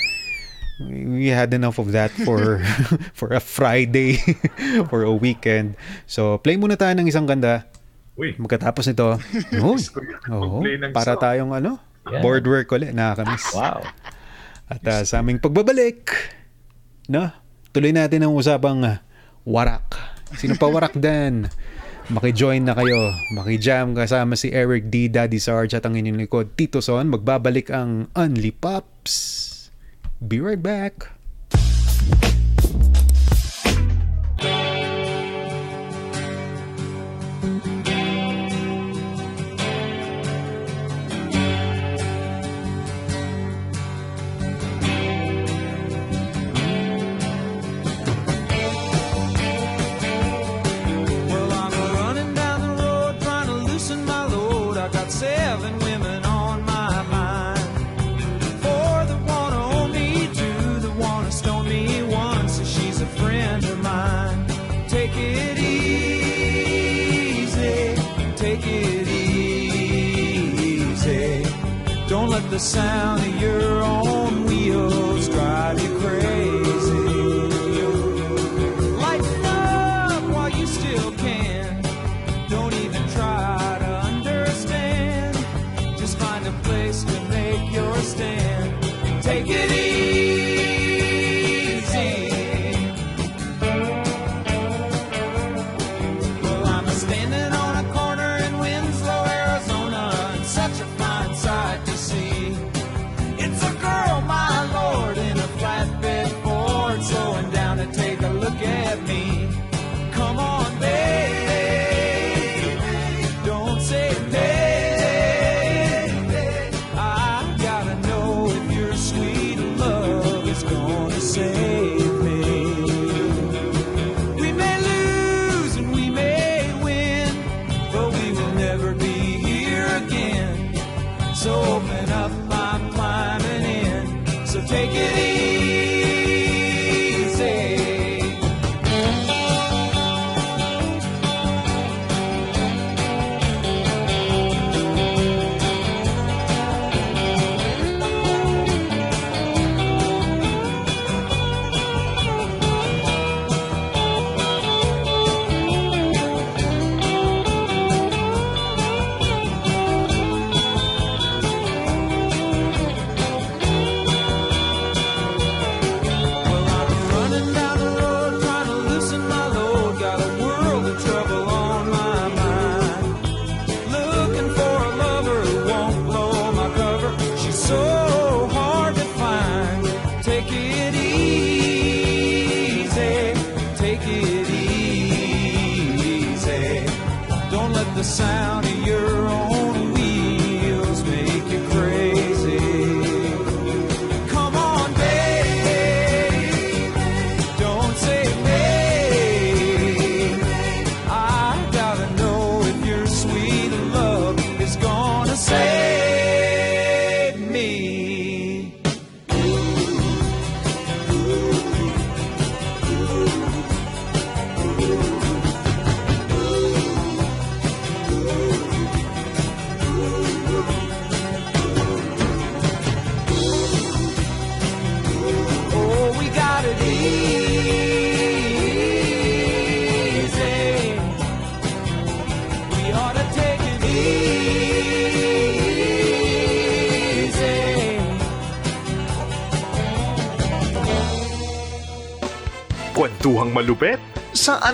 We 0.80 1.28
had 1.28 1.52
enough 1.52 1.76
of 1.76 1.92
that 1.92 2.08
for 2.24 2.64
for 3.20 3.36
a 3.36 3.44
Friday 3.44 4.16
for 4.90 5.04
a 5.04 5.12
weekend. 5.12 5.76
So 6.08 6.40
play 6.40 6.56
muna 6.56 6.80
tayo 6.80 6.96
ng 6.96 7.12
isang 7.12 7.28
ganda. 7.28 7.68
Uy, 8.16 8.36
Magkatapos 8.36 8.84
nito, 8.88 9.16
yan. 9.48 9.64
oo, 10.28 10.60
para 10.92 11.16
tayong 11.16 11.56
ano, 11.56 11.80
Yeah. 12.10 12.24
board 12.26 12.42
work 12.48 12.72
ulit, 12.74 12.90
nakakamiss. 12.90 13.46
Wow. 13.54 13.86
At 14.66 14.82
uh, 14.82 15.04
sa 15.06 15.22
aming 15.22 15.38
pagbabalik, 15.38 16.10
no, 17.10 17.34
tuloy 17.74 17.92
natin 17.92 18.24
ang 18.24 18.38
usapang 18.38 18.86
uh, 18.86 19.02
warak. 19.44 19.98
Sino 20.38 20.54
pa 20.56 20.70
warak 20.70 20.94
dan? 21.04 21.50
Maki-join 22.10 22.66
na 22.66 22.74
kayo. 22.74 23.14
Maki-jam 23.34 23.94
kasama 23.94 24.34
si 24.34 24.50
Eric 24.50 24.90
D. 24.90 25.10
Daddy 25.10 25.38
Sarge 25.38 25.78
at 25.78 25.86
ang 25.86 25.94
inyong 25.94 26.18
likod, 26.18 26.58
Tito 26.58 26.82
Son. 26.82 27.06
Magbabalik 27.10 27.70
ang 27.70 28.10
Unli 28.18 28.50
Pops. 28.50 29.50
Be 30.18 30.42
right 30.42 30.62
back. 30.62 31.20
The 72.60 72.66
sound 72.66 73.22
of 73.22 73.42
your 73.42 73.82
own 73.82 74.46
wheels 74.46 75.30
drive 75.30 75.89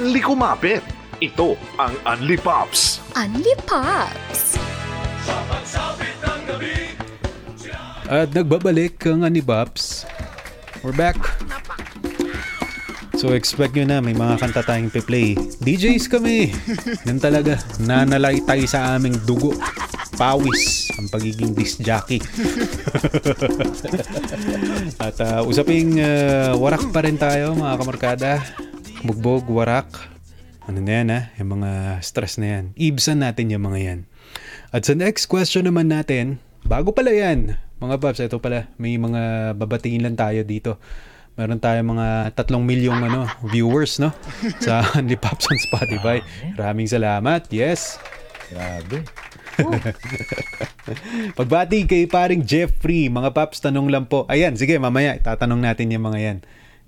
sa 0.06 0.13
Unli 0.13 0.22
Kumapit. 0.22 0.86
Ito 1.18 1.58
ang 1.82 1.98
Unli 2.06 2.38
Pops. 2.38 3.02
Unli 3.18 3.58
Pops! 3.65 4.54
At 8.06 8.30
nagbabalik 8.38 9.02
ang 9.10 9.26
Anibaps. 9.26 10.06
We're 10.86 10.94
back. 10.94 11.18
So 13.18 13.34
expect 13.34 13.74
nyo 13.74 13.89
na 13.89 13.98
may 13.98 14.13
mga 14.13 14.46
kanta 14.46 14.62
tayong 14.62 14.94
pe-play. 14.94 15.34
DJs 15.65 16.06
kami. 16.06 16.54
Yan 17.10 17.18
talaga. 17.18 17.58
Nanalay 17.82 18.46
tayo 18.46 18.62
sa 18.70 18.94
aming 18.94 19.18
dugo. 19.26 19.58
Pawis. 20.22 20.94
Ang 21.02 21.10
pagiging 21.10 21.58
disc 21.58 21.82
jockey. 21.82 22.22
At 25.02 25.18
uh, 25.18 25.41
usaping 25.50 25.98
uh, 25.98 26.54
warak 26.62 26.94
pa 26.94 27.02
rin 27.02 27.18
tayo 27.18 27.58
mga 27.58 27.74
kamarkada. 27.82 28.32
Bugbog, 29.06 29.46
warak. 29.54 29.86
Ano 30.65 30.82
na 30.82 30.91
yan 30.98 31.08
ha? 31.13 31.30
Yung 31.38 31.62
mga 31.62 32.02
stress 32.02 32.41
na 32.41 32.58
yan. 32.58 32.65
Ibsan 32.74 33.22
natin 33.22 33.54
yung 33.54 33.70
mga 33.70 33.80
yan. 33.86 34.00
At 34.74 34.89
sa 34.89 34.98
next 34.98 35.30
question 35.30 35.70
naman 35.70 35.94
natin, 35.94 36.41
bago 36.65 36.89
pala 36.89 37.13
yan, 37.13 37.54
mga 37.78 38.02
Babs, 38.02 38.18
ito 38.18 38.41
pala, 38.41 38.65
may 38.82 38.98
mga 38.98 39.54
babatingin 39.62 40.02
lang 40.02 40.18
tayo 40.18 40.41
dito. 40.41 40.82
Meron 41.38 41.62
tayo 41.62 41.78
mga 41.86 42.34
tatlong 42.34 42.65
milyong 42.65 42.98
ano, 43.06 43.30
viewers, 43.54 44.02
no? 44.02 44.10
Sa 44.65 44.82
Only 44.98 45.22
Pops 45.22 45.54
on 45.54 45.60
Spotify. 45.62 46.26
Maraming 46.58 46.89
salamat. 46.89 47.46
Yes. 47.54 48.02
Grabe. 48.50 49.06
Pagbati 51.38 51.86
kay 51.86 52.10
paring 52.10 52.41
Jeffrey, 52.41 53.06
mga 53.13 53.38
Paps, 53.38 53.62
tanong 53.62 53.94
lang 53.94 54.10
po. 54.10 54.26
Ayan, 54.34 54.58
sige, 54.58 54.82
mamaya, 54.82 55.13
tatanong 55.22 55.62
natin 55.62 55.94
yung 55.94 56.10
mga 56.10 56.20
yan. 56.26 56.38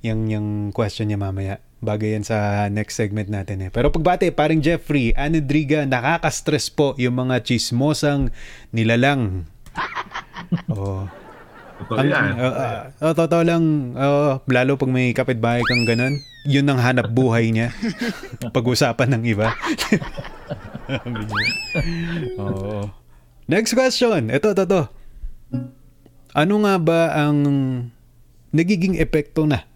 Yung, 0.02 0.20
yung 0.34 0.48
question 0.74 1.14
niya 1.14 1.22
mamaya. 1.22 1.62
Bagay 1.78 2.18
yan 2.18 2.26
sa 2.26 2.66
next 2.74 2.98
segment 2.98 3.30
natin 3.30 3.62
eh. 3.62 3.70
Pero 3.70 3.94
pagbati, 3.94 4.34
paring 4.34 4.66
Jeffrey, 4.66 5.14
Anidriga, 5.14 5.86
nakaka-stress 5.86 6.74
po 6.74 6.98
yung 6.98 7.22
mga 7.22 7.46
chismosang 7.46 8.34
nilalang. 8.74 9.46
oh. 10.74 11.06
Totoo 11.78 12.02
yan. 12.02 12.34
uh, 12.42 12.50
uh, 12.50 12.80
uh, 13.06 13.14
totoo 13.14 13.42
lang, 13.46 13.94
uh, 13.94 14.42
lalo 14.50 14.82
pag 14.82 14.90
may 14.90 15.14
kapitbahay 15.14 15.62
kang 15.62 15.86
ganun, 15.86 16.18
yun 16.50 16.66
ang 16.66 16.82
hanap 16.82 17.14
buhay 17.14 17.54
niya. 17.54 17.70
Pag-usapan 18.58 19.14
ng 19.14 19.24
iba. 19.30 19.54
Oo. 22.42 22.90
Next 23.46 23.78
question. 23.78 24.34
Ito, 24.34 24.58
ito, 24.58 24.66
ito. 24.66 24.82
Ano 26.34 26.54
nga 26.66 26.82
ba 26.82 27.14
ang 27.14 27.38
nagiging 28.50 28.98
epekto 28.98 29.46
na 29.46 29.70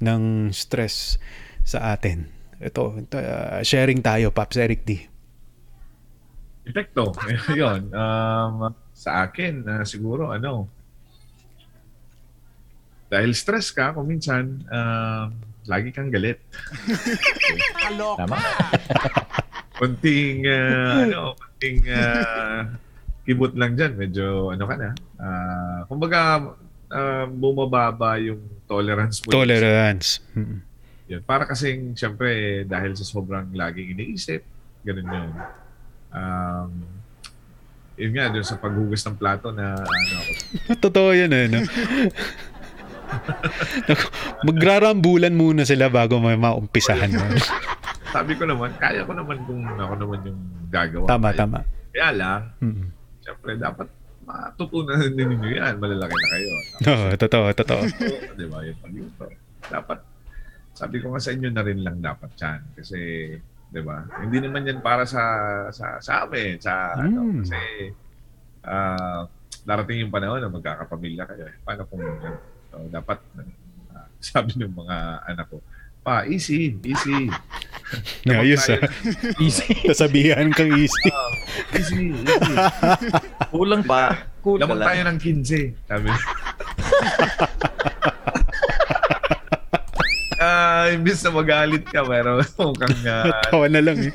ng 0.00 0.50
stress 0.50 1.20
sa 1.62 1.94
atin? 1.94 2.30
Ito, 2.62 3.02
ito 3.02 3.16
uh, 3.18 3.60
sharing 3.60 4.00
tayo, 4.00 4.30
Paps 4.32 4.56
Eric 4.56 4.86
D. 4.86 5.04
Epekto. 6.64 7.12
Yun. 7.60 7.92
Um, 7.92 8.72
sa 8.96 9.28
akin, 9.28 9.66
ah, 9.68 9.84
siguro, 9.84 10.32
ano, 10.32 10.70
dahil 13.12 13.36
stress 13.36 13.70
ka, 13.70 13.92
kung 13.92 14.08
minsan, 14.08 14.64
um, 14.64 15.28
lagi 15.68 15.92
kang 15.92 16.08
galit. 16.08 16.40
Tama. 18.20 18.38
Konting, 19.76 20.48
ah, 20.48 21.04
ano, 21.04 21.22
konting 21.36 21.78
ah, 21.92 22.64
kibot 23.28 23.52
lang 23.54 23.76
dyan. 23.76 23.92
Medyo, 23.98 24.54
ano 24.56 24.64
ka 24.64 24.74
na. 24.80 24.90
Ah, 25.20 25.78
kumbaga, 25.84 26.20
ah, 26.88 27.26
bumababa 27.28 28.16
yung 28.24 28.40
tolerance 28.64 29.20
mo. 29.20 29.28
Tolerance. 29.30 30.08
Mm. 30.32 30.58
Yan. 31.06 31.20
Para 31.22 31.44
kasing, 31.44 31.92
syempre, 31.92 32.28
dahil 32.64 32.94
sa 32.94 33.04
sobrang 33.04 33.52
laging 33.52 33.92
iniisip, 33.92 34.40
ganun 34.80 35.04
yun. 35.06 35.30
Um, 36.10 36.70
yun 37.94 38.12
nga, 38.12 38.26
doon 38.26 38.42
sa 38.42 38.56
paghugas 38.56 39.04
ng 39.04 39.14
plato 39.14 39.50
na, 39.50 39.76
ano, 39.76 40.16
Totoo 40.84 41.12
yan 41.12 41.30
eh. 41.30 41.46
No? 41.46 41.60
Magrarambulan 44.44 45.32
muna 45.32 45.62
sila 45.62 45.86
bago 45.88 46.18
may 46.18 46.34
maumpisahan. 46.34 47.10
sabi 48.14 48.34
ko 48.34 48.46
naman, 48.46 48.72
kaya 48.78 49.02
ko 49.02 49.12
naman 49.12 49.38
kung 49.44 49.62
ako 49.66 49.94
naman 49.96 50.18
yung 50.24 50.40
gagawa. 50.68 51.06
tama, 51.06 51.28
Kaya- 51.30 51.38
tama. 51.38 51.58
Kaya 51.94 52.08
lang, 52.10 52.40
Mm. 52.58 52.86
syempre, 53.22 53.50
dapat 53.54 53.86
matutunan 54.24 55.00
din 55.06 55.28
ninyo 55.30 55.50
yan. 55.54 55.74
Malalaki 55.76 56.12
na 56.12 56.28
kayo. 56.28 56.50
Oo, 56.84 57.06
totoo, 57.16 57.46
totoo. 57.52 57.82
So, 57.94 58.34
di 58.34 58.46
ba, 58.46 58.58
yung 58.60 58.80
pag-iuto. 58.80 59.26
Dapat, 59.64 59.98
sabi 60.72 60.96
ko 60.98 61.12
nga 61.12 61.22
sa 61.22 61.30
inyo 61.30 61.48
na 61.48 61.62
rin 61.62 61.80
lang 61.80 62.00
dapat 62.00 62.30
yan. 62.34 62.60
Kasi, 62.74 62.98
di 63.68 63.80
ba, 63.80 64.02
hindi 64.18 64.38
naman 64.40 64.64
yan 64.64 64.80
para 64.80 65.04
sa 65.04 65.22
sa, 65.70 65.98
sa 65.98 66.24
amin. 66.24 66.56
Sa, 66.58 66.98
ano, 66.98 67.20
Mm. 67.24 67.36
kasi, 67.42 67.60
ah, 68.62 69.22
darating 69.62 70.04
yung 70.04 70.12
panahon 70.12 70.40
na 70.40 70.50
magkakapamilya 70.50 71.24
kayo. 71.24 71.44
Paano 71.62 71.82
kung, 71.86 72.02
so, 72.68 72.76
dapat, 72.90 73.18
ah, 73.92 74.08
sabi 74.24 74.56
ng 74.56 74.74
mga 74.74 74.96
anak 75.28 75.46
ko, 75.48 75.60
pa, 76.04 76.28
easy, 76.28 76.76
easy. 76.84 77.32
Ayos 78.28 78.68
ah. 78.68 78.80
Easy. 79.44 79.72
Sasabihan 79.88 80.52
kang 80.52 80.72
easy. 80.76 81.08
Ah, 81.14 81.78
easy, 81.78 82.10
easy. 82.10 82.54
Kulang 83.54 83.86
pa. 83.86 84.26
Kulang 84.42 84.66
Lamang 84.66 84.82
tayo 84.82 85.00
ng 85.06 85.18
15. 85.22 85.86
Sabi. 85.86 86.10
Ah, 90.42 90.90
imbis 90.90 91.22
na 91.22 91.30
magalit 91.30 91.86
ka, 91.86 92.02
pero 92.02 92.42
mukhang 92.58 92.98
uh, 93.06 93.30
Tawa 93.48 93.66
na 93.70 93.80
lang 93.80 93.96
eh. 94.02 94.12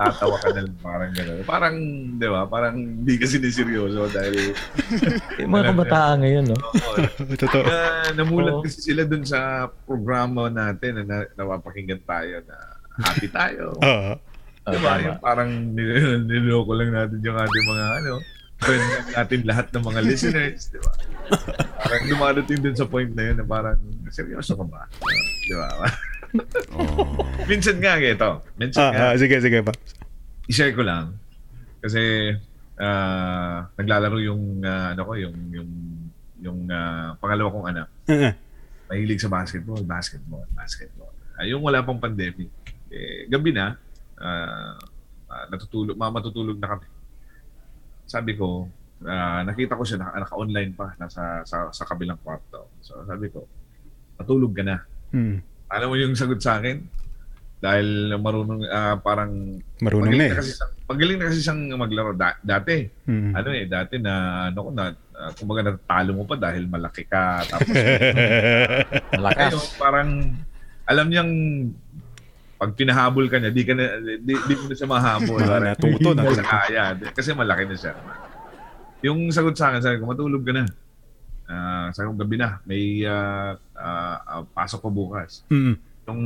Natatawa 0.00 0.36
ka 0.40 0.48
na 0.56 0.60
parang 0.80 1.10
gano'n. 1.12 1.44
Parang, 1.44 1.74
di 2.16 2.24
ba, 2.26 2.40
parang 2.48 2.74
hindi 2.76 3.14
ka 3.20 3.26
siniseryoso 3.28 4.08
dahil 4.08 4.56
Yung 5.44 5.52
mga 5.52 5.76
kabataan 5.76 6.16
ngayon, 6.24 6.44
no? 6.48 6.56
oo, 6.56 6.96
Totoo. 7.44 7.64
na, 7.68 7.76
namulat 8.16 8.54
Oo. 8.56 8.64
kasi 8.64 8.80
sila 8.80 9.04
dun 9.04 9.28
sa 9.28 9.68
programa 9.84 10.48
natin 10.48 11.04
na, 11.04 11.04
na 11.04 11.16
napapakinggan 11.36 12.00
tayo 12.08 12.40
na 12.48 12.56
happy 13.04 13.28
tayo. 13.28 13.76
Oo. 13.84 14.12
Oh, 14.60 14.72
Di 14.72 14.78
ba? 14.80 14.96
tama. 14.96 15.04
Yung 15.04 15.20
parang 15.20 15.50
nil- 15.76 16.24
niloko 16.24 16.72
lang 16.76 16.92
natin 16.92 17.20
yung 17.20 17.36
ating 17.36 17.64
mga 17.68 17.84
ano, 18.00 18.12
friend 18.60 18.84
natin 19.16 19.40
lahat 19.48 19.66
ng 19.72 19.84
mga 19.84 20.00
listeners, 20.04 20.68
di 20.68 20.76
ba? 20.80 20.92
Parang 21.80 22.04
dumadating 22.08 22.60
din 22.60 22.76
sa 22.76 22.84
point 22.84 23.08
na 23.12 23.32
yun 23.32 23.36
na 23.40 23.44
parang, 23.44 23.80
seryoso 24.12 24.52
ka 24.52 24.64
ba? 24.68 24.84
Di 25.48 25.54
ba? 25.56 25.68
Minsan 27.46 27.76
nga, 27.78 27.98
ito. 27.98 28.30
Minsan 28.56 28.90
nga, 28.90 29.00
Ah, 29.00 29.10
ah, 29.10 29.18
sige, 29.18 29.36
sige 29.36 29.60
pa. 29.60 29.72
i-share 30.46 30.72
ko 30.72 30.82
lang. 30.82 31.14
Kasi, 31.80 32.34
ah, 32.76 33.66
naglalaro 33.74 34.18
yung, 34.18 34.62
ah, 34.62 34.92
ano 34.92 35.02
ko, 35.02 35.12
yung, 35.14 35.36
yung, 35.50 35.70
yung 36.40 36.58
ah, 36.68 37.14
pangalawa 37.16 37.50
kong 37.50 37.68
anak. 37.68 37.88
Ah, 38.06 38.34
Mahilig 38.88 39.22
sa 39.22 39.30
basketball, 39.30 39.82
basketball, 39.82 40.46
basketball. 40.52 41.14
Ah, 41.34 41.46
yung 41.46 41.62
wala 41.62 41.80
pang 41.80 41.98
pandemic. 41.98 42.50
Eh, 42.90 43.26
gabi 43.26 43.50
na, 43.50 43.78
ah, 44.16 44.74
ah, 45.26 45.44
natutulog, 45.48 45.94
mama 45.94 46.18
matutulog 46.18 46.58
na 46.58 46.68
kami. 46.68 46.86
Sabi 48.04 48.34
ko, 48.34 48.66
ah, 49.02 49.42
nakita 49.42 49.78
ko 49.78 49.86
siya, 49.86 50.02
naka, 50.02 50.18
naka-online 50.20 50.72
pa, 50.74 50.98
nasa 50.98 51.46
sa, 51.46 51.70
sa 51.70 51.84
kabilang 51.86 52.18
kwarto. 52.18 52.66
So 52.82 52.98
sabi 53.04 53.30
ko, 53.30 53.46
matulog 54.18 54.50
ka 54.52 54.62
na. 54.62 54.76
hmm. 55.10 55.38
Alam 55.70 55.86
mo 55.86 55.94
yung 55.94 56.12
sagot 56.12 56.38
sa 56.38 56.58
akin? 56.58 56.82
Dahil 57.60 57.86
marunong, 58.16 58.64
ah, 58.66 58.96
parang, 58.96 59.60
Marunong 59.78 60.16
na 60.16 60.26
eh. 60.26 60.32
kasi 60.32 60.56
siyang, 60.56 60.72
magaling 60.88 61.16
na 61.16 61.26
kasi 61.28 61.40
siyang 61.40 61.62
maglaro. 61.74 62.12
Da- 62.12 62.40
dati, 62.40 62.88
Hmm. 63.04 63.36
ano 63.36 63.48
eh, 63.52 63.64
dati 63.64 63.94
na, 63.96 64.12
ano 64.48 64.58
ko 64.58 64.70
na, 64.72 64.84
uh, 64.90 65.30
kumbaga 65.34 65.68
natalo 65.68 66.10
mo 66.14 66.24
pa 66.24 66.34
dahil 66.34 66.64
malaki 66.64 67.04
ka. 67.04 67.44
Tapos, 67.46 67.68
Malakas. 69.12 69.36
Ngayon, 69.52 69.62
parang 69.76 70.10
alam 70.84 71.06
niyang 71.06 71.30
pag 72.56 72.72
pinahabol 72.74 73.28
ka 73.28 73.36
niya, 73.36 73.52
di 73.52 73.62
ka 73.62 73.72
na, 73.72 73.84
di, 74.00 74.34
di 74.34 74.54
mo 74.54 74.64
na 74.64 74.74
siya 74.74 74.88
mahabol. 74.88 75.38
Ah, 75.38 75.48
Parang, 75.50 75.68
natuto. 75.70 76.08
na 76.12 76.22
kaya. 76.42 76.84
Kasi 77.12 77.30
malaki 77.30 77.64
na 77.64 77.76
siya. 77.76 77.92
Yung 79.00 79.28
sagot 79.28 79.54
sa 79.54 79.70
akin, 79.70 79.80
sabi 79.80 79.96
ko, 79.96 80.08
matulog 80.08 80.42
ka 80.42 80.52
na. 80.52 80.64
Ah, 81.50 81.90
sabi 81.90 82.06
ko, 82.06 82.14
gabi 82.14 82.36
na. 82.38 82.62
May 82.62 83.02
ah, 83.02 83.58
ah, 83.74 84.16
ah, 84.22 84.42
pasok 84.46 84.86
ko 84.86 84.88
bukas. 84.88 85.42
Hmm. 85.50 85.74
Yung 86.06 86.22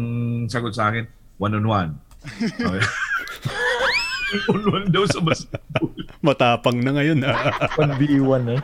sagot 0.46 0.76
sa 0.76 0.92
akin, 0.92 1.08
one-on-one. 1.40 1.96
Okay. 2.38 2.84
one-on-one 4.52 4.92
daw 4.92 5.04
sa 5.08 5.24
basketball. 5.24 5.88
Matapang 6.20 6.76
na 6.84 6.92
ngayon. 6.92 7.24
ah. 7.24 7.56
1v1 7.80 8.44
eh. 8.52 8.60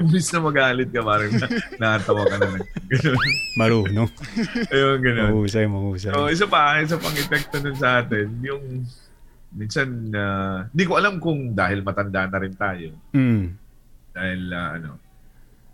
Imbis 0.00 0.32
na 0.32 0.40
magalit 0.40 0.88
ka, 0.88 1.04
parang 1.04 1.28
na, 1.36 1.46
natawa 1.76 2.24
ka 2.24 2.40
na. 2.40 2.56
Ganun. 2.88 3.20
Marunong. 3.60 4.10
Ayun, 4.72 4.96
ganun. 5.04 5.28
Mahusay, 5.36 5.68
mahusay. 5.68 6.08
So, 6.16 6.32
isa 6.32 6.48
pa, 6.48 6.80
isa 6.80 6.96
pang 6.96 7.12
epekto 7.12 7.60
nun 7.60 7.76
sa 7.76 8.00
atin, 8.00 8.32
yung 8.40 8.88
minsan, 9.52 10.08
hindi 10.72 10.84
ko 10.88 10.96
alam 10.96 11.20
kung 11.20 11.52
dahil 11.52 11.84
matanda 11.84 12.24
na 12.24 12.40
rin 12.40 12.56
tayo, 12.56 12.88
Hmm. 13.12 13.52
dahil 14.16 14.40
ah, 14.48 14.80
ano, 14.80 14.96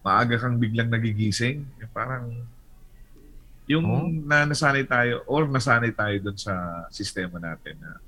maaga 0.09 0.41
kang 0.41 0.57
biglang 0.57 0.89
nagigising, 0.89 1.69
parang, 1.93 2.33
yung 3.69 3.85
Oh. 3.85 4.09
na 4.09 4.49
nasanay 4.49 4.89
tayo, 4.89 5.21
or 5.29 5.45
nasanay 5.45 5.93
tayo 5.93 6.17
dun 6.25 6.39
sa 6.41 6.89
sistema 6.89 7.37
natin 7.37 7.77
na 7.77 8.01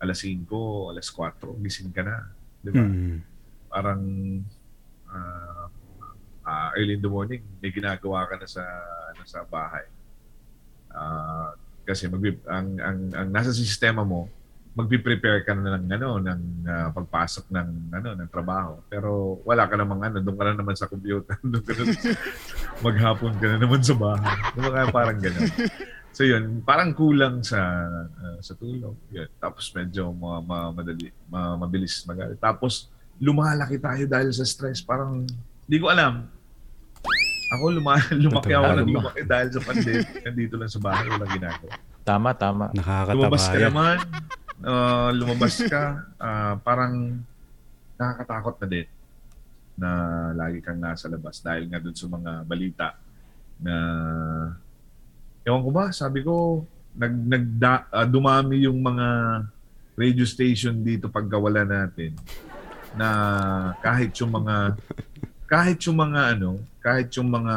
alas 0.00 0.24
5, 0.24 0.88
alas 0.88 1.12
4, 1.12 1.36
gising 1.60 1.92
ka 1.92 2.00
na. 2.00 2.24
Di 2.64 2.72
ba? 2.72 2.80
Hmm. 2.80 3.20
Parang 3.68 4.00
ah, 5.12 5.68
ah, 6.48 6.70
early 6.80 6.96
in 6.96 7.04
the 7.04 7.12
morning, 7.12 7.44
may 7.60 7.68
ginagawa 7.68 8.24
ka 8.24 8.40
na 8.40 8.48
sa 8.48 8.64
ano, 9.12 9.20
sa 9.28 9.44
bahay. 9.44 9.84
Ah, 10.88 11.52
kasi 11.84 12.08
magbi- 12.08 12.40
ang, 12.48 12.80
ang 12.80 12.98
ang 13.12 13.28
nasa 13.28 13.52
sistema 13.52 14.00
mo, 14.00 14.32
magpi-prepare 14.76 15.40
ka 15.40 15.56
na 15.56 15.80
ng 15.80 15.88
ano 15.88 16.20
ng 16.20 16.40
ah, 16.68 16.88
pagpasok 16.92 17.48
ng 17.48 17.68
ano 17.96 18.08
ng 18.12 18.28
trabaho. 18.28 18.84
Pero 18.92 19.40
wala 19.48 19.64
ka 19.64 19.74
namang 19.80 20.04
ano, 20.04 20.16
doon 20.20 20.36
ka 20.36 20.44
na 20.44 20.54
naman 20.60 20.76
sa 20.76 20.84
computer, 20.84 21.40
doon 21.50 21.64
ka 21.64 21.72
na 21.72 21.84
maghapon 22.84 23.32
ka 23.40 23.46
na 23.48 23.56
naman 23.56 23.80
sa 23.80 23.96
bahay. 23.96 24.36
Diba 24.52 24.70
kaya 24.70 24.86
parang 24.92 25.18
gano'n. 25.18 25.50
So 26.12 26.24
yun, 26.28 26.60
parang 26.60 26.92
kulang 26.92 27.40
sa 27.40 27.60
ah, 28.04 28.38
sa 28.44 28.52
tulog. 28.52 29.00
Yun. 29.08 29.32
Tapos 29.40 29.72
medyo 29.72 30.12
ma, 30.12 30.44
ma- 30.44 30.72
madali, 30.76 31.08
ma- 31.24 31.56
mabilis 31.56 32.04
magalit. 32.04 32.36
Tapos 32.36 32.92
lumalaki 33.16 33.80
tayo 33.80 34.04
dahil 34.04 34.28
sa 34.28 34.44
stress. 34.44 34.84
Parang, 34.84 35.24
hindi 35.64 35.78
ko 35.80 35.88
alam. 35.88 36.28
Ako, 37.56 37.64
luma, 37.72 37.96
lumaki 38.28 38.52
ako 38.52 38.64
ng 38.76 38.88
lumaki 38.92 39.22
dahil 39.24 39.48
sa 39.56 39.60
pandemic. 39.64 40.20
Nandito 40.20 40.54
lang 40.60 40.68
sa 40.68 40.80
bahay, 40.84 41.06
walang 41.08 41.32
ginagawa. 41.32 41.72
Tama, 42.06 42.30
tama. 42.36 42.64
Lumabas 43.08 43.48
ka 43.48 43.56
naman. 43.56 43.96
Ah, 44.64 45.10
lumabas 45.12 45.60
ka. 45.66 46.06
ah, 46.20 46.54
parang 46.62 47.20
nakakatakot 47.96 48.56
na 48.62 48.66
din 48.68 48.88
na 49.76 49.90
lagi 50.32 50.64
kang 50.64 50.80
nasa 50.80 51.04
labas 51.08 51.44
dahil 51.44 51.68
nga 51.68 51.80
dun 51.80 51.92
sa 51.92 52.08
mga 52.08 52.32
balita 52.48 52.96
na 53.60 53.74
ewan 55.44 55.64
ko 55.64 55.70
ba, 55.72 55.92
sabi 55.92 56.24
ko 56.24 56.64
nag, 56.96 57.12
nag 57.12 57.44
dumami 58.08 58.64
yung 58.64 58.80
mga 58.80 59.08
radio 59.96 60.24
station 60.24 60.80
dito 60.80 61.12
pagkawala 61.12 61.64
natin 61.64 62.16
na 62.96 63.08
kahit 63.84 64.16
yung 64.20 64.32
mga 64.32 64.76
kahit 65.46 65.78
yung 65.86 66.00
mga 66.00 66.36
ano, 66.36 66.58
kahit 66.86 67.10
yung 67.12 67.26
mga 67.26 67.54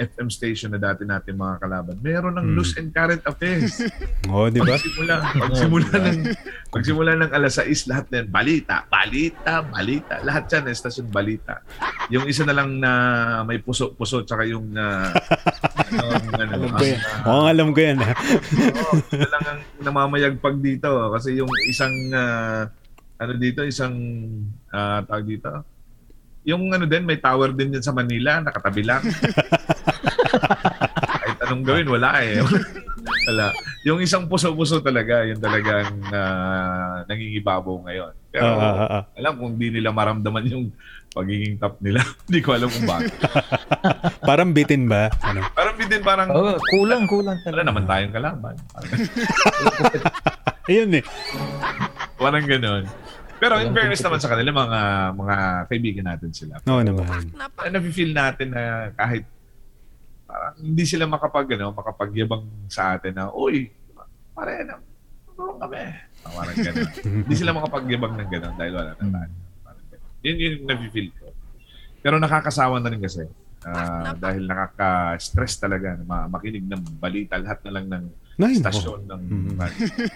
FM 0.00 0.32
station 0.32 0.72
na 0.72 0.80
dati 0.80 1.04
natin 1.04 1.36
mga 1.36 1.60
kalaban, 1.60 2.00
meron 2.00 2.32
ng 2.32 2.46
Mm. 2.48 2.54
news 2.56 2.72
and 2.74 2.88
current 2.88 3.20
affairs. 3.22 3.76
Oo, 4.32 4.48
di 4.48 4.56
ba? 4.56 4.72
Pagsimula, 4.72 5.14
pagsimula 5.36 5.90
ng 6.00 6.18
pagsimula 6.72 7.10
ng 7.14 7.30
alas 7.30 7.60
6 7.60 7.84
lahat 7.84 8.08
na 8.08 8.24
yan, 8.24 8.28
balita, 8.32 8.88
balita, 8.88 9.60
balita. 9.60 10.14
Lahat 10.24 10.48
yan, 10.48 10.64
estasyon 10.66 11.12
balita. 11.12 11.60
Yung 12.08 12.24
isa 12.24 12.48
na 12.48 12.56
lang 12.56 12.80
na 12.80 12.92
may 13.44 13.60
puso-puso 13.60 14.24
tsaka 14.24 14.48
yung 14.48 14.72
na 14.72 15.12
ano, 15.76 16.04
ano, 16.32 16.52
Alam 16.56 16.72
ko 16.72 16.84
yan. 16.86 17.00
ah, 17.04 17.28
Oo, 17.28 17.44
alam 17.44 17.68
ko 17.70 17.80
yan. 17.82 17.98
Oo, 18.00 18.92
lang 19.12 19.44
ang 19.44 19.60
namamayagpag 19.78 20.56
dito 20.56 20.88
kasi 21.12 21.36
yung 21.36 21.52
isang 21.68 21.92
ah, 22.10 22.64
ano 23.20 23.32
dito, 23.36 23.60
isang 23.60 23.92
ah, 24.72 25.04
tawag 25.04 25.28
dito. 25.28 25.52
Yung 26.50 26.66
ano 26.68 26.82
din, 26.82 27.06
may 27.06 27.16
tower 27.16 27.54
din 27.54 27.70
yan 27.72 27.84
sa 27.84 27.94
Manila, 27.94 28.42
nakatabi 28.42 28.82
lang. 28.82 29.02
Kahit 31.20 31.38
anong 31.40 31.62
gawin, 31.62 31.86
wala 31.86 32.10
eh. 32.20 32.42
wala. 33.30 33.54
Yung 33.86 34.02
isang 34.02 34.26
puso-puso 34.26 34.82
talaga, 34.82 35.22
yun 35.22 35.38
talagang 35.38 35.88
ah, 36.10 37.06
nangingibabaw 37.06 37.86
ngayon. 37.86 38.12
Pero 38.30 38.46
Ah, 38.46 38.58
ah, 38.58 38.86
ah. 38.90 39.02
alam 39.14 39.38
kung 39.38 39.54
di 39.54 39.70
nila 39.70 39.90
maramdaman 39.90 40.44
yung 40.46 40.64
pagiging 41.10 41.58
top 41.58 41.78
nila. 41.78 42.02
Hindi 42.26 42.40
ko 42.40 42.50
alam 42.54 42.68
kung 42.68 42.86
bakit. 42.86 43.14
Parang 44.22 44.50
bitin 44.50 44.86
ba? 44.86 45.10
Ano? 45.22 45.42
Parang 45.54 45.74
din 45.78 46.02
parang, 46.02 46.28
Oh, 46.30 46.54
kulang, 46.70 47.06
kulang 47.06 47.38
wala 47.38 47.46
talaga. 47.46 47.66
naman 47.66 47.84
tayong 47.86 48.14
kalaban. 48.14 48.54
Ayun 50.66 50.98
eh. 50.98 51.04
Parang 52.14 52.44
ganun. 52.46 52.84
Pero 53.40 53.56
in 53.56 53.72
fairness 53.72 54.04
naman 54.04 54.20
sa 54.20 54.28
kanila, 54.28 54.50
mga 54.52 54.80
mga 55.16 55.36
kaibigan 55.72 56.06
natin 56.06 56.30
sila. 56.30 56.60
Oo 56.68 56.84
naman. 56.84 57.32
Na 57.32 57.48
nafe-feel 57.48 58.12
natin 58.12 58.52
na 58.52 58.92
kahit 58.92 59.24
parang 60.28 60.54
hindi 60.60 60.84
sila 60.86 61.08
makapag, 61.08 61.56
ano, 61.58 61.74
makapagyabang 61.74 62.44
sa 62.70 62.94
atin 62.94 63.16
na, 63.16 63.32
uy, 63.32 63.72
pare 64.36 64.62
na, 64.62 64.78
tulong 65.34 65.58
kami. 65.58 65.80
Parang 66.20 66.56
ganun. 66.56 66.90
hindi 67.24 67.34
sila 67.34 67.50
makapagyabang 67.56 68.14
ng 68.14 68.28
ganun 68.30 68.54
dahil 68.54 68.72
wala 68.76 68.90
na 68.94 69.04
tayo. 69.08 69.32
Parang 69.64 69.86
ganun. 69.88 70.10
Yun 70.22 70.36
yung 70.38 70.56
nafe-feel 70.68 71.08
ko. 71.16 71.26
Pero 72.04 72.16
nakakasawa 72.20 72.76
na 72.78 72.92
rin 72.92 73.02
kasi. 73.02 73.24
ah, 73.60 74.16
dahil 74.16 74.48
nakaka-stress 74.48 75.60
talaga 75.60 75.92
na 75.96 76.04
ma- 76.04 76.28
makinig 76.32 76.64
ng 76.64 76.96
balita 76.96 77.36
lahat 77.36 77.60
na 77.60 77.72
lang 77.76 77.86
ng 77.92 78.04
Ay, 78.42 78.56
stasyon 78.56 79.00
ng 79.04 79.22
Mhm. 79.22 79.60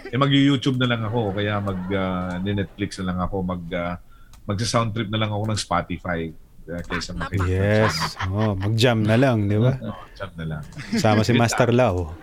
eh 0.07 0.17
mag-YouTube 0.17 0.77
na 0.77 0.87
lang 0.87 1.01
ako 1.01 1.31
kaya 1.31 1.59
mag 1.59 1.79
ah, 1.91 2.35
Netflix 2.39 2.97
na 2.99 3.05
lang 3.07 3.19
ako 3.19 3.35
mag 3.41 3.63
uh, 3.69 3.95
magsa-sound 4.43 4.91
trip 4.91 5.09
na 5.09 5.17
lang 5.17 5.29
ako 5.29 5.43
ng 5.47 5.57
Spotify 5.57 6.29
uh, 6.65 6.81
kaysa 6.83 7.11
makinig. 7.11 7.49
Yes. 7.49 7.93
Oh, 8.25 8.53
mag-jam 8.53 9.01
na 9.01 9.15
lang, 9.15 9.45
di 9.45 9.57
ba? 9.57 9.73
Oh, 9.79 9.97
chat 10.13 10.29
na 10.35 10.45
lang. 10.47 10.61
Sama 10.95 11.21
si 11.21 11.33
Master 11.33 11.69
Lau. 11.69 12.13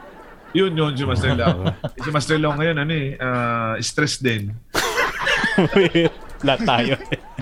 Yun 0.52 0.70
yun 0.72 0.92
si 0.92 1.02
Master 1.02 1.32
Lau. 1.32 1.64
si 2.04 2.08
Master 2.10 2.36
Lau 2.36 2.52
ngayon 2.54 2.76
ano 2.78 2.92
eh 2.92 3.08
ah, 3.16 3.74
stress 3.78 4.18
din. 4.18 4.52
Lahat 6.42 6.62
tayo. 6.66 6.94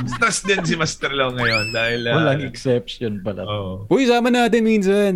Stress 0.07 0.45
din 0.45 0.61
si 0.63 0.75
Master 0.77 1.11
Lau 1.11 1.33
ngayon 1.33 1.73
dahil 1.73 2.01
ah, 2.07 2.17
Walang 2.17 2.45
exception 2.45 3.21
pala. 3.21 3.43
oh. 3.43 3.89
Uy, 3.89 4.05
sama 4.05 4.29
natin 4.29 4.61
minsan. 4.63 5.15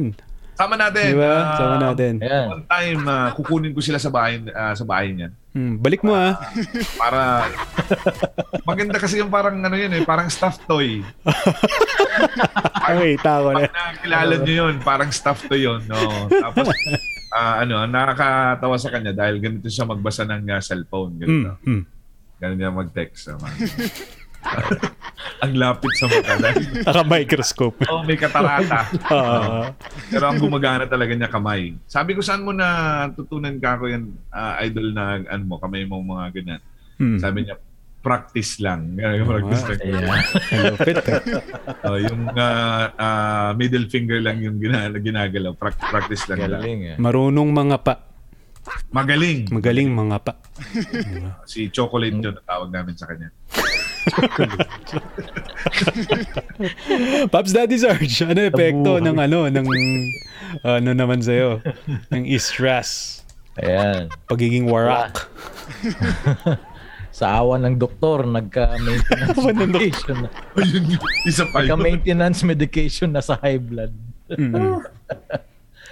Sama 0.55 0.75
natin. 0.79 1.11
Di 1.11 1.19
ba? 1.19 1.35
ah, 1.35 1.59
Sama 1.59 1.77
natin. 1.83 2.13
Ayan. 2.23 2.47
One 2.49 2.65
time 2.65 3.01
ah, 3.07 3.29
kukunin 3.35 3.75
ko 3.75 3.81
sila 3.83 3.99
sa 3.99 4.11
bahay 4.11 4.39
ah, 4.55 4.75
sa 4.75 4.87
bahay 4.87 5.11
niya. 5.11 5.29
Hmm, 5.51 5.79
balik 5.79 6.03
mo 6.03 6.15
ah. 6.15 6.35
Para 6.99 7.51
maganda 8.63 8.99
kasi 8.99 9.19
yung 9.19 9.31
parang 9.31 9.59
ano 9.59 9.75
yun 9.75 9.91
eh, 9.95 10.03
parang 10.03 10.27
stuffed 10.27 10.63
toy. 10.67 11.03
Okay, 12.85 13.17
tawa 13.19 13.57
na. 13.57 13.67
Pag 13.67 13.75
nakilala 13.75 14.35
niyo 14.45 14.55
yun, 14.69 14.75
parang 14.85 15.11
stuff 15.11 15.41
to 15.49 15.57
yun. 15.57 15.81
No? 15.89 15.99
Tapos, 16.29 16.69
ah, 17.37 17.65
ano, 17.65 17.89
nakakatawa 17.89 18.77
sa 18.77 18.93
kanya 18.93 19.17
dahil 19.17 19.41
ganito 19.41 19.67
siya 19.67 19.89
magbasa 19.89 20.29
ng 20.29 20.47
ah, 20.53 20.61
cellphone. 20.61 21.17
Ganito. 21.19 21.57
hmm. 21.65 21.83
Ganito 22.39 22.59
niya 22.61 22.71
mag-text. 22.71 23.35
man. 23.35 23.51
ang 25.45 25.53
lapit 25.57 25.93
sa 25.97 26.09
mata. 26.09 26.41
Naka-microscope. 26.89 27.85
oh, 27.89 28.05
may 28.05 28.17
katarata. 28.17 28.89
Ah. 29.09 29.73
Pero 30.09 30.25
ang 30.29 30.41
gumagana 30.41 30.89
talaga 30.89 31.13
niya 31.13 31.29
kamay. 31.29 31.77
Sabi 31.85 32.17
ko, 32.17 32.21
saan 32.25 32.45
mo 32.45 32.53
na 32.57 33.09
tutunan 33.13 33.57
ka 33.61 33.77
ko 33.77 33.89
yan, 33.89 34.15
ah, 34.33 34.57
idol 34.65 34.93
na 34.97 35.21
ano 35.25 35.45
mo, 35.45 35.57
kamay 35.61 35.85
mo 35.85 36.01
mga 36.01 36.25
ganyan. 36.33 36.61
Hmm. 36.97 37.19
Sabi 37.21 37.45
niya, 37.45 37.57
practice 38.05 38.61
lang. 38.61 39.01
practice 39.01 39.65
lang. 39.65 39.81
Ayan. 39.81 40.05
Malupit 40.53 40.97
ah. 41.09 41.21
Oh, 41.89 41.97
yung 41.97 42.21
ah, 42.37 42.85
ah, 43.01 43.51
middle 43.57 43.89
finger 43.89 44.21
lang 44.21 44.45
yung 44.45 44.61
gina- 44.61 44.93
ginagalaw. 44.93 45.57
Prac- 45.57 45.81
practice 45.81 46.29
lang. 46.29 46.45
lang. 46.45 46.61
Galing 46.61 46.81
eh. 46.95 46.97
Marunong 47.01 47.49
mga 47.49 47.77
pa. 47.81 47.95
Magaling. 48.93 49.49
Magaling 49.53 49.93
mga 49.93 50.17
pa. 50.25 50.33
Si 51.45 51.69
Chocolate 51.69 52.17
yun 52.17 52.33
ang 52.33 52.49
tawag 52.49 52.71
namin 52.73 52.97
sa 52.97 53.09
kanya. 53.09 53.29
Pops 57.33 57.53
Daddy 57.53 57.79
Sarge, 57.81 58.25
ano 58.25 58.41
epekto 58.45 59.01
ng 59.01 59.17
ano, 59.17 59.49
ng 59.49 59.67
ano 60.63 60.91
naman 60.93 61.25
sa'yo? 61.25 61.61
Ng 62.13 62.29
stress. 62.37 63.23
Ayan. 63.59 64.11
Pagiging 64.27 64.67
warak. 64.67 65.15
Sa 67.15 67.31
awa 67.31 67.63
ng 67.63 67.79
doktor, 67.79 68.27
nagka-maintenance 68.27 69.39
medication. 69.39 70.27
na- 70.27 70.35
Ayun, 70.59 70.99
isa 71.23 71.47
pa 71.47 71.63
yun. 71.63 71.79
Nagka-maintenance 71.79 72.43
medication 72.43 73.15
na 73.15 73.23
sa 73.23 73.39
high 73.39 73.63
blood. 73.63 73.95
Mm. 74.35 74.83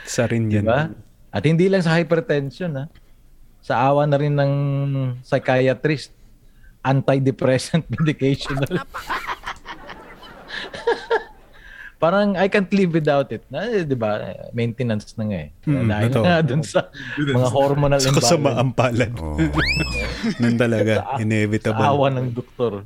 Sa 0.02 0.26
rin 0.26 0.50
yan. 0.50 0.66
Diba? 0.66 0.90
At 1.30 1.46
hindi 1.46 1.70
lang 1.70 1.86
sa 1.86 1.94
hypertension, 1.94 2.74
ha? 2.74 2.90
Sa 3.62 3.78
awa 3.78 4.02
na 4.10 4.18
rin 4.18 4.34
ng 4.34 4.52
psychiatrist, 5.22 6.10
antidepressant 6.82 7.86
medication 7.94 8.58
na. 8.58 8.82
Parang 11.96 12.34
I 12.34 12.50
can't 12.50 12.66
live 12.74 12.98
without 12.98 13.30
it. 13.30 13.46
Na, 13.46 13.62
eh, 13.62 13.86
'di 13.86 13.94
ba? 13.94 14.18
Maintenance 14.50 15.14
na 15.14 15.22
nga 15.22 15.38
eh. 15.38 15.48
Hmm, 15.62 15.86
Dahil 15.86 16.10
nga 16.18 16.42
dun 16.42 16.66
sa 16.66 16.90
mga 17.14 17.46
hormonal 17.46 18.02
Sa 18.02 18.10
imbalance. 18.10 18.26
kasamaang 18.26 18.72
palad. 18.74 19.14
Nun 20.42 20.56
talaga, 20.66 20.92
Sa 20.98 21.22
inevitable. 21.22 21.78
awa 21.78 22.10
ng 22.10 22.34
doktor. 22.34 22.82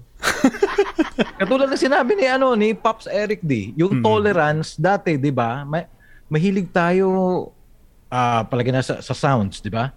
Katulad 1.41 1.73
ng 1.73 1.81
sinabi 1.81 2.13
ni 2.13 2.29
ano 2.29 2.53
ni 2.53 2.77
Pops 2.77 3.09
Eric 3.09 3.41
D, 3.41 3.73
yung 3.73 4.05
tolerance 4.05 4.77
dati, 4.77 5.17
'di 5.17 5.33
ba? 5.33 5.65
May, 5.65 5.89
mahilig 6.29 6.69
tayo 6.69 7.09
ah 8.07 8.45
palagi 8.45 8.69
na 8.69 8.85
sa, 8.85 9.01
sa 9.01 9.17
sounds, 9.17 9.65
'di 9.65 9.73
ba? 9.73 9.97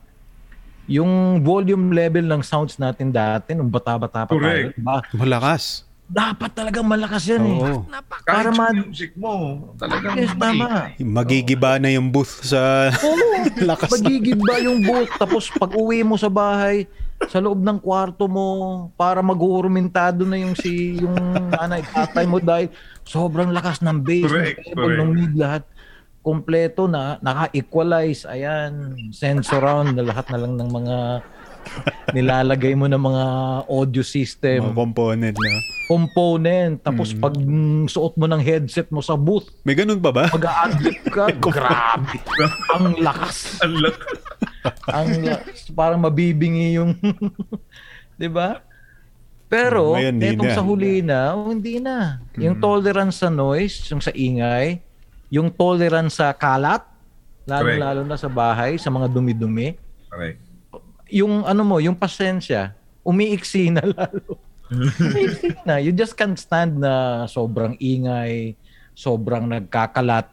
Yung 0.89 1.11
volume 1.39 1.93
level 1.93 2.25
ng 2.25 2.41
sounds 2.41 2.75
natin 2.75 3.13
dati 3.13 3.53
nung 3.53 3.69
bata-bata 3.69 4.25
pa 4.25 4.33
tayo, 4.33 4.41
Correct. 4.41 4.73
'di 4.73 4.81
ba? 4.81 5.05
Malakas. 5.13 5.85
Dapat 6.09 6.49
talagang 6.51 6.81
malakas 6.83 7.21
'yan 7.23 7.45
eh. 7.45 7.57
Oo. 7.61 7.85
Kahit 7.85 8.25
Para 8.25 8.49
yung 8.49 8.57
ma- 8.57 8.73
music 8.73 9.11
mo, 9.13 9.33
talagang 9.77 10.17
Yes, 10.17 10.33
tama. 10.33 10.89
Magigiba 10.97 11.77
na 11.77 11.93
yung 11.93 12.09
booth 12.09 12.41
sa 12.41 12.89
Oo. 12.89 13.45
lakas 13.69 13.93
na. 13.93 14.09
Magigiba 14.09 14.53
yung 14.59 14.81
booth 14.81 15.13
tapos 15.15 15.53
pag 15.53 15.69
uwi 15.71 16.01
mo 16.01 16.17
sa 16.17 16.27
bahay, 16.27 16.89
sa 17.29 17.37
loob 17.37 17.61
ng 17.61 17.77
kwarto 17.77 18.25
mo 18.25 18.47
para 18.95 19.21
maghuhurmentado 19.21 20.25
na 20.25 20.41
yung 20.41 20.57
si 20.57 20.97
yung 20.97 21.13
nanay 21.51 21.85
tatay 21.85 22.25
mo 22.25 22.41
dahil 22.41 22.73
sobrang 23.05 23.53
lakas 23.53 23.77
ng 23.79 24.01
bass, 24.01 24.25
Correct, 24.25 24.57
ng 24.57 24.65
treble, 24.65 24.81
correct. 24.81 24.99
ng 24.99 25.09
mid 25.13 25.33
lahat 25.35 25.61
kompleto 26.29 26.85
na 26.85 27.17
naka-equalize 27.19 28.21
ayan 28.25 28.71
sensor 29.09 29.57
round 29.59 29.89
na 29.91 30.05
lahat 30.05 30.29
na 30.29 30.37
lang 30.37 30.53
ng 30.53 30.69
mga 30.69 30.97
nilalagay 32.09 32.73
mo 32.73 32.85
ng 32.85 32.97
mga 32.99 33.23
audio 33.67 34.01
Mga 34.01 34.09
system 34.11 34.59
component 34.71 35.35
na. 35.35 35.51
component 35.85 36.73
tapos 36.79 37.13
pag 37.13 37.33
mm, 37.33 37.85
suot 37.87 38.13
mo 38.15 38.25
ng 38.25 38.39
headset 38.39 38.89
mo 38.89 39.01
sa 39.01 39.13
booth 39.15 39.49
May 39.61 39.73
ganun 39.73 39.97
pa 39.97 40.09
ba? 40.09 40.25
mag-a-adlib 40.29 41.01
ka 41.07 41.25
grabe 41.45 42.17
ang 42.69 42.93
lakas 42.95 43.57
Ang 43.59 43.73
lak- 43.79 44.05
ang 44.87 45.09
la- 45.21 45.43
parang 45.71 45.99
mabibingi 45.99 46.75
yung 46.75 46.93
'di 48.17 48.27
ba? 48.27 48.59
Pero 49.47 49.95
Ngayon, 49.95 50.13
hindi 50.13 50.29
etong 50.29 50.45
na. 50.45 50.53
sa 50.53 50.61
huli 50.61 50.95
na, 51.01 51.19
oh, 51.33 51.49
hindi 51.49 51.81
na. 51.81 52.21
Yung 52.37 52.61
tolerance 52.61 53.17
sa 53.17 53.33
noise, 53.33 53.81
yung 53.89 53.97
sa 53.97 54.13
ingay, 54.13 54.77
yung 55.29 55.53
tolerance 55.53 56.17
sa 56.17 56.33
kalat, 56.33 56.81
lalo 57.45 57.65
Correct. 57.65 57.81
lalo 57.81 58.01
na 58.05 58.17
sa 58.17 58.29
bahay, 58.29 58.77
sa 58.77 58.89
mga 58.89 59.07
dumi-dumi, 59.09 59.77
Okay. 60.09 60.41
yung 61.13 61.45
ano 61.45 61.61
mo, 61.61 61.77
yung 61.77 61.93
pasensya, 61.93 62.73
umiiksi 63.05 63.69
na 63.69 63.85
lalo. 63.85 64.41
umiiksi 64.73 65.53
na. 65.65 65.77
You 65.77 65.93
just 65.93 66.17
can't 66.17 66.37
stand 66.37 66.81
na 66.81 67.25
sobrang 67.29 67.77
ingay, 67.77 68.57
sobrang 68.97 69.45
nagkakalat, 69.45 70.25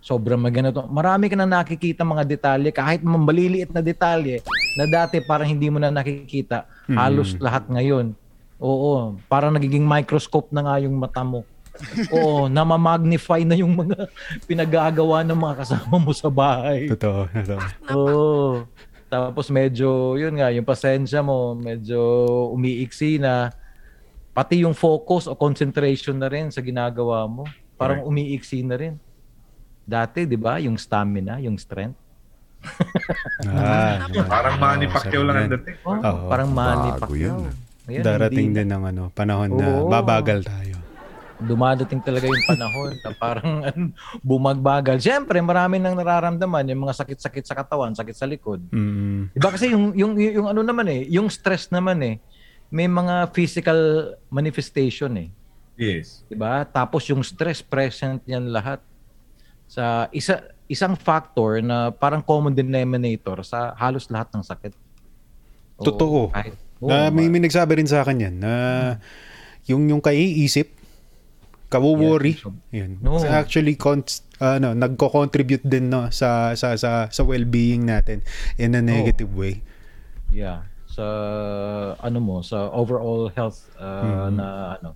sobrang 0.00 0.40
maganito. 0.40 0.84
Marami 0.88 1.28
ka 1.28 1.36
na 1.36 1.44
nakikita 1.44 2.08
mga 2.08 2.24
detalye, 2.24 2.72
kahit 2.72 3.04
mga 3.04 3.20
maliliit 3.20 3.70
na 3.72 3.84
detalye, 3.84 4.40
na 4.80 4.88
dati 4.88 5.20
parang 5.20 5.48
hindi 5.48 5.68
mo 5.68 5.76
na 5.76 5.92
nakikita. 5.92 6.64
Halos 6.88 7.36
lahat 7.36 7.68
ngayon. 7.68 8.16
Oo, 8.58 9.14
parang 9.30 9.54
nagiging 9.54 9.84
microscope 9.86 10.50
na 10.50 10.64
nga 10.66 10.74
yung 10.82 10.96
mata 10.96 11.22
mo. 11.22 11.44
Oo, 12.14 12.46
namamagnify 12.46 13.42
na 13.42 13.54
yung 13.54 13.72
mga 13.72 14.10
pinagagawa 14.44 15.22
ng 15.22 15.36
mga 15.36 15.54
kasama 15.58 15.96
mo 15.96 16.10
sa 16.10 16.28
bahay. 16.28 16.88
Totoo, 16.88 17.26
totoo. 17.28 17.60
Oo. 17.88 18.48
Tapos 19.08 19.48
medyo, 19.48 19.88
yun 20.14 20.36
nga, 20.36 20.50
yung 20.50 20.64
pasensya 20.64 21.20
mo, 21.20 21.54
medyo 21.54 21.96
umiiksi 22.52 23.16
na 23.16 23.48
pati 24.30 24.62
yung 24.62 24.76
focus 24.76 25.26
o 25.26 25.34
concentration 25.34 26.14
na 26.14 26.28
rin 26.28 26.52
sa 26.52 26.60
ginagawa 26.60 27.24
mo. 27.24 27.48
Parang 27.74 28.04
umiiksi 28.04 28.60
na 28.60 28.76
rin. 28.76 28.94
Dati, 29.82 30.28
di 30.28 30.36
ba, 30.36 30.60
yung 30.60 30.76
stamina, 30.76 31.40
yung 31.40 31.56
strength. 31.56 31.96
Ah, 33.46 34.02
Parang 34.26 34.58
oo, 34.58 34.62
Manny 34.62 34.86
Pacquiao 34.86 35.22
lang 35.22 35.36
ang 35.38 35.50
dating. 35.54 35.76
Oh, 35.82 35.94
Oo. 35.94 36.26
parang 36.28 36.50
Manny 36.50 36.90
Pacquiao. 36.98 37.38
yun. 37.40 37.54
Ayan, 37.88 38.02
Darating 38.04 38.52
hindi- 38.52 38.60
din 38.60 38.68
ng 38.68 38.82
ano, 38.84 39.02
panahon 39.08 39.48
na 39.48 39.66
Oo. 39.80 39.88
babagal 39.88 40.44
tayo. 40.44 40.76
Dumadating 41.38 42.02
talaga 42.02 42.26
yung 42.26 42.44
panahon 42.44 42.92
na 42.98 43.10
parang 43.14 43.50
ano, 43.68 43.94
bumagbagal. 44.20 44.98
Siyempre, 44.98 45.38
marami 45.38 45.78
nang 45.78 45.94
nararamdaman 45.94 46.66
yung 46.70 46.82
mga 46.84 46.98
sakit-sakit 47.04 47.44
sa 47.46 47.54
katawan, 47.54 47.94
sakit 47.94 48.16
sa 48.16 48.26
likod. 48.26 48.58
Mm, 48.74 49.30
Iba 49.32 49.48
kasi 49.54 49.70
yung, 49.70 49.94
yung, 49.94 50.18
yung, 50.18 50.34
yung 50.42 50.46
ano 50.50 50.60
naman 50.66 50.86
eh, 50.90 51.06
yung 51.06 51.30
stress 51.30 51.70
naman 51.70 52.02
eh, 52.02 52.16
may 52.68 52.90
mga 52.90 53.32
physical 53.32 53.78
manifestation 54.28 55.14
eh. 55.16 55.28
Yes. 55.78 56.26
'di 56.26 56.34
ba? 56.34 56.66
Tapos 56.66 57.06
yung 57.06 57.22
stress 57.22 57.62
present 57.62 58.18
yan 58.26 58.50
lahat 58.50 58.82
sa 59.70 60.10
isa 60.10 60.42
isang 60.66 60.98
factor 60.98 61.62
na 61.62 61.94
parang 61.94 62.20
common 62.20 62.52
denominator 62.52 63.40
sa 63.46 63.72
halos 63.78 64.10
lahat 64.10 64.28
ng 64.34 64.42
sakit. 64.42 64.74
Oo, 65.78 65.86
Totoo. 65.86 66.20
kahit- 66.34 66.58
oo, 66.82 66.90
na 66.90 67.14
may, 67.14 67.30
may 67.30 67.40
nagsabi 67.40 67.78
rin 67.78 67.86
sa 67.88 68.02
akin 68.02 68.26
yan 68.26 68.34
na 68.42 68.52
yung 69.70 69.86
yung 69.86 70.02
kaiisip, 70.02 70.66
kawo-worry, 71.68 72.40
Yeah, 72.72 72.88
yun. 72.88 72.90
No. 73.00 73.16
It's 73.16 73.24
actually 73.24 73.76
ano, 74.40 74.72
nagko-contribute 74.72 75.62
din 75.62 75.88
no 75.88 76.08
sa 76.08 76.52
sa 76.52 76.74
sa 76.74 77.06
sa 77.06 77.22
well-being 77.22 77.84
natin 77.84 78.24
in 78.56 78.72
a 78.72 78.80
negative 78.80 79.28
way. 79.32 79.60
Yeah. 80.28 80.64
Sa 80.88 81.04
ano 82.00 82.18
mo, 82.18 82.36
sa 82.40 82.72
overall 82.72 83.28
health 83.30 83.68
uh, 83.76 83.84
Mm-hmm. 84.02 84.28
na 84.34 84.46
ano 84.76 84.88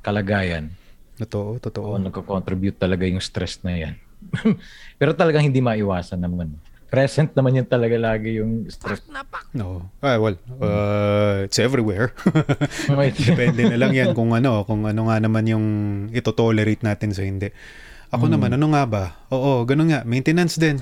kalagayan. 0.00 0.70
Totoo, 1.18 1.54
Oo, 1.54 1.62
totoo. 1.62 1.98
nagko-contribute 1.98 2.78
talaga 2.78 3.06
yung 3.06 3.22
stress 3.22 3.62
na 3.62 3.74
yan. 3.76 3.94
Pero 4.98 5.12
talagang 5.12 5.42
hindi 5.42 5.58
maiwasan 5.58 6.18
naman. 6.18 6.54
Present 6.92 7.32
naman 7.32 7.56
yan 7.56 7.64
talaga 7.64 7.96
lagi 7.96 8.36
yung 8.36 8.68
stress. 8.68 9.00
No. 9.56 9.88
Ah, 10.04 10.20
well, 10.20 10.36
uh, 10.60 11.48
it's 11.48 11.56
everywhere. 11.56 12.12
Depende 13.32 13.64
na 13.64 13.80
lang 13.80 13.96
yan 13.96 14.12
kung 14.12 14.36
ano, 14.36 14.60
kung 14.68 14.84
ano 14.84 15.08
nga 15.08 15.16
naman 15.16 15.48
yung 15.48 15.66
ito-tolerate 16.12 16.84
natin 16.84 17.16
sa 17.16 17.24
hindi. 17.24 17.48
Ako 18.12 18.28
naman, 18.28 18.52
ano 18.52 18.76
nga 18.76 18.84
ba? 18.84 19.04
Oo, 19.32 19.64
ganun 19.64 19.88
nga. 19.88 20.04
Maintenance 20.04 20.60
din. 20.60 20.76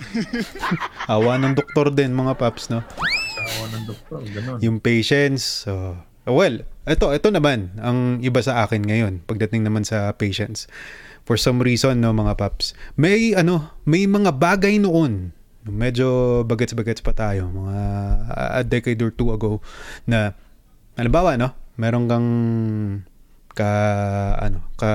Awa 1.15 1.39
ng 1.39 1.55
doktor 1.55 1.95
din, 1.95 2.11
mga 2.11 2.35
paps, 2.43 2.75
no? 2.75 2.83
Awa 2.83 3.65
ng 3.71 3.85
doktor, 3.87 4.19
ganun. 4.35 4.59
Yung 4.67 4.83
patience. 4.83 5.63
So, 5.63 5.95
well, 6.27 6.67
ito, 6.91 7.07
ito 7.15 7.29
naman, 7.31 7.71
ang 7.79 8.19
iba 8.19 8.43
sa 8.43 8.67
akin 8.67 8.83
ngayon, 8.83 9.23
pagdating 9.31 9.63
naman 9.63 9.87
sa 9.87 10.11
patience. 10.11 10.67
For 11.23 11.39
some 11.39 11.63
reason, 11.63 12.03
no, 12.03 12.11
mga 12.11 12.35
paps, 12.35 12.75
may, 12.99 13.31
ano, 13.39 13.79
may 13.87 14.11
mga 14.11 14.35
bagay 14.35 14.83
noon, 14.83 15.31
medyo 15.71 16.43
bagets-bagets 16.45 17.01
pa 17.01 17.15
tayo, 17.15 17.49
mga 17.49 17.79
a 18.59 18.63
decade 18.67 19.01
or 19.01 19.15
two 19.15 19.31
ago, 19.31 19.63
na, 20.05 20.35
halimbawa, 20.99 21.39
no, 21.39 21.55
meron 21.81 22.05
kang 22.11 22.29
ka 23.51 23.71
ano 24.39 24.63
ka 24.79 24.91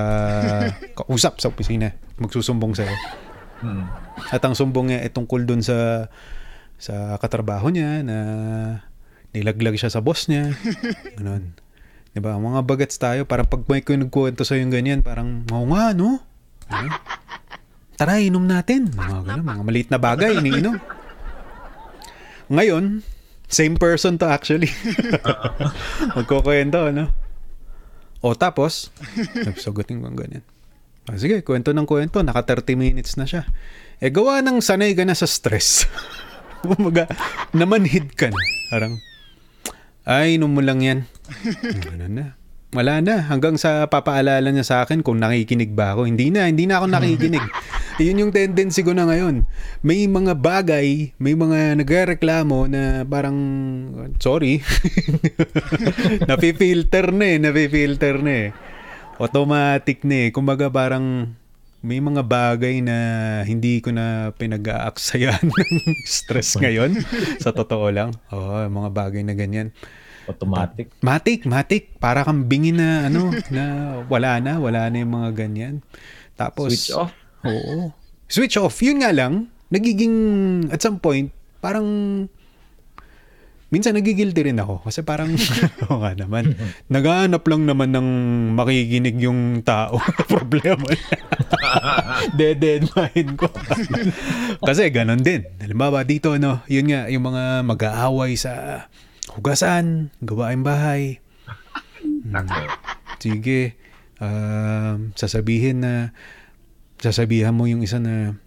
kausap 1.03 1.43
sa 1.43 1.51
opisina 1.51 1.91
magsusumbong 2.15 2.71
sa'yo 2.71 2.95
Hmm. 3.55 3.87
at 4.35 4.43
ang 4.43 4.51
sumbong 4.51 4.91
niya 4.91 4.99
ay 5.07 5.15
tungkol 5.15 5.47
dun 5.47 5.63
sa 5.63 6.11
sa 6.75 7.15
katrabaho 7.23 7.71
niya 7.71 8.03
na 8.03 8.17
nilaglag 9.31 9.79
siya 9.79 9.87
sa 9.87 10.03
boss 10.03 10.27
niya. 10.27 10.51
Ganun. 11.17 11.55
'Di 12.11 12.19
ba? 12.19 12.35
Mga 12.35 12.59
bagets 12.67 12.99
tayo 12.99 13.23
parang 13.23 13.47
pag 13.47 13.63
may 13.71 13.79
nagkuwento 13.79 14.43
sa 14.43 14.59
yung 14.59 14.75
ganyan, 14.75 14.99
parang 15.07 15.47
oo 15.47 15.71
nga 15.71 15.95
no. 15.95 16.19
Ano? 16.67 16.89
Tara, 17.95 18.19
inom 18.19 18.43
natin. 18.43 18.91
Mga 18.91 19.23
ganun, 19.23 19.45
mga 19.47 19.63
maliit 19.63 19.89
na 19.91 19.99
bagay, 19.99 20.35
iniinom. 20.43 20.75
Ngayon, 22.51 23.01
same 23.47 23.79
person 23.79 24.19
to 24.19 24.27
actually. 24.27 24.69
Magkukwento, 26.17 26.91
ano? 26.91 27.09
O 28.19 28.35
tapos, 28.35 28.91
sagutin 29.55 30.03
ko 30.03 30.11
ang 30.11 30.19
ganyan. 30.19 30.43
Ah, 31.05 31.15
sige, 31.21 31.45
kwento 31.45 31.69
ng 31.71 31.85
kwento. 31.85 32.25
Naka 32.25 32.57
30 32.57 32.73
minutes 32.73 33.15
na 33.15 33.29
siya. 33.29 33.45
Eh, 34.01 34.09
gawa 34.09 34.41
ng 34.41 34.59
sanay 34.59 34.97
ka 34.97 35.05
na 35.05 35.13
sa 35.13 35.29
stress. 35.29 35.85
Kumaga, 36.65 37.05
namanhid 37.53 38.17
ka 38.17 38.33
na. 38.33 38.41
Parang, 38.73 38.97
ay, 40.03 40.41
inom 40.41 40.49
mo 40.49 40.61
lang 40.65 40.81
yan. 40.81 40.99
Ano 41.93 42.05
na. 42.09 42.25
Wala 42.75 42.99
na. 42.99 43.23
Hanggang 43.23 43.55
sa 43.55 43.87
papaalala 43.87 44.51
niya 44.51 44.67
sa 44.67 44.75
akin 44.83 44.99
kung 44.99 45.23
nakikinig 45.23 45.71
ba 45.71 45.95
ako. 45.95 46.11
Hindi 46.11 46.27
na, 46.27 46.51
hindi 46.51 46.67
na 46.67 46.83
ako 46.83 46.91
nakikinig. 46.91 47.45
Yun 48.03 48.27
yung 48.27 48.31
tendency 48.35 48.83
ko 48.83 48.91
na 48.91 49.07
ngayon. 49.07 49.47
May 49.79 50.03
mga 50.11 50.35
bagay, 50.35 51.15
may 51.15 51.39
mga 51.39 51.79
nagreklamo 51.79 52.67
na 52.67 53.07
parang, 53.07 53.37
sorry, 54.19 54.59
napifilter 56.29 57.15
na 57.15 57.25
eh, 57.31 57.37
napifilter 57.39 58.19
na 58.19 58.33
eh. 58.35 58.47
Automatic 59.23 60.03
na 60.03 60.27
eh. 60.27 60.29
Kumbaga 60.35 60.67
parang 60.67 61.31
may 61.79 62.03
mga 62.03 62.27
bagay 62.27 62.83
na 62.83 62.97
hindi 63.47 63.79
ko 63.79 63.95
na 63.95 64.35
pinag-aaksayan 64.35 65.47
ng 65.47 65.71
stress 66.03 66.59
ngayon. 66.59 66.99
sa 67.39 67.55
totoo 67.55 67.87
lang. 67.95 68.11
Oo, 68.35 68.67
mga 68.67 68.89
bagay 68.91 69.23
na 69.23 69.39
ganyan. 69.39 69.71
Automatic. 70.25 70.89
Matik, 71.05 71.45
matik. 71.45 71.83
Para 72.01 72.25
kang 72.25 72.49
bingin 72.49 72.81
na 72.81 73.07
ano, 73.07 73.29
na 73.53 73.63
wala 74.09 74.41
na, 74.41 74.57
wala 74.57 74.89
na 74.89 74.97
yung 75.01 75.13
mga 75.13 75.29
ganyan. 75.37 75.85
Tapos, 76.35 76.73
Switch 76.73 76.91
off. 76.97 77.13
Oo. 77.45 77.93
Switch 78.25 78.57
off. 78.57 78.75
Yun 78.81 79.05
nga 79.05 79.13
lang, 79.13 79.47
nagiging, 79.69 80.15
at 80.73 80.81
some 80.81 80.97
point, 80.97 81.29
parang, 81.61 81.85
minsan 83.69 83.93
nagigilty 83.93 84.49
rin 84.51 84.57
ako. 84.57 84.81
Kasi 84.81 85.05
parang, 85.05 85.29
oo 85.87 85.97
nga 86.01 86.17
naman, 86.17 86.57
naghahanap 86.93 87.43
lang 87.45 87.63
naman 87.69 87.89
ng 87.93 88.07
makikinig 88.57 89.17
yung 89.21 89.61
tao. 89.61 90.01
Problema 90.33 90.89
niya. 90.89 91.17
dead, 92.33 92.57
dead 92.57 92.83
mind 92.93 93.37
ko. 93.37 93.47
kasi 94.65 94.89
ganon 94.89 95.21
din. 95.21 95.45
Halimbawa 95.61 96.01
dito, 96.01 96.33
no, 96.41 96.65
yun 96.65 96.89
nga, 96.89 97.07
yung 97.13 97.29
mga 97.29 97.61
mag-aaway 97.61 98.33
sa 98.33 98.85
hugasan, 99.35 100.15
gawain 100.23 100.63
bahay. 100.63 101.19
Nako. 102.25 102.55
Sige, 103.23 103.75
um, 104.23 105.11
sasabihin 105.17 105.83
na, 105.83 105.93
sasabihan 106.99 107.55
mo 107.55 107.67
yung 107.67 107.83
isa 107.83 107.99
na, 107.99 108.37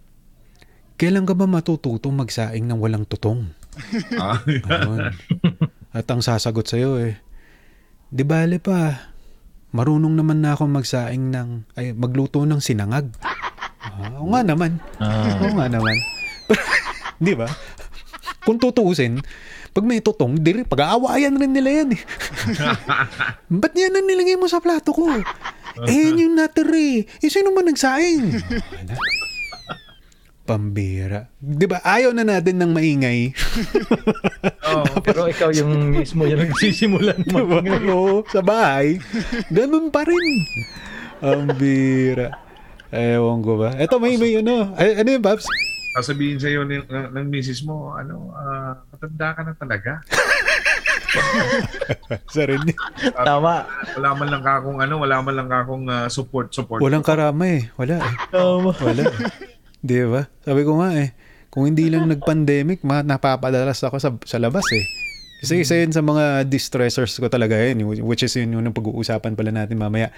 kailan 0.97 1.29
ka 1.29 1.37
ba 1.37 1.45
matututong 1.45 2.17
magsaing 2.17 2.65
ng 2.65 2.79
walang 2.81 3.05
tutong? 3.05 3.53
Ah, 4.19 4.43
Ayun. 4.43 5.15
At 5.95 6.11
ang 6.11 6.19
sasagot 6.19 6.67
sa'yo 6.67 6.99
eh, 6.99 7.15
di 8.11 8.27
bale 8.27 8.59
pa, 8.59 9.07
marunong 9.71 10.19
naman 10.19 10.43
na 10.43 10.59
ako 10.59 10.67
magsaing 10.67 11.31
ng, 11.31 11.49
ay, 11.79 11.95
magluto 11.95 12.43
ng 12.43 12.59
sinangag. 12.59 13.15
Ah, 13.79 14.19
oo 14.19 14.35
nga 14.35 14.43
naman. 14.43 14.83
Ah. 14.99 15.31
Oo 15.39 15.55
nga 15.55 15.67
naman. 15.71 15.95
di 17.25 17.39
ba? 17.39 17.47
Kung 18.43 18.59
tutuusin, 18.59 19.23
pag 19.79 19.87
may 19.87 20.03
tutong, 20.03 20.35
di 20.35 20.51
rin, 20.51 20.67
pag-aawayan 20.67 21.39
rin 21.39 21.55
nila 21.55 21.71
yan 21.71 21.95
eh. 21.95 22.03
Ba't 23.63 23.79
yan 23.79 23.95
ang 23.95 24.11
nilagay 24.11 24.35
mo 24.35 24.51
sa 24.51 24.59
plato 24.59 24.91
ko? 24.91 25.07
Eh, 25.87 25.95
yun 26.11 26.19
yung 26.19 26.35
natiri. 26.35 27.07
Eh, 27.23 27.31
sino 27.31 27.55
man 27.55 27.71
nagsaing? 27.71 28.43
Pambira. 30.43 31.31
Di 31.39 31.71
ba? 31.71 31.79
Ayaw 31.79 32.11
na 32.11 32.27
natin 32.27 32.59
ng 32.59 32.75
maingay. 32.75 33.31
oh, 34.67 34.83
Pero 35.07 35.31
ikaw 35.31 35.55
yung 35.55 35.95
mismo 35.95 36.27
yung 36.27 36.43
nagsisimulan 36.43 37.23
Diba? 37.29 37.63
mo. 37.63 37.63
Oo, 37.87 38.15
sa 38.27 38.43
bahay. 38.43 38.99
Ganun 39.47 39.95
pa 39.95 40.03
rin. 40.03 40.27
Ang 41.23 41.55
bira. 41.55 42.35
Ewan 42.91 43.47
ko 43.47 43.63
ba. 43.63 43.79
Eto, 43.79 44.03
may, 44.03 44.19
may 44.19 44.43
ano. 44.43 44.75
Ay, 44.75 44.99
ano 44.99 45.09
yung 45.15 45.23
Babs? 45.23 45.47
Sasabihin 45.99 46.39
sa'yo 46.39 46.63
ng, 46.63 46.87
ng, 46.87 47.07
ng 47.15 47.27
misis 47.27 47.67
mo, 47.67 47.93
ano, 47.93 48.31
ah, 48.39 48.79
matanda 48.95 49.35
ka 49.35 49.41
na 49.43 49.53
talaga. 49.59 49.93
Sa 52.35 52.45
rin. 52.45 52.61
Tama. 53.17 53.65
Wala 53.97 54.09
man 54.15 54.29
lang 54.29 54.43
ka 54.45 54.53
akong, 54.63 54.79
ano, 54.79 54.95
wala 55.03 55.17
man 55.25 55.35
lang 55.35 55.49
ka 55.51 55.59
akong 55.67 55.85
ah, 55.91 56.07
support, 56.07 56.55
support. 56.55 56.81
Walang 56.85 57.03
karama 57.03 57.49
eh. 57.49 57.67
Wala 57.75 57.99
eh. 57.99 58.15
Tama. 58.31 58.71
Wala 58.79 59.03
eh. 59.09 59.19
Di 59.81 60.05
ba? 60.07 60.29
Sabi 60.45 60.63
ko 60.63 60.79
nga 60.79 60.95
eh. 60.95 61.17
Kung 61.49 61.65
hindi 61.65 61.89
lang 61.89 62.07
nag-pandemic, 62.07 62.85
ma 62.85 63.01
napapadalas 63.01 63.81
ako 63.81 63.97
sa, 63.99 64.13
sa 64.23 64.39
labas 64.39 64.69
eh. 64.71 64.85
Kasi 65.39 65.63
isa 65.63 65.79
yun 65.79 65.95
sa 65.95 66.03
mga 66.03 66.51
distressors 66.51 67.15
ko 67.15 67.31
talaga 67.31 67.55
yun, 67.55 67.87
which 68.03 68.27
is 68.27 68.35
yun 68.35 68.51
yung 68.51 68.75
pag-uusapan 68.75 69.39
pala 69.39 69.55
natin 69.55 69.79
mamaya. 69.79 70.11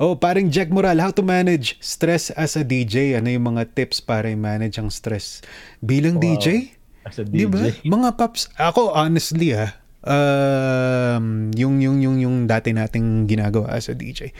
Oh, 0.00 0.16
paring 0.16 0.48
Jack 0.48 0.72
Moral, 0.72 0.96
how 0.96 1.12
to 1.12 1.20
manage 1.20 1.76
stress 1.84 2.32
as 2.32 2.56
a 2.56 2.64
DJ? 2.64 3.20
Ano 3.20 3.28
yung 3.28 3.52
mga 3.52 3.68
tips 3.76 4.00
para 4.00 4.32
i-manage 4.32 4.80
ang 4.80 4.88
stress 4.88 5.44
bilang 5.84 6.16
DJ? 6.16 6.72
As 7.04 7.20
a? 7.20 7.28
DJ. 7.28 7.84
Mga 7.84 8.16
paps, 8.16 8.48
ako 8.56 8.96
honestly 8.96 9.52
ah, 9.52 9.76
um, 10.08 11.52
yung, 11.52 11.76
yung, 11.84 12.00
yung, 12.00 12.16
yung 12.16 12.36
dati 12.48 12.72
nating 12.72 13.28
ginagawa 13.28 13.76
as 13.76 13.92
a 13.92 13.94
DJ. 13.94 14.32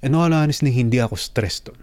And 0.00 0.16
all 0.16 0.32
honestly, 0.32 0.72
hindi 0.72 1.04
ako 1.04 1.20
stressed 1.20 1.68
doon. 1.68 1.80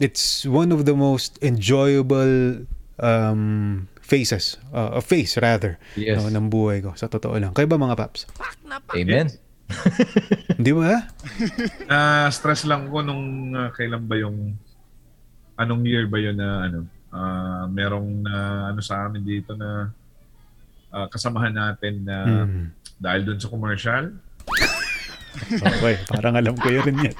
It's 0.00 0.48
one 0.48 0.72
of 0.72 0.88
the 0.88 0.96
most 0.96 1.36
enjoyable 1.44 2.64
um, 2.98 3.86
phases, 4.04 4.60
uh, 4.70 4.94
a 4.94 5.02
phase 5.02 5.40
rather, 5.40 5.80
Yes. 5.96 6.20
no, 6.20 6.28
ng 6.28 6.46
buhay 6.46 6.78
ko. 6.78 6.92
Sa 6.92 7.08
totoo 7.08 7.34
lang. 7.34 7.50
Kayo 7.50 7.64
ba 7.64 7.80
mga 7.80 7.96
paps? 7.96 8.28
Amen. 8.92 9.32
Di 10.60 10.70
ba? 10.70 11.08
Na 11.88 12.28
stress 12.28 12.68
lang 12.68 12.86
ko 12.86 13.00
nung 13.00 13.24
ah, 13.50 13.72
kailan 13.72 14.04
ba 14.04 14.14
yung 14.14 14.52
anong 15.56 15.82
year 15.82 16.04
ba 16.04 16.20
yun 16.20 16.36
na 16.36 16.68
ano 16.68 16.78
ah, 17.08 17.64
merong 17.64 18.20
na 18.20 18.34
ano 18.68 18.80
sa 18.84 19.08
amin 19.08 19.24
dito 19.24 19.56
na 19.56 19.88
ah, 20.90 21.08
kasamahan 21.08 21.54
natin 21.54 22.04
na 22.04 22.16
Mm. 22.44 22.64
dahil 23.00 23.20
doon 23.24 23.40
sa 23.40 23.48
commercial 23.48 24.12
Okay, 25.34 25.94
parang 26.06 26.34
alam 26.38 26.54
ko 26.54 26.68
yun 26.70 26.94
yan. 26.94 27.14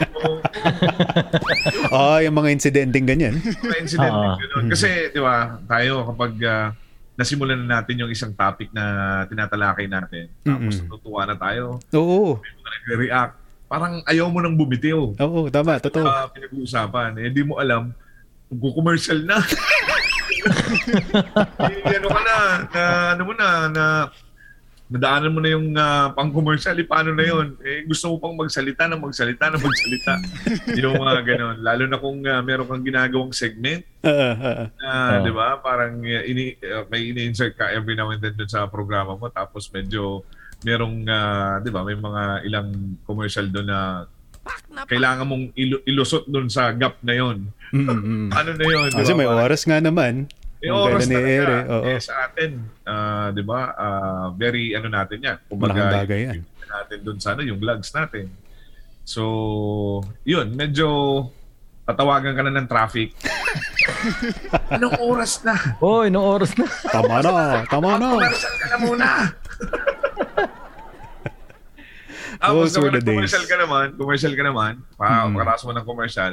oh, 1.91 2.19
yung 2.23 2.37
mga 2.37 2.51
insidenteng 2.55 3.07
ganyan. 3.07 3.35
mga 3.43 3.79
incident 3.81 4.13
Ah. 4.15 4.37
ganun. 4.39 4.71
Kasi, 4.71 5.11
di 5.11 5.21
ba, 5.21 5.59
tayo 5.67 6.07
kapag 6.09 6.33
ah, 6.47 6.67
nasimulan 7.15 7.59
na 7.63 7.81
natin 7.81 8.01
yung 8.03 8.11
isang 8.11 8.35
topic 8.35 8.71
na 8.75 8.85
tinatalakay 9.27 9.87
natin, 9.87 10.27
tapos 10.43 10.83
natutuwa 10.83 11.23
na 11.27 11.37
tayo, 11.39 11.79
Oo, 11.95 12.39
may 12.39 12.51
mga 12.51 12.71
nagre-react, 12.71 13.35
parang 13.67 13.95
ayaw 14.07 14.27
mo 14.31 14.39
nang 14.43 14.55
bumitiw. 14.55 15.15
oo, 15.15 15.41
tama, 15.51 15.79
totoo. 15.79 16.07
Uh, 16.07 16.27
pinag-uusapan. 16.31 17.19
Eh, 17.19 17.31
di 17.31 17.43
mo 17.43 17.59
alam, 17.59 17.91
commercial 18.51 19.23
na. 19.23 19.39
eh, 20.45 21.97
ano 21.99 22.09
ka 22.11 22.21
na, 22.21 22.37
na, 22.69 22.83
ano 23.17 23.23
mo 23.25 23.33
na, 23.35 23.49
na, 23.71 23.85
nadaanan 24.85 25.33
mo 25.33 25.41
na 25.41 25.51
yung 25.51 25.73
ah, 25.75 26.13
pang-commercial, 26.13 26.77
eh, 26.77 26.85
paano 26.85 27.17
na 27.17 27.25
yun? 27.25 27.57
Eh, 27.61 27.89
gusto 27.89 28.13
mo 28.13 28.21
pang 28.21 28.37
magsalita 28.37 28.85
na 28.85 29.01
magsalita 29.01 29.49
na 29.49 29.57
magsalita. 29.57 30.13
yung 30.81 31.01
mga 31.01 31.21
ganon. 31.25 31.57
Lalo 31.65 31.85
na 31.89 31.97
kung 31.97 32.21
ah, 32.25 32.45
meron 32.45 32.69
kang 32.69 32.85
ginagawang 32.85 33.33
segment, 33.33 33.83
ah. 34.05 34.69
na, 34.77 34.91
Oh. 35.19 35.25
di 35.25 35.33
ba, 35.33 35.57
parang 35.59 35.99
uh, 35.99 36.23
ini, 36.23 36.55
uh, 36.61 36.85
may 36.87 37.11
ini-insert 37.11 37.57
ka 37.57 37.73
every 37.73 37.97
now 37.97 38.13
and 38.13 38.21
then 38.21 38.37
dun 38.37 38.47
sa 38.47 38.69
programa 38.69 39.17
mo, 39.17 39.33
tapos 39.33 39.73
medyo 39.73 40.21
merong, 40.61 41.09
ah, 41.09 41.57
di 41.59 41.73
ba, 41.73 41.81
may 41.81 41.97
mga 41.97 42.23
ilang 42.45 42.69
commercial 43.03 43.49
doon 43.49 43.69
na 43.69 43.81
kailangan 44.85 45.25
mong 45.25 45.45
ilu- 45.57 45.81
ilusot 45.83 46.29
doon 46.29 46.53
sa 46.53 46.69
gap 46.71 47.01
na 47.01 47.17
yon. 47.17 47.49
Mm, 47.73 47.89
mm. 47.89 48.27
Ano 48.39 48.51
na 48.53 48.65
yun? 48.65 48.89
di 48.93 48.97
Kasi 49.01 49.13
ba? 49.17 49.19
may 49.19 49.29
oras 49.29 49.65
nga 49.65 49.81
naman. 49.81 50.29
May 50.65 50.73
oras 50.73 51.05
kailan 51.05 51.13
i-air 51.21 51.45
talaga. 51.45 51.75
eh. 51.77 51.91
Eh, 51.91 52.01
sa 52.01 52.15
atin, 52.25 52.51
ah, 52.83 53.29
di 53.31 53.43
ba, 53.43 53.61
ah, 53.71 54.27
very 54.33 54.73
ano 54.73 54.89
natin 54.89 55.19
yan. 55.21 55.37
Malaking 55.47 55.93
bagay 55.93 56.21
yan. 56.23 56.37
yung 56.41 56.49
natin 56.67 56.99
doon 57.01 57.19
sa 57.21 57.29
ano, 57.33 57.41
yung 57.43 57.59
vlogs 57.59 57.93
natin. 57.93 58.33
So, 59.05 59.23
yun, 60.25 60.51
medyo 60.51 60.89
tatawagan 61.85 62.33
ka 62.33 62.41
na 62.41 62.53
ng 62.55 62.65
traffic. 62.65 63.13
Anong 64.75 64.97
oras 64.99 65.45
na? 65.45 65.53
Hoy, 65.77 66.09
nung 66.09 66.25
oras 66.25 66.57
na. 66.57 66.65
Tama 66.65 67.21
na, 67.21 67.33
tama 67.69 68.01
na. 68.01 68.09
Commercial 68.17 68.55
ka 68.57 68.67
na 68.67 68.77
muna. 68.81 69.09
Those 72.45 72.73
Tapos 72.73 72.83
were 72.83 72.93
the 72.93 73.01
days. 73.01 73.15
commercial 73.15 73.45
ka 73.45 73.57
naman, 73.57 73.87
commercial 73.95 74.33
ka 74.33 74.43
naman, 74.43 74.73
pa, 74.97 75.25
Mm. 75.25 75.37
mo 75.39 75.73
ng 75.73 75.87
commercial, 75.87 76.33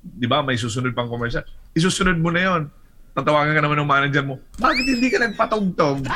di 0.00 0.26
ba 0.26 0.42
may 0.42 0.54
susunod 0.54 0.90
pang 0.92 1.08
commercial? 1.08 1.42
Isusunod 1.72 2.18
mo 2.18 2.30
na 2.30 2.42
yon. 2.42 2.62
Tatawagan 3.10 3.58
ka 3.58 3.62
naman 3.62 3.78
ng 3.82 3.90
manager 3.90 4.22
mo, 4.22 4.34
bakit 4.56 4.86
hindi 4.86 5.10
ka 5.10 5.18
nagpatugtog? 5.18 6.06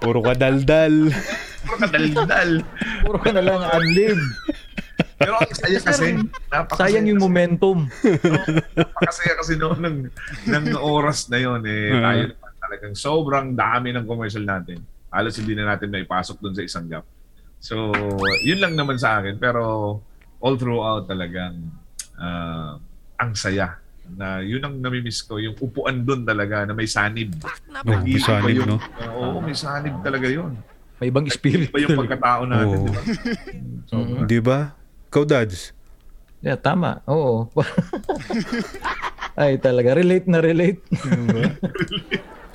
Puro 0.00 0.20
ka 0.20 0.32
daldal. 0.36 1.12
Puro 1.64 1.76
ka 1.76 1.88
daldal. 1.88 2.50
Puro 3.04 3.18
ka 3.20 3.30
na 3.32 3.42
lang 3.44 3.60
adlib. 3.64 4.20
Pero 5.20 5.36
ang 5.36 5.52
saya 5.52 5.78
kasi. 5.80 6.16
napakasaya 6.48 6.96
Sayang 6.96 7.06
yung 7.12 7.20
kasi. 7.20 7.26
momentum. 7.28 7.78
Napakasaya 8.76 9.34
kasi 9.36 9.52
noon 9.60 9.80
ng, 9.80 9.96
ng 10.48 10.64
oras 10.80 11.28
na 11.28 11.38
yon 11.40 11.60
eh. 11.64 11.92
Mhm. 11.92 12.02
Tayo 12.04 12.22
naman 12.32 12.52
talagang 12.60 12.94
sobrang 12.96 13.46
dami 13.56 13.88
ng 13.92 14.04
commercial 14.04 14.44
natin. 14.44 14.80
Halos 15.12 15.36
hindi 15.36 15.56
na 15.56 15.76
natin 15.76 15.92
naipasok 15.92 16.40
doon 16.40 16.54
sa 16.56 16.62
isang 16.64 16.86
gap. 16.88 17.04
So, 17.60 17.92
yun 18.40 18.60
lang 18.60 18.76
naman 18.76 18.96
sa 18.96 19.20
akin. 19.20 19.36
Pero 19.36 20.00
all 20.40 20.56
throughout 20.56 21.04
talagang 21.08 21.68
ah, 22.16 22.80
ang 23.20 23.32
saya 23.36 23.79
na 24.12 24.40
yun 24.40 24.60
ang 24.60 24.76
namimiss 24.76 25.22
ko, 25.22 25.36
yung 25.36 25.54
upuan 25.54 26.00
doon 26.00 26.22
talaga 26.22 26.62
na 26.62 26.72
may 26.72 26.86
sanib. 26.86 27.34
Oh, 27.40 28.00
may 28.00 28.16
sanib, 28.16 28.56
yung- 28.56 28.68
no? 28.68 28.78
Oo, 29.10 29.38
may 29.38 29.52
sanib 29.52 29.98
talaga 30.00 30.26
yun. 30.26 30.54
May 30.96 31.08
ibang 31.08 31.24
spirit. 31.26 31.68
Iba 31.68 31.80
yung 31.80 31.96
pagkatao 31.96 32.44
natin, 32.44 32.76
Oo. 32.76 32.84
di 32.84 32.92
ba? 32.92 33.02
Sobra. 33.90 34.20
Di 34.24 34.38
ba? 34.38 34.58
Ikaw, 35.08 35.24
Dads. 35.24 35.60
Yeah, 36.40 36.56
tama. 36.56 37.04
Oo. 37.04 37.48
Ay, 39.40 39.56
talaga. 39.56 39.92
Relate 39.92 40.24
na 40.24 40.40
relate. 40.40 40.80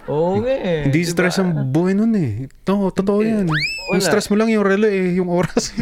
Oo 0.06 0.38
nga 0.38 0.54
eh. 0.54 0.86
Hindi 0.86 1.02
Diba? 1.02 1.10
stress 1.10 1.42
ang 1.42 1.74
buhay 1.74 1.98
nun 1.98 2.14
eh. 2.14 2.46
No, 2.70 2.94
totoo 2.94 3.26
yan. 3.26 3.50
Yung 3.50 3.58
Wala. 3.90 4.06
stress 4.06 4.30
mo 4.30 4.38
lang 4.38 4.54
yung 4.54 4.62
relo 4.62 4.86
eh, 4.86 5.18
yung 5.18 5.30
oras. 5.30 5.74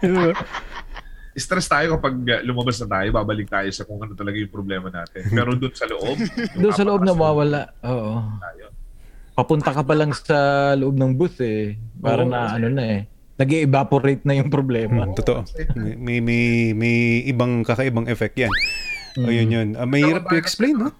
Diba? 0.00 0.32
Stress 1.40 1.66
tayo 1.66 1.96
kapag 1.96 2.14
uh, 2.20 2.40
lumabas 2.42 2.76
na 2.78 2.88
tayo, 2.92 3.08
babalik 3.10 3.48
tayo 3.48 3.66
sa 3.70 3.82
kung 3.82 3.98
ano 3.98 4.12
talaga 4.12 4.36
yung 4.36 4.48
problema 4.48 4.86
natin. 4.86 5.24
Pero 5.26 5.52
doon 5.52 5.72
sa 5.72 5.84
loob, 5.84 6.16
Doon 6.60 6.72
sa 6.72 6.84
loob 6.84 7.00
na 7.00 7.10
napakasaya 7.10 7.24
mawala. 7.24 7.60
Oo. 7.82 8.12
tayo. 8.38 8.64
Papunta 9.32 9.70
ka 9.70 9.80
pa 9.80 9.94
lang 9.94 10.12
sa 10.12 10.36
loob 10.74 10.94
ng 10.94 11.12
booth 11.12 11.40
eh. 11.40 11.74
Para 11.96 12.22
Oo. 12.22 12.28
na 12.28 12.52
ano 12.52 12.68
na 12.68 12.84
eh. 12.84 13.02
nag 13.34 13.50
evaporate 13.50 14.20
na 14.22 14.36
yung 14.36 14.52
problema. 14.52 15.08
Hmm, 15.08 15.16
totoo. 15.16 15.48
May, 15.96 16.20
may, 16.20 16.76
may, 16.76 16.96
ibang 17.24 17.64
kakaibang 17.64 18.04
effect 18.04 18.36
yan. 18.36 18.52
O 19.16 19.32
yun 19.32 19.48
yun. 19.48 19.68
Ah, 19.74 19.88
mahirap 19.88 20.28
i-explain, 20.28 20.76
kasi, 20.76 20.84
no? 20.86 20.92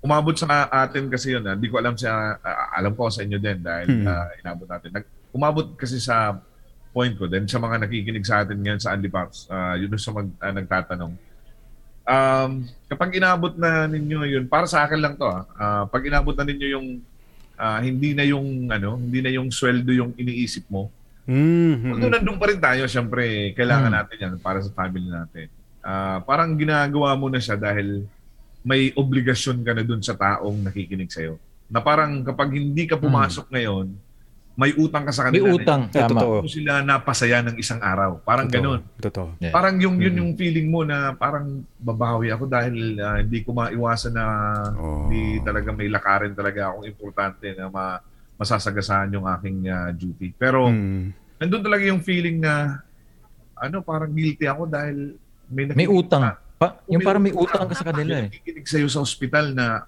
Umabot 0.00 0.32
sa 0.32 0.46
atin 0.70 1.10
kasi 1.10 1.34
yun. 1.34 1.42
ah. 1.44 1.52
Hindi 1.52 1.66
ko 1.66 1.76
alam 1.76 1.98
sa 1.98 2.38
ah, 2.38 2.72
alam 2.72 2.94
ko 2.94 3.10
sa 3.10 3.20
inyo 3.20 3.36
din 3.36 3.58
dahil 3.58 3.90
Hmm. 3.90 4.06
ah, 4.06 4.30
inabot 4.38 4.64
natin. 4.64 4.90
Nag, 4.94 5.04
umabot 5.34 5.66
kasi 5.74 5.98
sa 5.98 6.38
point 6.90 7.14
ko 7.14 7.26
then 7.26 7.46
sa 7.46 7.56
mga 7.56 7.86
nakikinig 7.86 8.26
sa 8.26 8.42
atin 8.42 8.58
ngayon 8.58 8.80
sa 8.80 8.92
Andy 8.92 9.06
Pops, 9.06 9.46
ah, 9.46 9.74
yun 9.74 9.90
sa 9.94 10.10
mag, 10.10 10.28
ah, 10.38 10.50
nagtatanong. 10.50 11.12
Um, 12.00 12.50
kapag 12.90 13.14
inabot 13.14 13.54
na 13.54 13.86
ninyo 13.86 14.26
yun, 14.26 14.44
para 14.44 14.66
sa 14.66 14.82
akin 14.82 14.98
lang 14.98 15.14
to 15.14 15.24
ah, 15.24 15.46
ah, 15.54 15.84
pag 15.86 16.02
inabot 16.02 16.34
na 16.34 16.42
ninyo 16.42 16.68
yung 16.74 16.88
ah, 17.54 17.78
hindi 17.78 18.10
na 18.12 18.26
yung 18.26 18.66
ano, 18.66 18.98
hindi 18.98 19.20
na 19.20 19.30
yung 19.30 19.48
sweldo 19.48 19.90
yung 19.90 20.12
iniisip 20.14 20.66
mo, 20.66 20.90
Mm, 21.30 21.94
Although 21.94 22.10
nandun 22.10 22.42
pa 22.42 22.50
rin 22.50 22.58
tayo, 22.58 22.90
syempre, 22.90 23.54
kailangan 23.54 23.86
Hmm. 23.86 23.98
natin 24.02 24.16
yan 24.18 24.34
para 24.42 24.58
sa 24.58 24.72
family 24.74 25.06
natin. 25.06 25.46
Ah, 25.78 26.18
parang 26.26 26.58
ginagawa 26.58 27.14
mo 27.14 27.30
na 27.30 27.38
siya 27.38 27.54
dahil 27.54 28.02
may 28.66 28.90
obligasyon 28.98 29.62
ka 29.62 29.70
na 29.70 29.86
dun 29.86 30.02
sa 30.02 30.18
taong 30.18 30.58
nakikinig 30.66 31.06
sa'yo. 31.06 31.38
Na 31.70 31.78
parang 31.78 32.26
kapag 32.26 32.50
hindi 32.50 32.82
ka 32.82 32.98
pumasok 32.98 33.46
ngayon, 33.46 33.94
may 34.52 34.72
utang 34.72 35.02
ka 35.02 35.10
sa 35.10 35.24
May 35.24 35.40
kanila. 35.40 35.54
utang. 35.54 35.82
Eh, 35.86 35.94
Tama. 35.96 36.10
totoo. 36.10 36.36
Sila 36.44 36.72
napasaya 36.80 37.40
ng 37.40 37.56
isang 37.56 37.78
araw. 37.78 38.20
Parang 38.20 38.44
Totoo. 38.44 38.56
ganun. 38.56 38.80
Totoo. 38.96 39.28
Yeah. 39.38 39.50
Parang 39.50 39.76
yung 39.76 39.96
yun 39.96 40.14
yung 40.14 40.32
feeling 40.34 40.68
mo 40.68 40.82
na 40.82 41.14
parang 41.14 41.46
babawi 41.76 42.28
ako 42.28 42.44
dahil 42.46 42.74
ah, 42.98 43.18
hindi 43.18 43.40
ko 43.40 43.52
maiwasan 43.52 44.12
na 44.12 44.24
Oh. 44.74 45.06
hindi 45.06 45.40
talaga 45.40 45.70
may 45.70 45.88
lakarin 45.88 46.32
talaga 46.32 46.68
akong 46.68 46.84
importante 46.84 47.46
na 47.50 47.66
ma 47.66 47.96
masasagasaan 48.36 49.12
yung 49.12 49.24
aking 49.28 49.58
ah, 49.66 49.90
duty. 49.90 50.32
Pero 50.34 50.66
Mm. 50.66 51.12
nandun 51.38 51.62
talaga 51.62 51.84
yung 51.84 52.00
feeling 52.00 52.38
na 52.38 52.84
ano, 53.54 53.80
parang 53.80 54.10
guilty 54.10 54.44
ako 54.44 54.64
dahil 54.66 55.16
may 55.46 55.68
May 55.70 55.84
utang. 55.86 56.36
Pa, 56.56 56.76
yung 56.86 57.00
May 57.00 57.06
parang 57.06 57.22
may 57.22 57.32
utang. 57.32 57.64
ka 57.64 57.74
sa 57.74 57.86
kanila 57.86 58.12
May 58.14 58.20
eh. 58.20 58.28
nakikinig 58.30 58.66
sa'yo 58.66 58.88
sa 58.88 59.00
ospital 59.00 59.52
na 59.52 59.84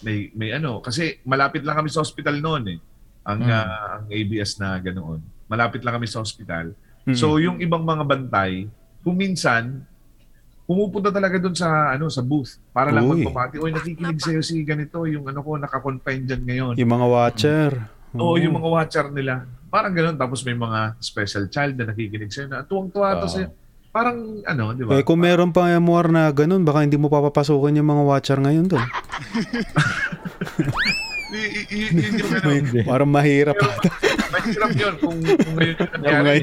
may 0.00 0.30
may 0.32 0.50
ano 0.50 0.78
kasi 0.78 1.18
malapit 1.22 1.62
lang 1.62 1.74
kami 1.76 1.88
sa 1.88 1.98
ospital 1.98 2.38
noon 2.38 2.64
eh. 2.68 2.78
Ang 3.22 3.38
Mm. 3.42 3.50
ah, 3.50 3.86
ang 3.96 4.04
ABS 4.08 4.50
na 4.56 4.76
ganoon. 4.76 5.18
Malapit 5.46 5.80
lang 5.80 5.94
kami 5.94 6.06
sa 6.06 6.18
ospital. 6.18 6.72
Mm. 7.02 7.14
So 7.14 7.36
yung 7.36 7.58
ibang 7.58 7.82
mga 7.82 8.02
bantay, 8.02 8.66
kung 9.02 9.14
minsan 9.14 9.82
pumupunta 10.62 11.10
talaga 11.10 11.36
doon 11.36 11.52
sa 11.52 11.90
ano 11.90 12.06
sa 12.06 12.22
booth 12.22 12.56
para 12.70 12.88
lang 12.88 13.04
Uy. 13.04 13.22
magpapati. 13.22 13.58
Oy, 13.58 13.70
nakikinig 13.70 14.16
sa'yo 14.16 14.40
si 14.40 14.62
ganito, 14.62 15.04
yung 15.04 15.26
ano 15.26 15.38
ko 15.38 15.54
naka-confine 15.54 16.22
dyan 16.24 16.42
ngayon. 16.42 16.72
Yung 16.78 16.90
mga 16.90 17.06
watcher. 17.06 17.70
Oo, 18.14 18.38
yung 18.38 18.54
mga 18.54 18.68
watcher 18.70 19.06
nila. 19.10 19.42
Parang 19.68 19.90
ganoon. 19.90 20.16
Tapos 20.16 20.42
may 20.42 20.54
mga 20.54 20.94
special 20.98 21.48
child 21.48 21.74
na 21.76 21.88
nakikinig 21.88 22.28
sa'yo 22.28 22.46
na 22.46 22.62
tuwang-tuwa 22.62 23.18
to 23.18 23.24
Oo. 23.24 23.32
sa'yo. 23.32 23.48
Parang 23.92 24.40
ano, 24.48 24.72
di 24.72 24.88
ba? 24.88 24.96
Eh, 24.96 25.04
kung 25.04 25.20
meron 25.20 25.52
pa 25.52 25.68
MOR 25.76 26.08
na 26.08 26.32
ganun, 26.32 26.64
baka 26.64 26.80
hindi 26.80 26.96
mo 26.96 27.12
papapasukin 27.12 27.76
yung 27.76 27.92
mga 27.92 28.02
watcher 28.08 28.40
ngayon 28.40 28.64
doon. 28.64 28.80
Y- 31.32 31.64
y- 31.64 31.90
yun. 31.90 32.84
Parang 32.84 33.08
mahirap 33.08 33.56
ata. 33.56 33.88
mahirap 34.30 34.70
yun 34.72 34.94
kung, 35.00 35.16
kung 35.18 35.54
ngayon 35.56 35.76
nangyari. 35.96 36.40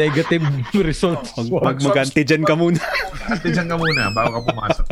Negative 0.00 0.44
results. 0.74 1.36
Mag, 1.36 1.48
mag, 1.52 1.78
mag-antigen 1.78 2.40
ka 2.40 2.56
muna. 2.56 2.80
Antigen 3.28 3.68
ka 3.68 3.76
muna 3.76 4.08
bago 4.10 4.40
ka 4.40 4.48
pumasok. 4.48 4.86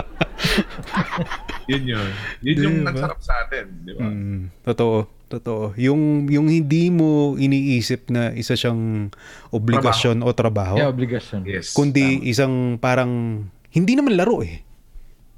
yun 1.64 1.83
yun. 1.89 2.09
Yun 2.45 2.57
yung 2.61 2.76
Diba? 2.83 2.89
nagsarap 2.93 3.20
sa 3.24 3.35
atin. 3.41 3.66
Di 3.83 3.93
ba? 3.95 4.05
Mm, 4.05 4.41
totoo. 4.62 5.09
Totoo. 5.33 5.72
Yung, 5.80 6.28
yung 6.28 6.45
hindi 6.45 6.93
mo 6.93 7.41
iniisip 7.41 8.12
na 8.12 8.37
isa 8.37 8.53
siyang 8.53 9.09
obligasyon 9.49 10.20
o 10.20 10.28
trabaho, 10.37 10.76
Yeah, 10.76 10.93
obligation. 10.93 11.41
Yes. 11.49 11.72
kundi 11.72 12.20
isang 12.28 12.76
parang, 12.76 13.41
hindi 13.72 13.97
naman 13.97 14.12
laro 14.12 14.45
eh. 14.45 14.61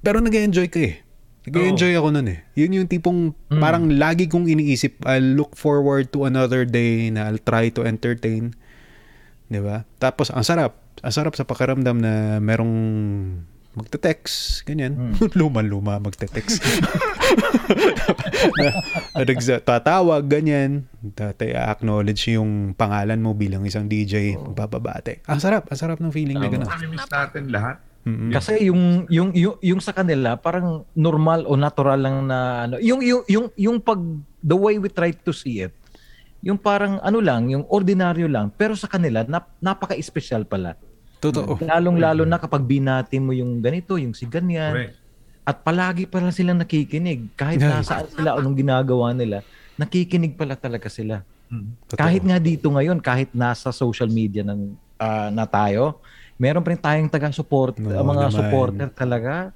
Pero 0.02 0.18
nag-enjoy 0.18 0.66
ka 0.66 0.80
eh. 0.82 0.98
Nag-enjoy 1.44 1.92
ako 1.92 2.08
nun 2.08 2.28
eh. 2.32 2.40
Yun 2.56 2.80
yung 2.80 2.88
tipong 2.88 3.36
parang 3.52 3.92
lagi 3.92 4.32
kong 4.32 4.48
iniisip, 4.48 5.04
I'll 5.04 5.36
look 5.36 5.52
forward 5.52 6.08
to 6.16 6.24
another 6.24 6.64
day 6.64 7.12
na 7.12 7.28
I'll 7.28 7.42
try 7.42 7.68
to 7.76 7.84
entertain. 7.84 8.56
Di 9.52 9.60
ba? 9.60 9.84
Tapos, 10.00 10.32
ang 10.32 10.40
sarap. 10.40 10.80
Ang 11.04 11.12
sarap 11.12 11.36
sa 11.36 11.44
pakiramdam 11.44 12.00
na 12.00 12.40
merong 12.40 12.72
magte-text, 13.76 14.64
ganyan. 14.64 14.96
Luma-luma 15.38 16.00
magte-text. 16.00 16.64
tatawag, 19.68 20.24
ganyan. 20.24 20.88
Tatay, 21.12 21.52
acknowledge 21.52 22.24
yung 22.32 22.72
pangalan 22.72 23.20
mo 23.20 23.36
bilang 23.36 23.68
isang 23.68 23.84
DJ. 23.84 24.40
Magbababate. 24.40 25.20
Ang 25.28 25.44
sarap. 25.44 25.68
Ang 25.68 25.76
sarap 25.76 26.00
ng 26.00 26.08
feeling 26.08 26.40
na 26.40 26.48
gano'n. 26.48 26.72
Nami-miss 26.72 27.04
natin 27.12 27.52
lahat. 27.52 27.84
Mm-mm. 28.04 28.30
Kasi 28.36 28.68
yung 28.68 29.08
yung 29.08 29.32
yung, 29.32 29.56
yung 29.64 29.80
sa 29.80 29.96
kanila 29.96 30.36
parang 30.36 30.84
normal 30.92 31.48
o 31.48 31.56
natural 31.56 31.96
lang 31.96 32.28
na 32.28 32.68
ano, 32.68 32.76
yung 32.76 33.00
yung 33.00 33.24
yung 33.24 33.46
yung 33.56 33.76
pag 33.80 33.96
the 34.44 34.52
way 34.52 34.76
we 34.76 34.92
try 34.92 35.08
to 35.08 35.32
see 35.32 35.64
it. 35.64 35.72
Yung 36.44 36.60
parang 36.60 37.00
ano 37.00 37.24
lang, 37.24 37.48
yung 37.48 37.64
ordinaryo 37.64 38.28
lang, 38.28 38.52
pero 38.52 38.76
sa 38.76 38.84
kanila 38.84 39.24
nap, 39.24 39.48
napaka-espesyal 39.64 40.44
pala. 40.44 40.76
Totoo. 41.24 41.56
Lalong-lalo 41.56 42.28
na 42.28 42.36
kapag 42.36 42.68
binati 42.68 43.16
mo 43.16 43.32
yung 43.32 43.64
ganito, 43.64 43.96
yung 43.96 44.12
si 44.12 44.28
ganyan. 44.28 44.76
Correct. 44.76 44.94
At 45.48 45.64
palagi 45.64 46.04
pala 46.04 46.28
silang 46.28 46.60
nakikinig. 46.60 47.32
Kahit 47.32 47.64
Yeah. 47.64 47.80
nasaan 47.80 48.12
sila, 48.12 48.36
anong 48.36 48.60
ginagawa 48.60 49.16
nila, 49.16 49.40
nakikinig 49.80 50.36
pala 50.36 50.52
talaga 50.52 50.92
sila. 50.92 51.24
Totoo. 51.88 51.96
Kahit 51.96 52.20
nga 52.20 52.36
dito 52.36 52.68
ngayon, 52.68 53.00
kahit 53.00 53.32
nasa 53.32 53.72
social 53.72 54.12
media 54.12 54.44
ng, 54.44 54.76
ah, 55.00 55.32
na 55.32 55.48
tayo, 55.48 56.04
meron 56.36 56.60
pa 56.60 56.70
rin 56.70 56.80
tayong 56.80 57.08
taga-support, 57.08 57.78
ah, 57.78 58.00
mga 58.00 58.24
naman. 58.24 58.32
supporter 58.32 58.88
talaga. 58.90 59.54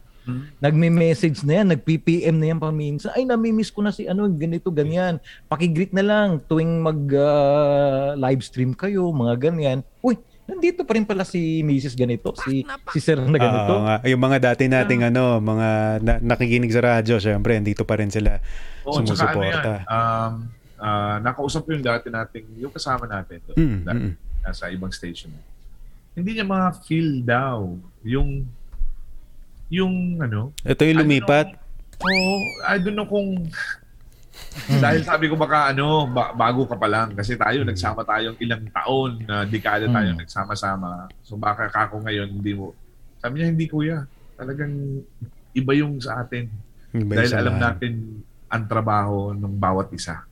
Nagme-message 0.59 1.41
na 1.43 1.63
yan, 1.63 1.73
nag-PPM 1.73 2.37
na 2.37 2.53
yan 2.53 2.61
paminsan. 2.61 3.17
Ay, 3.17 3.25
nami-miss 3.25 3.73
ko 3.73 3.81
na 3.81 3.89
si 3.89 4.05
ano, 4.05 4.29
ganito, 4.29 4.69
ganyan. 4.69 5.17
Pakigreet 5.47 5.91
na 5.91 6.05
lang 6.05 6.29
tuwing 6.45 6.85
mag-live 6.85 8.43
stream 8.43 8.73
kayo, 8.73 9.09
mga 9.09 9.35
ganyan. 9.41 9.81
Uy, 9.99 10.21
nandito 10.45 10.85
pa 10.85 10.93
rin 10.93 11.05
pala 11.05 11.25
si 11.25 11.61
Mrs. 11.61 11.93
ganito, 11.95 12.33
si 12.39 12.61
si 12.89 12.99
Sir 12.99 13.17
na 13.19 13.37
ganito. 13.37 13.73
Oo 13.75 13.85
nga. 13.85 13.97
Yung 14.05 14.21
mga 14.21 14.53
dati 14.53 14.65
nating 14.67 15.05
ano, 15.07 15.39
mga 15.39 15.69
na- 16.01 16.21
nakikinig 16.23 16.73
sa 16.73 16.81
radyo, 16.83 17.17
syempre, 17.17 17.57
andito 17.57 17.85
pa 17.85 17.97
rin 17.97 18.09
sila 18.09 18.37
Oo, 18.85 19.01
ano 19.01 19.05
yan, 19.05 19.09
sumusuporta. 19.09 19.73
um, 19.85 20.33
ah, 20.77 21.17
nakausap 21.21 21.65
ko 21.65 21.73
yung 21.73 21.83
dati 21.83 22.09
nating, 22.09 22.45
yung 22.59 22.73
kasama 22.73 23.05
natin 23.05 23.41
doon, 23.45 23.57
Mm, 23.57 23.79
dati, 23.83 24.05
mm. 24.05 24.15
nasa 24.41 24.69
ibang 24.69 24.93
station. 24.93 25.33
Hindi 26.19 26.31
niya 26.35 26.43
ma-feel 26.45 27.23
daw 27.23 27.79
yung 28.03 28.43
yung 29.71 30.19
ano, 30.19 30.51
Ito 30.67 30.83
yung 30.83 30.99
lumipat. 30.99 31.55
Oo, 31.99 32.35
I 32.65 32.77
don't 32.79 32.93
know 32.93 33.07
kung 33.07 33.47
dahil 34.81 35.03
sabi 35.03 35.27
ko 35.27 35.35
baka 35.35 35.71
ano, 35.71 36.07
ba- 36.07 36.33
bago 36.33 36.65
ka 36.65 36.75
pa 36.75 36.87
lang 36.87 37.13
kasi 37.13 37.35
tayo 37.35 37.63
nagsama 37.63 38.03
tayong 38.03 38.35
ilang 38.39 38.67
taon 38.69 39.23
na 39.23 39.43
dekada 39.45 39.87
tayo 39.87 40.11
Mm. 40.11 40.19
nagsama-sama. 40.19 41.07
So 41.23 41.37
baka 41.37 41.69
kako 41.69 42.03
ngayon 42.03 42.29
hindi 42.33 42.53
mo. 42.53 42.75
Sabi 43.19 43.39
niya 43.39 43.49
hindi 43.49 43.67
kuya. 43.67 44.03
Talagang 44.35 44.75
iba 45.53 45.73
yung 45.73 45.99
sa 45.99 46.23
atin. 46.23 46.51
Yung 46.93 47.07
ba 47.07 47.15
yung 47.15 47.19
dahil 47.21 47.33
alam 47.33 47.55
samahan? 47.55 47.67
natin 47.69 47.93
ang 48.49 48.65
trabaho 48.65 49.17
ng 49.33 49.55
bawat 49.55 49.89
isa. 49.93 50.23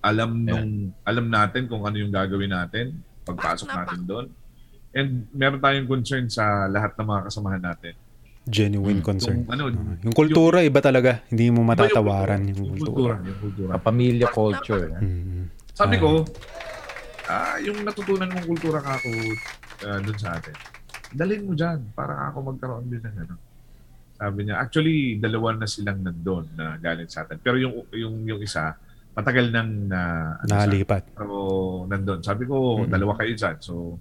Alam 0.00 0.30
nung 0.42 0.70
alam 1.00 1.26
natin 1.26 1.64
kung 1.64 1.84
ano 1.84 1.96
yung 1.96 2.10
gagawin 2.10 2.50
natin 2.50 2.98
pagpasok 3.22 3.68
natin 3.70 4.00
doon. 4.02 4.26
And 4.90 5.30
meron 5.30 5.58
tayong 5.58 5.86
concern 5.86 6.26
sa 6.26 6.66
lahat 6.66 6.94
ng 6.94 7.06
mga 7.06 7.22
kasamahan 7.26 7.62
natin. 7.62 7.94
Genuine 8.42 8.98
concern. 9.00 9.44
Yung 9.44 9.52
ano, 9.52 9.62
Yung 10.00 10.10
kultura, 10.10 10.60
iba 10.60 10.80
talaga. 10.80 11.22
Hindi 11.28 11.46
mo 11.48 11.62
matatawaran 11.62 12.40
Iba 12.40 12.50
yung 12.50 12.58
yung 12.58 12.70
kultura. 12.74 13.14
Yung 13.22 13.38
kultura. 13.38 13.72
Pamilya 13.78 14.26
culture. 14.28 14.86
Mm. 14.98 15.46
Sabi 15.70 15.94
Ah. 15.94 16.00
ko, 16.00 16.08
ah, 17.26 17.56
yung 17.60 17.78
natutunan 17.80 18.26
mong 18.26 18.46
kultura 18.48 18.78
ka 18.80 18.98
ako 18.98 19.10
uh, 19.80 19.98
dun 20.02 20.18
sa 20.18 20.34
atin, 20.34 20.56
dalhin 21.12 21.42
mo 21.42 21.54
dyan 21.54 21.78
para 21.92 22.28
ako 22.28 22.50
magkaroon 22.50 22.86
din 22.86 22.98
ng 22.98 23.16
ano. 23.20 23.34
Sabi 24.12 24.38
niya, 24.42 24.56
actually, 24.58 24.98
dalawa 25.16 25.54
na 25.54 25.64
silang 25.64 26.02
nandun 26.02 26.50
na 26.52 26.76
galing 26.76 27.08
sa 27.08 27.22
atin. 27.22 27.38
Pero 27.38 27.56
yung 27.56 27.86
yung 27.94 28.26
yung 28.26 28.40
isa, 28.42 28.74
matagal 29.12 29.48
nang 29.48 29.86
na, 29.86 30.00
ano 30.36 30.48
sa- 30.48 30.54
Nakalipat. 30.58 31.02
pero 31.14 31.36
nandun. 31.86 32.20
Sabi 32.20 32.42
ko, 32.44 32.56
Mm. 32.82 32.90
dalawa 32.90 33.12
kayo 33.14 33.32
dyan. 33.32 33.56
So, 33.60 33.96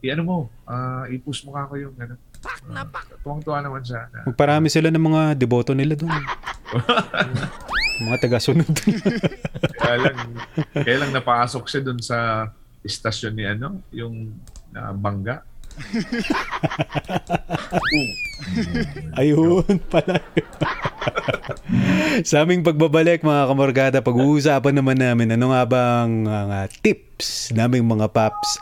i-ano 0.00 0.22
mo, 0.24 0.36
ah, 0.64 1.04
i-push 1.08 1.44
mo 1.44 1.56
ka 1.56 1.68
ako 1.68 1.74
yung 1.76 1.94
ano. 2.00 2.16
Uh, 2.40 2.88
tuwang-tuwa 3.20 3.60
naman 3.60 3.84
siya. 3.84 4.08
Na, 4.08 4.24
Magparami 4.24 4.72
sila 4.72 4.88
ng 4.88 5.04
mga 5.04 5.36
deboto 5.36 5.76
nila 5.76 5.92
doon. 5.92 6.08
mga 8.08 8.16
taga-sunod. 8.16 8.64
kaya 9.80 10.08
lang, 10.08 10.18
kaya 10.72 10.96
lang 11.04 11.12
napasok 11.12 11.68
siya 11.68 11.84
dun 11.84 12.00
sa 12.00 12.48
istasyon 12.80 13.36
ni 13.36 13.44
ano, 13.44 13.84
yung 13.92 14.32
na 14.72 14.96
bangga. 14.96 15.44
Ayun 19.20 19.78
pala. 19.86 20.18
Sa 22.26 22.42
aming 22.42 22.66
pagbabalik 22.66 23.22
mga 23.22 23.46
kamorgada, 23.46 24.02
pag-uusapan 24.02 24.74
naman 24.74 24.98
namin 24.98 25.30
ano 25.36 25.54
nga 25.54 25.62
bang 25.68 26.26
mga 26.26 26.58
tips 26.82 27.54
naming 27.54 27.86
mga 27.86 28.10
paps 28.10 28.58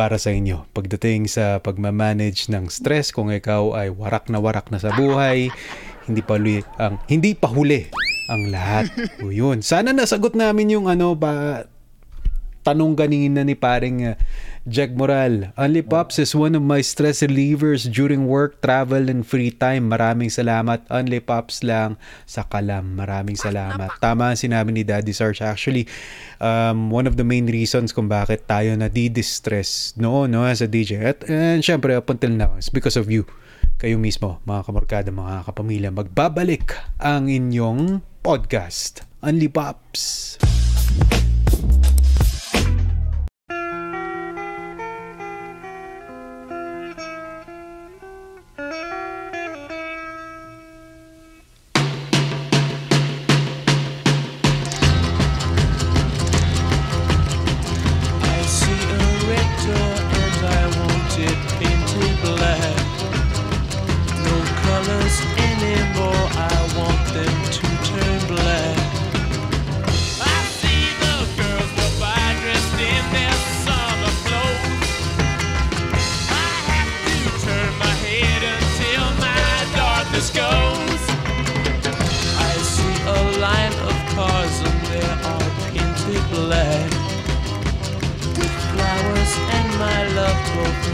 para 0.00 0.16
sa 0.16 0.32
inyo 0.32 0.64
pagdating 0.72 1.28
sa 1.28 1.60
pagmamanage 1.60 2.48
ng 2.48 2.72
stress 2.72 3.12
kung 3.12 3.28
ikaw 3.28 3.76
ay 3.76 3.92
warak 3.92 4.32
na 4.32 4.40
warak 4.40 4.72
na 4.72 4.80
sa 4.80 4.96
buhay, 4.96 5.52
hindi 6.08 6.24
pa 6.24 6.40
huli 6.40 6.64
ang 6.80 6.96
hindi 7.04 7.36
pa 7.36 7.52
huli 7.52 7.84
ang 8.32 8.48
lahat. 8.48 8.88
O 9.20 9.28
yun. 9.28 9.60
Sana 9.60 9.92
nasagot 9.92 10.32
namin 10.32 10.72
yung 10.72 10.88
ano 10.88 11.12
ba 11.12 11.68
tanong 12.60 12.96
kanina 12.96 13.40
ni 13.40 13.56
paring 13.56 14.12
uh, 14.12 14.16
Jack 14.68 14.92
Moral. 14.92 15.56
Only 15.56 15.80
Pops 15.80 16.20
is 16.20 16.36
one 16.36 16.52
of 16.52 16.60
my 16.60 16.84
stress 16.84 17.24
relievers 17.24 17.88
during 17.88 18.28
work, 18.28 18.60
travel, 18.60 19.08
and 19.08 19.24
free 19.24 19.48
time. 19.50 19.88
Maraming 19.88 20.28
salamat. 20.28 20.84
Only 20.92 21.24
Pops 21.24 21.64
lang 21.64 21.96
sa 22.28 22.44
kalam. 22.44 22.94
Maraming 22.94 23.40
salamat. 23.40 23.88
Tama 24.04 24.36
ang 24.36 24.38
sinabi 24.38 24.76
ni 24.76 24.82
Daddy 24.84 25.16
Sarge. 25.16 25.40
Actually, 25.40 25.88
um, 26.44 26.92
one 26.92 27.08
of 27.08 27.16
the 27.16 27.24
main 27.24 27.48
reasons 27.48 27.96
kung 27.96 28.06
bakit 28.06 28.44
tayo 28.44 28.76
na 28.76 28.92
di-distress 28.92 29.96
noon 29.96 30.36
no, 30.36 30.44
as 30.44 30.60
a 30.60 30.68
DJ. 30.68 31.00
At, 31.00 31.24
and 31.26 31.64
syempre, 31.64 31.96
up 31.96 32.12
until 32.12 32.30
now, 32.30 32.52
it's 32.60 32.68
because 32.68 33.00
of 33.00 33.08
you. 33.08 33.24
Kayo 33.80 33.96
mismo, 33.96 34.44
mga 34.44 34.68
kamorkada, 34.68 35.08
mga 35.08 35.48
kapamilya, 35.48 35.88
magbabalik 35.88 36.76
ang 37.00 37.32
inyong 37.32 38.04
podcast. 38.20 39.08
Only 39.24 39.48
Pops. 39.48 40.36
I 41.00 41.29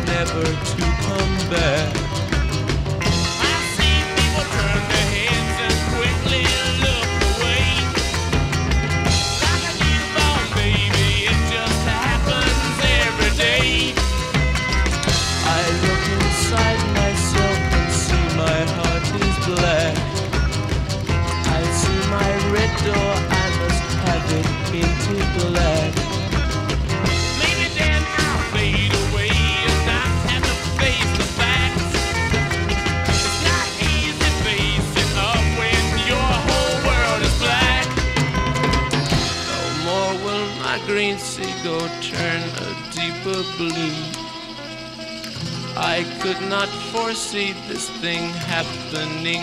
never 0.06 0.42
to 0.42 0.82
come 1.02 1.50
back. 1.50 2.05
Foresee 47.26 47.52
this 47.66 47.90
thing 48.00 48.22
happening 48.54 49.42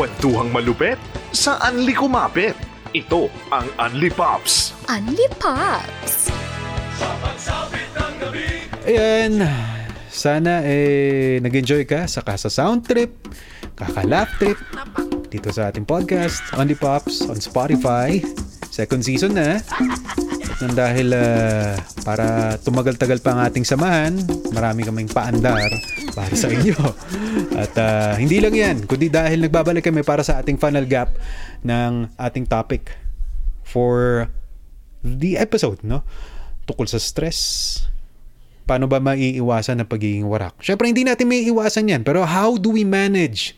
Kwentuhang 0.00 0.48
malupet 0.48 0.96
sa 1.28 1.60
Unli 1.68 1.92
Kumapit. 1.92 2.56
Ito 2.96 3.28
ang 3.52 3.68
Unli 3.76 4.08
Pops. 4.08 4.72
Unli 4.88 5.28
Pops. 5.36 6.32
Ayan. 8.88 9.44
Sana 10.08 10.64
eh 10.64 11.36
nag-enjoy 11.44 11.84
ka 11.84 12.08
sa 12.08 12.24
Kasa 12.24 12.48
Sound 12.48 12.88
Trip, 12.88 13.12
Kaka-Laugh 13.76 14.40
Trip, 14.40 14.56
dito 15.28 15.52
sa 15.52 15.68
ating 15.68 15.84
podcast, 15.84 16.48
Only 16.56 16.80
Pops, 16.80 17.20
on 17.28 17.36
Spotify. 17.36 18.24
Second 18.72 19.04
season 19.04 19.36
na. 19.36 19.60
Nang 20.60 20.76
dahil 20.76 21.08
ah, 21.16 21.80
para 22.04 22.60
tumagal-tagal 22.60 23.24
pa 23.24 23.32
ang 23.32 23.40
ating 23.48 23.64
samahan, 23.64 24.12
marami 24.52 24.84
kaming 24.84 25.08
paandar 25.08 25.72
para 26.12 26.36
sa 26.36 26.52
inyo. 26.52 26.76
At 27.56 27.72
ah, 27.80 28.12
hindi 28.20 28.44
lang 28.44 28.52
yan, 28.52 28.76
kundi 28.84 29.08
dahil 29.08 29.40
nagbabalik 29.40 29.80
kami 29.80 30.04
para 30.04 30.20
sa 30.20 30.36
ating 30.36 30.60
final 30.60 30.84
gap 30.84 31.16
ng 31.64 32.12
ating 32.20 32.44
topic 32.44 32.92
for 33.64 34.28
the 35.00 35.40
episode, 35.40 35.80
no? 35.80 36.04
Tukol 36.68 36.84
sa 36.84 37.00
stress, 37.00 37.80
paano 38.68 38.84
ba 38.84 39.00
maiiwasan 39.00 39.80
ang 39.80 39.88
pagiging 39.88 40.28
warak? 40.28 40.60
Syempre, 40.60 40.92
hindi 40.92 41.08
natin 41.08 41.24
may 41.24 41.40
iwasan 41.48 41.88
yan. 41.88 42.04
Pero 42.04 42.28
how 42.28 42.60
do 42.60 42.76
we 42.76 42.84
manage 42.84 43.56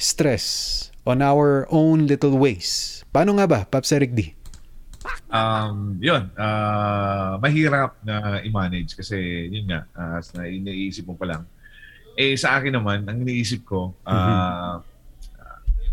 stress 0.00 0.88
on 1.04 1.20
our 1.20 1.68
own 1.68 2.08
little 2.08 2.32
ways? 2.40 3.04
Paano 3.12 3.36
nga 3.36 3.44
ba, 3.44 3.60
Pops 3.68 3.92
Eric 3.92 4.16
D? 4.16 4.39
Um, 5.30 5.96
yun, 6.02 6.28
ah, 6.36 7.38
mahirap 7.40 7.96
na 8.04 8.42
i-manage 8.44 8.98
kasi 8.98 9.16
yun 9.48 9.70
nga, 9.70 9.86
as 10.18 10.34
na 10.36 10.44
iniisip 10.44 11.08
mo 11.08 11.14
pa 11.16 11.24
lang. 11.24 11.42
Eh 12.18 12.36
sa 12.36 12.58
akin 12.58 12.74
naman, 12.76 13.06
ang 13.08 13.16
iniisip 13.22 13.64
ko, 13.64 13.96
ah, 14.04 14.82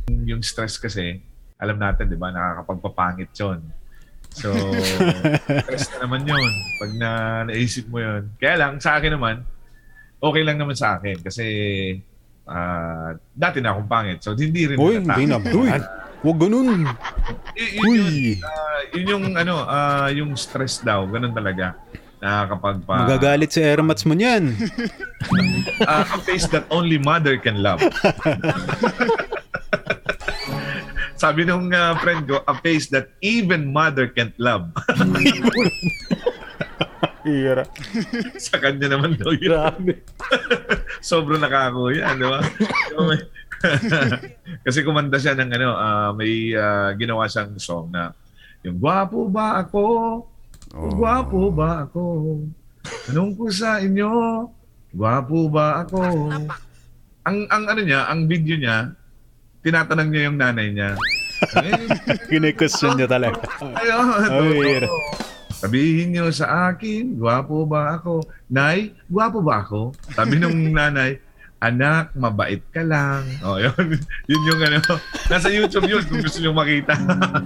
yung 0.07 0.43
stress 0.43 0.75
kasi, 0.81 1.21
alam 1.61 1.77
natin, 1.79 2.09
di 2.11 2.17
ba, 2.19 2.33
nakakapagpapangit 2.33 3.31
yun. 3.37 3.59
So, 4.33 4.53
stress 5.65 5.87
na 5.95 6.05
naman 6.05 6.27
yun. 6.27 6.51
Pag 6.77 6.91
na 6.97 7.09
naisip 7.47 7.87
mo 7.87 8.01
yun. 8.01 8.29
Kaya 8.37 8.55
lang, 8.59 8.81
sa 8.83 8.99
akin 8.99 9.15
naman, 9.15 9.45
okay 10.17 10.41
lang 10.43 10.57
naman 10.57 10.73
sa 10.73 10.97
akin 10.97 11.21
kasi 11.21 11.45
ah, 12.47 13.13
dati 13.35 13.61
na 13.61 13.75
akong 13.75 13.89
pangit. 13.89 14.19
So, 14.25 14.33
hindi 14.33 14.65
rin 14.65 14.77
Uy, 14.77 14.99
hindi 14.99 15.23
na. 15.29 15.37
Uy, 15.39 15.69
huwag 16.21 16.37
ganun. 16.41 16.85
Y- 17.57 17.73
yun, 17.77 17.85
Uy. 17.85 17.97
yun, 17.97 18.45
ah, 18.45 18.79
yun 18.93 19.05
yung 19.07 19.25
ano, 19.37 19.55
ah, 19.65 20.09
yung 20.09 20.31
stress 20.37 20.81
daw, 20.81 21.05
ganun 21.05 21.33
talaga. 21.33 21.77
Na 22.17 22.49
kapag 22.49 22.81
pa 22.81 23.05
Magagalit 23.05 23.53
si 23.53 23.61
Ermats 23.61 24.01
mo 24.01 24.17
niyan. 24.17 24.57
ah, 25.89 26.01
a 26.01 26.17
face 26.25 26.49
that 26.49 26.65
only 26.73 26.97
mother 26.97 27.37
can 27.37 27.61
love. 27.61 27.77
Sabi 31.17 31.45
nung 31.45 31.73
ah, 31.73 31.97
friend 31.97 32.29
ko, 32.29 32.41
a 32.45 32.53
face 32.61 32.89
that 32.93 33.09
even 33.21 33.73
mother 33.73 34.09
can't 34.09 34.37
love. 34.37 34.69
Hira. 37.27 37.65
Sa 38.39 38.55
kanya 38.61 38.95
naman 38.95 39.17
daw 39.19 39.33
yun. 39.33 39.51
Grabe. 39.51 39.99
Sobrang 41.03 41.41
nakako 41.41 41.91
yan, 41.91 42.21
di 42.21 42.25
ba? 42.25 42.39
Kasi 44.65 44.85
kumanta 44.85 45.17
siya 45.17 45.33
ng 45.37 45.51
ano, 45.53 45.69
ah, 45.73 46.09
may 46.13 46.53
ah, 46.53 46.93
ginawa 46.95 47.25
siyang 47.25 47.57
song 47.57 47.89
na 47.91 48.13
yung 48.65 48.77
gwapo 48.81 49.29
ba 49.29 49.63
ako? 49.63 49.85
Gwapo 50.73 51.53
ba 51.53 51.87
ako? 51.87 52.03
Tanong 53.07 53.31
ko 53.39 53.45
sa 53.47 53.79
inyo, 53.79 54.11
gwapo 54.91 55.47
ba 55.47 55.85
ako? 55.85 56.01
Ang 57.27 57.37
ang 57.47 57.63
ano 57.67 57.81
niya, 57.83 58.07
ang 58.07 58.27
video 58.27 58.55
niya, 58.59 58.91
tinatanong 59.63 60.09
niya 60.11 60.23
yung 60.27 60.37
nanay 60.39 60.67
niya. 60.71 60.89
Kine-question 62.31 62.97
niya 62.97 63.07
talaga. 63.07 63.45
ayun, 63.61 64.07
Ay, 64.25 64.81
totoo. 64.83 65.27
Sabihin 65.57 66.13
niyo 66.13 66.29
sa 66.29 66.69
akin, 66.69 67.17
gwapo 67.17 67.65
ba 67.65 67.97
ako? 67.97 68.21
Nay, 68.45 68.93
gwapo 69.09 69.41
ba 69.41 69.65
ako? 69.65 69.89
Sabi 70.13 70.37
nung 70.37 70.53
nanay, 70.69 71.17
anak, 71.57 72.13
mabait 72.13 72.61
ka 72.69 72.85
lang. 72.85 73.25
Oh, 73.41 73.57
yun. 73.57 73.73
yun 74.29 74.41
yung 74.45 74.61
ano. 74.61 74.79
Nasa 75.25 75.49
YouTube 75.49 75.89
yun 75.89 76.05
kung 76.05 76.21
gusto 76.21 76.37
niyo 76.37 76.53
makita. 76.53 76.93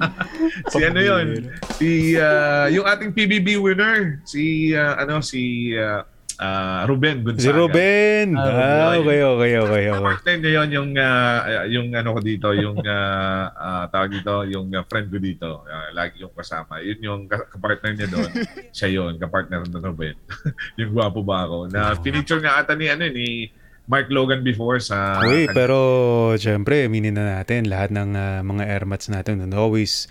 si 0.72 0.80
ano 0.84 1.00
yun? 1.00 1.28
Si, 1.74 1.90
ah, 2.16 2.68
yung 2.68 2.84
ating 2.84 3.12
PBB 3.12 3.56
winner. 3.56 4.20
Si, 4.24 4.72
ah, 4.72 5.00
ano, 5.00 5.24
si, 5.24 5.72
ah, 5.74 6.04
ah, 6.38 6.84
Ruben 6.84 7.24
Gonzaga. 7.24 7.40
Si 7.40 7.50
Ruben. 7.50 8.28
Ah, 8.36 8.92
Ah, 8.92 9.00
okay, 9.00 9.24
okay, 9.24 9.52
okay, 9.58 9.84
okay. 9.88 10.04
Partner 10.04 10.36
niya 10.38 10.52
yun, 10.52 10.70
yung, 10.70 10.90
ah, 10.98 11.40
yung 11.66 11.88
ano 11.96 12.10
ko 12.12 12.20
dito, 12.20 12.48
yung 12.52 12.78
ah, 12.84 13.48
ah, 13.56 13.86
tawag 13.88 14.12
dito, 14.12 14.44
yung 14.44 14.68
ah, 14.76 14.84
friend 14.84 15.08
ko 15.08 15.18
dito. 15.24 15.64
Ah, 15.64 15.88
lagi 15.96 16.20
yung 16.20 16.36
kasama. 16.36 16.84
Yun 16.84 17.00
yung 17.00 17.22
ka- 17.32 17.48
kapartner 17.48 17.96
niya 17.96 18.12
doon. 18.12 18.28
Siya 18.76 18.92
yun, 18.92 19.16
kapartner 19.16 19.64
ng 19.64 19.80
Ruben. 19.80 20.20
yung 20.76 20.92
gwapo 20.92 21.24
ba 21.24 21.48
ako. 21.48 21.72
Na 21.72 21.96
feature 21.96 22.44
nga 22.44 22.60
ata 22.60 22.76
ni, 22.76 22.92
ano, 22.92 23.08
ni 23.08 23.48
Mark 23.90 24.08
Logan 24.14 24.46
before 24.46 24.78
sa... 24.78 25.20
Uy, 25.26 25.50
pero 25.52 25.78
syempre, 26.38 26.86
aminin 26.86 27.18
na 27.18 27.42
natin 27.42 27.66
lahat 27.66 27.90
ng 27.90 28.14
ah, 28.14 28.40
mga 28.46 28.64
airmats 28.68 29.10
natin 29.10 29.42
and 29.42 29.54
always 29.58 30.06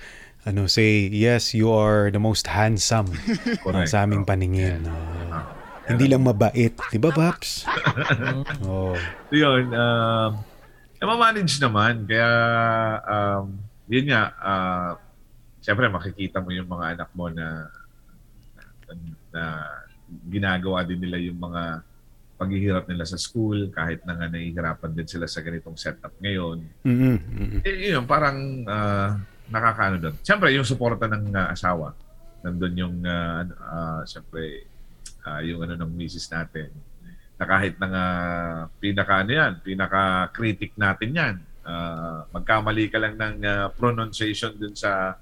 ano 0.48 0.64
say, 0.64 1.06
yes, 1.12 1.52
you 1.52 1.68
are 1.68 2.08
the 2.08 2.20
most 2.20 2.48
handsome 2.48 3.12
sa 3.90 4.08
aming 4.08 4.24
paningin. 4.24 4.88
Ah, 4.88 5.44
hindi 5.84 6.08
lang 6.08 6.24
mabait. 6.24 6.72
Di 6.72 6.98
ba, 6.98 7.12
Paps? 7.12 7.68
oh. 8.68 8.96
So 9.28 9.34
yun, 9.34 9.68
um, 9.74 10.40
manage 11.00 11.60
naman. 11.60 12.08
Kaya, 12.08 12.30
um, 13.04 13.58
yun 13.90 14.06
nga, 14.08 14.22
uh, 14.40 14.90
siyempre 15.60 15.92
makikita 15.92 16.40
mo 16.40 16.54
yung 16.54 16.68
mga 16.68 16.96
anak 16.96 17.10
mo 17.12 17.28
na, 17.28 17.68
na 19.30 19.42
ginagawa 20.26 20.82
din 20.88 21.04
nila 21.04 21.20
yung 21.20 21.36
mga 21.36 21.84
paghihirap 22.40 22.88
nila 22.88 23.04
sa 23.04 23.20
school 23.20 23.68
kahit 23.68 24.00
na 24.08 24.16
nga 24.16 24.32
nahihirapan 24.32 24.96
din 24.96 25.04
sila 25.04 25.28
sa 25.28 25.44
ganitong 25.44 25.76
setup 25.76 26.16
ngayon. 26.24 26.64
Mm-mm, 26.88 27.16
mm-mm. 27.20 27.60
Eh, 27.68 27.92
yun, 27.92 28.08
parang 28.08 28.64
uh, 28.64 29.12
nakakaano 29.52 30.00
doon. 30.00 30.16
Siyempre, 30.24 30.48
yung 30.56 30.64
suporta 30.64 31.04
ng 31.04 31.36
uh, 31.36 31.52
asawa. 31.52 31.92
Nandun 32.40 32.80
yung, 32.80 32.96
uh, 33.04 33.44
uh, 33.44 34.00
siyempre, 34.08 34.64
uh, 35.28 35.44
yung 35.44 35.68
ano 35.68 35.76
ng 35.84 35.92
misis 35.92 36.32
natin. 36.32 36.72
Na 37.36 37.44
kahit 37.44 37.76
na 37.76 37.86
nga 37.92 38.06
pinaka 38.80 39.20
ano 39.20 39.30
yan, 39.36 39.52
pinaka-critic 39.60 40.72
natin 40.80 41.10
yan. 41.12 41.36
Uh, 41.60 42.24
magkamali 42.32 42.88
ka 42.88 42.96
lang 42.96 43.20
ng 43.20 43.36
uh, 43.44 43.66
pronunciation 43.76 44.56
dun 44.56 44.72
sa 44.72 45.20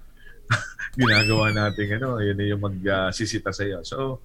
ginagawa 0.98 1.50
natin 1.50 1.98
ano, 1.98 2.22
yun 2.22 2.38
yung 2.46 2.62
magsisita 2.62 3.50
sa 3.50 3.66
iyo. 3.66 3.82
So, 3.82 4.22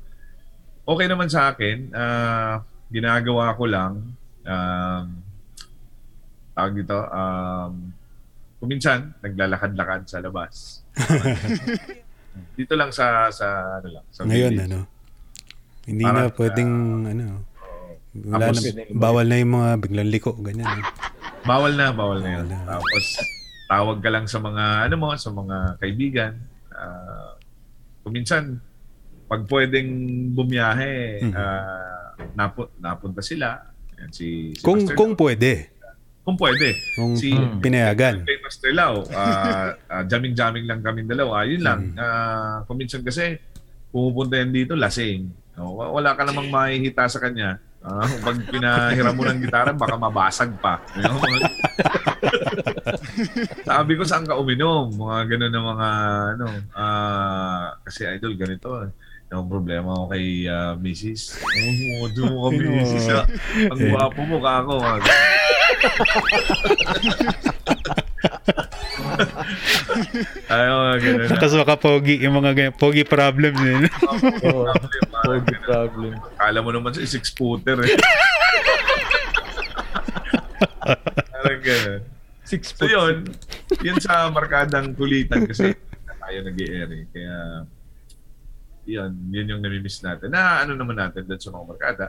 okay 0.85 1.09
naman 1.09 1.33
sa 1.33 1.49
akin. 1.49 1.89
Uh, 1.89 2.61
ginagawa 2.93 3.57
ko 3.57 3.65
lang 3.65 3.93
um, 4.45 5.05
tawag 6.53 6.73
dito, 6.75 6.93
um, 7.09 7.73
kuminsan, 8.61 9.17
naglalakad-lakad 9.19 10.05
sa 10.05 10.21
labas. 10.21 10.85
Dito 12.53 12.73
lang 12.73 12.89
sa, 12.89 13.29
sa, 13.29 13.45
ano 13.77 13.89
lang, 13.91 14.05
sa 14.09 14.21
Ngayon, 14.23 14.53
village. 14.53 14.67
ano? 14.67 14.79
Hindi 15.83 16.03
na 16.03 16.09
Parang, 16.13 16.33
pwedeng, 16.37 16.71
ano, 17.07 17.23
wala 18.23 18.43
tapos- 18.47 18.63
na, 18.63 18.83
bawal 18.91 19.25
na 19.25 19.35
yung 19.35 19.53
mga 19.55 19.69
biglang 19.79 20.09
liko, 20.09 20.31
ganyan. 20.39 20.69
eh. 20.71 20.85
Bawal 21.43 21.73
na, 21.73 21.89
bawal 21.89 22.21
na 22.21 22.29
yun. 22.31 22.45
Na. 22.47 22.57
Tapos, 22.69 23.05
tawag 23.67 23.97
ka 23.99 24.09
lang 24.09 24.25
sa 24.25 24.39
mga, 24.39 24.63
ano 24.85 24.95
mo, 24.95 25.09
sa 25.13 25.29
mga 25.29 25.57
kaibigan. 25.75 26.33
Ah, 26.69 27.33
kuminsan, 28.01 28.61
pag 29.25 29.41
pwedeng 29.45 29.89
bumiyahe, 30.31 30.93
Mhm. 31.21 31.33
ah, 31.33 32.02
napu- 32.34 32.72
napunta 32.76 33.20
sila. 33.20 33.59
Yan, 33.95 34.09
si, 34.09 34.28
si 34.51 34.61
Kung, 34.61 34.82
Master 34.82 34.95
kung 34.95 35.14
Lau. 35.14 35.22
pwede. 35.22 35.53
kung 36.24 36.39
pwede. 36.39 36.72
Kung 36.93 37.14
Si- 37.14 37.36
pinayagan. 37.59 38.24
Kay 38.24 38.39
Master 38.39 38.72
Lau, 38.72 39.03
ah, 39.11 39.76
ah, 39.86 40.03
jamming-jamming 40.03 40.64
lang 40.64 40.80
kami 40.80 41.03
dalawa. 41.03 41.43
Yun 41.43 41.59
lang. 41.59 41.80
Mhm. 41.89 41.99
Ah, 41.99 42.57
kuminsan 42.64 43.03
kasi, 43.03 43.36
pumupunta 43.89 44.36
yan 44.36 44.49
dito, 44.49 44.72
lasing. 44.74 45.28
No, 45.53 45.76
wa- 45.76 45.91
wala 45.91 46.16
ka 46.16 46.24
namang 46.24 46.47
mahihita 46.47 47.05
sa 47.05 47.20
kanya. 47.20 47.59
Ah, 47.80 48.07
pag 48.24 48.39
pinahiram 48.41 49.11
mo 49.11 49.28
ng 49.28 49.41
gitara, 49.41 49.76
baka 49.76 49.99
mabasag 49.99 50.55
pa. 50.57 50.80
You 50.95 51.03
know? 51.03 51.20
Sabi 53.64 53.91
ko, 53.93 54.03
saan 54.03 54.24
ka 54.24 54.36
uminom? 54.36 54.93
Mga 54.93 55.18
ganun 55.28 55.51
na 55.51 55.61
mga, 55.61 55.89
ano, 56.34 56.45
ah, 56.74 57.64
kasi 57.84 58.07
idol, 58.07 58.34
ganito. 58.36 58.70
eh. 58.80 58.89
Yung 59.34 59.49
problema 59.49 59.97
ko 59.97 60.13
kay 60.13 60.45
ah, 60.45 60.77
Mrs. 60.77 61.41
Oo, 61.41 62.05
oh, 62.05 62.09
doon 62.13 62.31
mo 62.38 62.39
ka, 62.45 62.49
Mrs. 62.53 63.07
ah. 63.09 63.25
Ang 63.73 63.79
gwapo 63.89 64.21
mo 64.29 64.38
ka 64.38 64.61
ako. 64.61 64.73
ah. 64.77 65.01
Ayaw, 70.53 70.75
mga 70.86 70.97
ganun. 71.01 71.27
Tapos 71.34 71.53
makapogi, 71.57 72.15
yung 72.21 72.36
mga 72.38 72.51
ganyan, 72.53 72.75
pogi. 72.77 73.01
Oh, 73.01 73.09
Problem, 73.09 73.53
mga 73.57 73.89
Big 73.89 73.89
ganun. 73.89 75.65
problem. 75.65 76.13
Kala 76.38 76.59
mo 76.61 76.69
naman 76.69 76.93
sa 76.93 77.01
six 77.01 77.34
footer 77.34 77.77
eh. 77.84 77.89
Parang 81.34 81.61
ganun. 81.63 82.01
Six 82.43 82.75
So 82.75 82.86
yun, 82.86 83.34
yun 83.81 83.97
sa 83.97 84.29
markadang 84.29 84.93
kulitan 84.93 85.47
kasi 85.47 85.73
tayo 86.21 86.38
nag 86.43 86.57
air 86.59 86.89
eh. 86.91 87.03
Kaya 87.09 87.36
yun, 88.84 89.11
yun 89.31 89.49
yung 89.55 89.61
namimiss 89.63 90.03
natin. 90.03 90.31
Na 90.31 90.63
ano 90.63 90.75
naman 90.75 90.99
natin 90.99 91.23
doon 91.23 91.39
sa 91.39 91.51
mga 91.51 91.65
markada. 91.65 92.05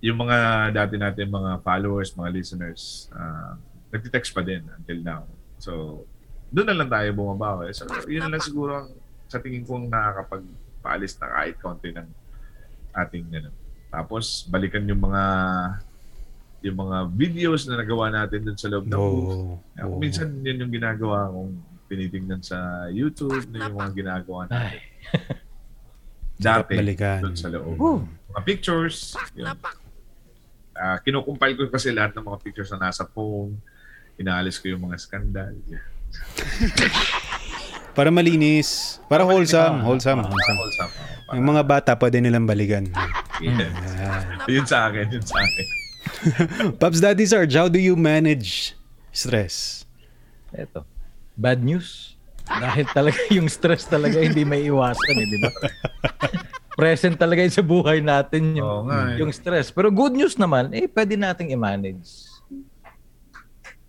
Yung 0.00 0.18
mga 0.18 0.36
dati 0.74 0.94
natin 0.96 1.28
mga 1.28 1.60
followers, 1.62 2.16
mga 2.16 2.30
listeners, 2.32 3.12
uh, 3.14 3.54
nagtitext 3.94 4.32
pa 4.34 4.42
din 4.42 4.64
until 4.74 4.98
now. 5.02 5.22
So, 5.60 6.02
doon 6.50 6.66
na 6.72 6.76
lang 6.82 6.90
tayo 6.90 7.08
bumabawi. 7.14 7.70
So, 7.76 7.86
yun 8.10 8.26
na 8.26 8.32
lang 8.32 8.42
siguro 8.42 8.86
ang 8.86 8.90
sa 9.30 9.38
tingin 9.38 9.62
kong 9.62 9.86
nakakapagpaalis 9.86 11.14
na 11.22 11.26
kahit 11.30 11.56
konti 11.62 11.94
ng 11.94 12.08
ating 12.96 13.26
ano. 13.30 13.50
Tapos, 13.90 14.46
balikan 14.50 14.82
yung 14.86 15.02
mga 15.02 15.24
yung 16.60 16.76
mga 16.76 16.98
videos 17.16 17.64
na 17.64 17.80
nagawa 17.80 18.12
natin 18.12 18.44
dun 18.44 18.58
sa 18.58 18.68
loob 18.68 18.84
ng 18.84 18.92
booth. 18.92 19.32
Oo. 19.32 19.56
Yeah, 19.78 19.86
kung 19.88 20.00
minsan 20.00 20.28
yun 20.44 20.60
yung 20.60 20.72
ginagawa 20.74 21.32
kong 21.32 21.52
tinitingnan 21.88 22.42
sa 22.44 22.86
YouTube 22.92 23.48
na 23.50 23.66
yung 23.66 23.76
mga 23.80 23.92
ginagawa 23.96 24.42
natin. 24.46 24.82
Dati, 26.40 26.72
balikan. 26.74 27.20
dun 27.20 27.36
sa 27.36 27.48
loob. 27.48 27.76
Woo. 27.76 28.00
Mga 28.32 28.42
pictures. 28.42 29.12
Yun. 29.36 29.52
Ah, 30.72 30.96
kinukumpile 30.98 31.54
ko 31.54 31.68
kasi 31.68 31.92
lahat 31.92 32.16
ng 32.16 32.24
mga 32.24 32.38
pictures 32.40 32.72
na 32.72 32.88
nasa 32.88 33.04
phone. 33.04 33.60
Inaalis 34.16 34.56
ko 34.56 34.72
yung 34.72 34.88
mga 34.88 34.96
skandal. 34.96 35.52
Para 37.96 38.08
malinis. 38.08 39.00
Para 39.10 39.26
wholesome. 39.26 39.82
Wholesome. 39.82 40.22
Para 40.22 40.30
wholesome. 40.30 40.58
wholesome. 40.58 40.90
Para- 41.26 41.36
Yung 41.36 41.46
mga 41.46 41.62
bata, 41.66 41.90
pwede 41.94 42.22
nilang 42.22 42.46
balikan. 42.46 42.86
Yeah. 43.40 44.46
yun 44.48 44.66
sa 44.66 44.88
akin, 44.88 45.10
yun 45.10 45.24
sa 45.24 45.36
akin. 45.36 45.66
Pops 46.80 47.00
Daddy 47.00 47.26
Sarge, 47.26 47.54
how 47.54 47.68
do 47.68 47.78
you 47.78 47.94
manage 47.94 48.74
stress? 49.12 49.84
Eto. 50.50 50.84
Bad 51.36 51.62
news. 51.62 52.09
Dahil 52.50 52.86
talaga 52.90 53.20
yung 53.30 53.46
stress 53.46 53.86
talaga 53.86 54.18
hindi 54.18 54.42
may 54.42 54.66
iwasan 54.66 55.16
eh, 55.22 55.28
di 55.28 55.38
ba? 55.38 55.50
Present 56.74 57.14
talaga 57.14 57.44
sa 57.46 57.62
buhay 57.62 58.02
natin 58.02 58.58
yung, 58.58 58.66
Oo 58.66 58.82
nga 58.90 59.14
eh. 59.14 59.22
yung 59.22 59.30
stress. 59.30 59.70
Pero 59.70 59.92
good 59.92 60.16
news 60.16 60.34
naman, 60.34 60.72
eh 60.74 60.90
pwede 60.90 61.14
nating 61.14 61.54
i-manage. 61.54 62.26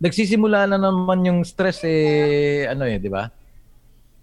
Nagsisimula 0.01 0.65
na 0.65 0.77
naman 0.77 1.25
yung 1.25 1.39
stress 1.45 1.81
eh, 1.85 2.65
ano 2.69 2.85
eh, 2.85 2.97
di 3.01 3.09
ba? 3.09 3.29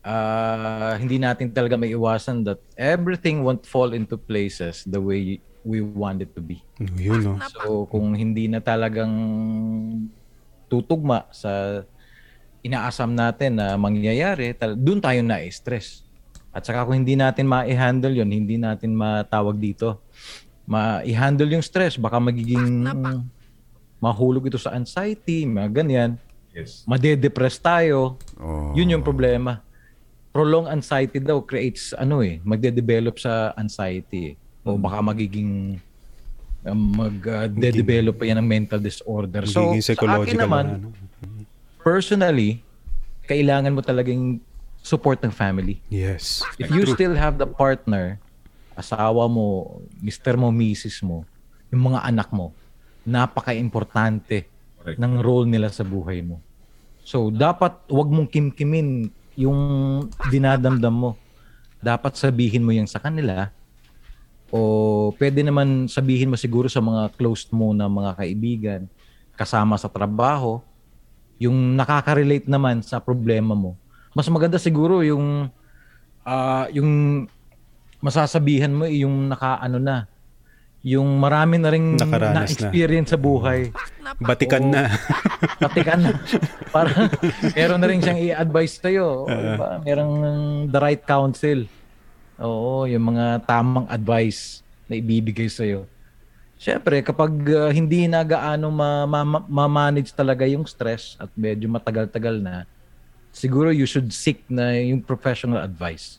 Ah, 0.03 0.95
hindi 0.97 1.18
natin 1.18 1.51
talaga 1.51 1.74
may 1.74 1.91
iwasan 1.93 2.47
that 2.47 2.62
everything 2.78 3.43
won't 3.43 3.66
fall 3.66 3.91
into 3.93 4.14
places 4.14 4.86
the 4.86 4.99
way 4.99 5.43
we 5.66 5.82
want 5.82 6.22
it 6.22 6.32
to 6.32 6.41
be. 6.41 6.62
Yun, 6.78 7.20
no? 7.24 7.34
So 7.51 7.84
kung 7.91 8.14
hindi 8.14 8.47
na 8.49 8.62
talagang 8.62 9.12
tutugma 10.70 11.26
sa 11.34 11.82
inaasam 12.68 13.10
natin 13.10 13.56
na 13.56 13.74
mangyayari, 13.74 14.52
tal- 14.52 14.76
doon 14.76 15.00
tayo 15.00 15.24
na-stress. 15.24 16.04
At 16.52 16.64
saka 16.64 16.84
kung 16.84 17.00
hindi 17.00 17.16
natin 17.16 17.48
ma-handle 17.48 18.12
yon 18.12 18.28
hindi 18.28 18.60
natin 18.60 18.92
matawag 18.92 19.56
dito, 19.56 20.04
ma-handle 20.68 21.48
yung 21.56 21.64
stress, 21.64 21.96
baka 21.96 22.20
magiging 22.20 22.84
mahulog 23.98 24.46
ito 24.46 24.60
sa 24.60 24.76
anxiety, 24.76 25.48
mga 25.48 25.70
ganyan. 25.72 26.10
Yes. 26.52 26.84
Made-depress 26.84 27.56
tayo. 27.58 28.18
Oh. 28.36 28.74
Yun 28.74 28.98
yung 28.98 29.04
problema. 29.04 29.62
Prolonged 30.28 30.70
anxiety 30.70 31.18
daw 31.18 31.40
creates 31.40 31.96
ano 31.96 32.20
eh, 32.20 32.38
magde-develop 32.44 33.16
sa 33.16 33.54
anxiety. 33.56 34.34
eh. 34.34 34.34
O 34.66 34.76
baka 34.76 35.00
magiging 35.00 35.80
um, 36.66 36.78
mag-develop 36.98 38.18
pa 38.18 38.24
yan 38.26 38.38
ng 38.42 38.48
mental 38.48 38.80
disorder. 38.82 39.46
So, 39.46 39.72
Magiging 39.72 39.82
sa 39.82 39.92
akin 39.94 39.96
psychological 39.96 40.40
naman, 40.44 40.64
na, 40.66 40.74
ano? 40.78 41.07
Personally, 41.89 42.61
kailangan 43.24 43.72
mo 43.72 43.80
talagang 43.80 44.45
support 44.84 45.24
ng 45.24 45.32
family. 45.32 45.80
Yes. 45.89 46.45
If 46.61 46.68
you 46.68 46.84
still 46.84 47.16
have 47.16 47.41
the 47.41 47.49
partner, 47.49 48.20
asawa 48.76 49.24
mo, 49.24 49.80
mister 50.05 50.36
mo, 50.36 50.53
misis 50.53 51.01
mo, 51.01 51.24
yung 51.72 51.93
mga 51.93 52.05
anak 52.05 52.28
mo, 52.28 52.53
napaka-importante 53.09 54.45
Correct. 54.84 55.01
ng 55.01 55.12
role 55.24 55.49
nila 55.49 55.72
sa 55.72 55.80
buhay 55.80 56.20
mo. 56.20 56.45
So, 57.09 57.32
dapat 57.32 57.72
wag 57.89 58.09
mong 58.12 58.28
kimkimin 58.28 59.09
yung 59.32 59.61
dinadamdam 60.28 60.93
mo. 60.93 61.11
Dapat 61.80 62.20
sabihin 62.20 62.68
mo 62.68 62.76
yan 62.76 62.91
sa 62.91 63.01
kanila 63.01 63.49
O 64.49 65.12
pwede 65.20 65.45
naman 65.45 65.93
sabihin 65.93 66.32
mo 66.32 66.36
siguro 66.41 66.72
sa 66.72 66.80
mga 66.80 67.12
close 67.20 67.45
mo 67.53 67.76
na 67.76 67.84
mga 67.84 68.16
kaibigan, 68.16 68.82
kasama 69.36 69.76
sa 69.76 69.93
trabaho, 69.93 70.64
yung 71.39 71.78
nakaka-relate 71.78 72.51
naman 72.51 72.82
sa 72.82 72.99
problema 72.99 73.55
mo. 73.55 73.78
Mas 74.12 74.26
maganda 74.26 74.59
siguro 74.59 75.07
yung 75.07 75.47
ah, 76.26 76.66
yung 76.74 77.24
masasabihan 77.99 78.70
mo 78.70 78.86
eh, 78.86 79.03
yung 79.03 79.30
nakaano 79.30 79.78
na, 79.78 80.07
yung 80.86 81.18
marami 81.18 81.59
na 81.59 81.74
ring 81.74 81.99
Nakaranas 81.99 82.30
na. 82.30 82.39
na-experience 82.47 83.11
sa 83.11 83.18
buhay. 83.18 83.74
Batikan 84.22 84.70
na. 84.70 84.86
Katikan 85.62 86.01
na. 86.07 86.12
Para 86.70 87.11
meron 87.55 87.82
na 87.82 87.89
rin 87.91 87.99
siyang 87.99 88.20
i-advise 88.22 88.78
sa'yo. 88.78 89.26
O, 89.26 89.30
diba? 89.30 89.82
Merong 89.82 90.14
the 90.70 90.78
right 90.78 91.03
counsel. 91.03 91.66
Oo, 92.39 92.86
yung 92.86 93.11
mga 93.11 93.43
tamang 93.43 93.91
advice 93.91 94.62
na 94.86 94.95
ibibigay 94.95 95.51
sa'yo. 95.51 95.91
Siyempre, 96.59 96.98
kapag 97.06 97.30
uh, 97.54 97.70
hindi 97.70 98.11
na 98.11 98.26
gaano 98.26 98.66
ma- 98.74 99.06
ma- 99.06 99.46
ma-manage 99.46 100.11
talaga 100.11 100.42
yung 100.42 100.66
stress 100.66 101.14
at 101.16 101.30
medyo 101.38 101.70
matagal-tagal 101.70 102.42
na, 102.42 102.66
siguro 103.30 103.70
you 103.70 103.86
should 103.86 104.11
seek 104.11 104.42
na 104.50 104.74
yung 104.74 104.98
professional 104.98 105.62
advice. 105.62 106.18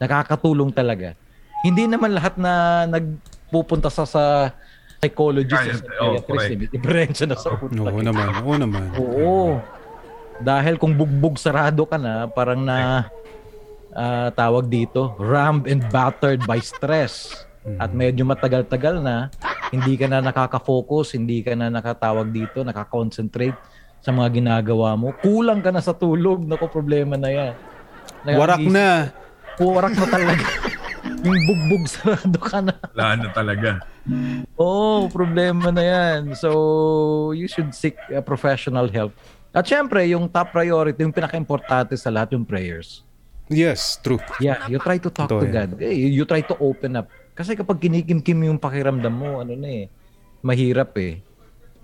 Nakakatulong 0.00 0.72
talaga. 0.72 1.12
Hindi 1.60 1.84
naman 1.84 2.16
lahat 2.16 2.40
na 2.40 2.84
nagpupunta 2.88 3.92
sa 3.92 4.08
sa 4.08 4.48
psychologist 4.96 5.84
Kaya- 5.84 6.00
o 6.00 6.16
oh, 6.16 6.24
psychiatrist. 6.24 6.48
eh. 6.48 6.56
May 6.56 6.68
diferensya 6.72 7.24
na 7.28 7.36
sa 7.36 7.52
utak. 7.52 7.76
Oo 7.76 8.00
naman, 8.00 8.26
oo 8.32 8.54
naman. 8.56 8.84
Oo. 8.96 9.60
Dahil 10.40 10.80
kung 10.80 10.96
bugbog 10.96 11.36
sarado 11.36 11.84
ka 11.84 12.00
na, 12.00 12.24
parang 12.28 12.60
na 12.64 13.08
ah, 13.92 14.28
tawag 14.32 14.68
dito, 14.68 15.12
rammed 15.20 15.68
and 15.68 15.84
battered 15.92 16.40
by 16.48 16.60
stress. 16.64 17.44
At 17.82 17.90
medyo 17.90 18.22
matagal-tagal 18.22 19.02
na, 19.02 19.26
hindi 19.70 19.94
ka 19.98 20.06
na 20.06 20.22
nakaka-focus, 20.22 21.18
hindi 21.18 21.42
ka 21.42 21.54
na 21.54 21.66
nakatawag 21.68 22.30
dito, 22.30 22.62
nakaka-concentrate 22.62 23.56
sa 23.98 24.14
mga 24.14 24.38
ginagawa 24.38 24.94
mo. 24.94 25.10
Kulang 25.18 25.60
ka 25.60 25.74
na 25.74 25.82
sa 25.82 25.90
tulog, 25.90 26.46
naku 26.46 26.70
problema 26.70 27.18
na 27.18 27.28
yan. 27.28 27.52
Warak 28.24 28.62
Nakagising- 28.62 28.74
na. 28.74 28.88
Warak 29.56 29.94
na 29.94 30.06
talaga. 30.06 30.44
Yung 31.26 31.40
bugbog 31.42 31.84
sarado 31.86 32.38
ka 32.38 32.58
na. 32.60 32.74
Wala 32.94 33.08
na 33.16 33.28
talaga. 33.30 33.70
Oo, 34.54 35.10
problema 35.10 35.74
na 35.74 35.82
yan. 35.82 36.34
So, 36.38 36.50
you 37.34 37.46
should 37.46 37.74
seek 37.74 37.98
uh, 38.10 38.22
professional 38.22 38.86
help. 38.86 39.10
At 39.50 39.66
syempre, 39.66 40.04
yung 40.06 40.28
top 40.28 40.52
priority, 40.52 41.02
yung 41.02 41.14
pinaka-importante 41.14 41.96
sa 41.96 42.12
lahat, 42.12 42.36
yung 42.36 42.44
prayers. 42.44 43.02
Yes, 43.48 43.96
true. 44.02 44.18
Yeah, 44.38 44.66
you 44.66 44.78
try 44.78 44.98
to 44.98 45.10
talk 45.10 45.30
Totoo 45.30 45.46
to. 45.46 45.50
God. 45.50 45.70
Eh, 45.80 45.94
you 45.94 46.26
try 46.26 46.42
to 46.42 46.54
open 46.58 46.98
up. 47.00 47.08
Kasi 47.36 47.52
kapag 47.52 47.76
kinikimkim 47.76 48.48
yung 48.48 48.56
pakiramdam 48.56 49.12
mo, 49.12 49.44
ano 49.44 49.52
na 49.52 49.68
eh, 49.68 49.92
mahirap 50.40 50.96
eh. 50.96 51.20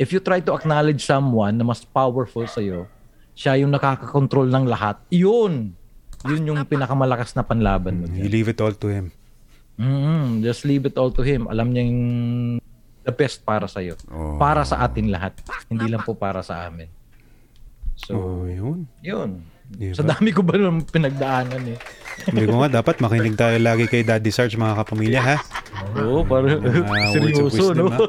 If 0.00 0.10
you 0.10 0.24
try 0.24 0.40
to 0.40 0.56
acknowledge 0.56 1.04
someone 1.04 1.60
na 1.60 1.64
mas 1.68 1.84
powerful 1.84 2.48
sa'yo, 2.48 2.88
siya 3.36 3.60
yung 3.60 3.68
nakakakontrol 3.68 4.48
ng 4.48 4.64
lahat, 4.64 4.96
yun! 5.12 5.76
Yun 6.24 6.48
yung 6.48 6.58
pinakamalakas 6.64 7.36
na 7.36 7.44
panlaban 7.44 8.00
mo. 8.00 8.04
You 8.08 8.32
leave 8.32 8.48
it 8.48 8.58
all 8.64 8.72
to 8.72 8.88
him. 8.88 9.12
mm 9.76 10.40
Just 10.40 10.64
leave 10.64 10.88
it 10.88 10.96
all 10.96 11.12
to 11.12 11.20
him. 11.20 11.50
Alam 11.50 11.74
niya 11.74 11.82
yung 11.84 12.02
the 13.02 13.12
best 13.12 13.42
para 13.42 13.66
sa 13.66 13.82
iyo. 13.82 13.98
Oh. 14.08 14.38
Para 14.38 14.62
sa 14.62 14.80
atin 14.86 15.10
lahat. 15.10 15.36
Hindi 15.66 15.90
lang 15.90 16.06
po 16.06 16.14
para 16.14 16.40
sa 16.40 16.70
amin. 16.70 16.86
So, 17.98 18.14
Oh, 18.16 18.44
yun. 18.46 18.86
yun. 19.02 19.44
Diba? 19.70 19.96
Sa 19.96 20.04
dami 20.04 20.34
ko 20.34 20.44
ba 20.44 20.58
naman 20.58 20.84
pinagdaanan 20.84 21.62
eh. 21.72 21.78
Hindi 22.28 22.44
ko 22.44 22.60
nga, 22.60 22.68
dapat 22.82 23.00
makinig 23.00 23.34
tayo 23.34 23.56
lagi 23.56 23.88
kay 23.88 24.04
Daddy 24.04 24.28
Sarge, 24.28 24.60
mga 24.60 24.84
kapamilya, 24.84 25.20
ha? 25.24 25.36
Oo, 25.96 26.22
para 26.22 26.60
Mga 26.60 26.68
words 26.68 27.08
of 27.08 27.12
seryoso, 27.16 27.42
wisdom, 27.72 27.88
no? 27.88 28.04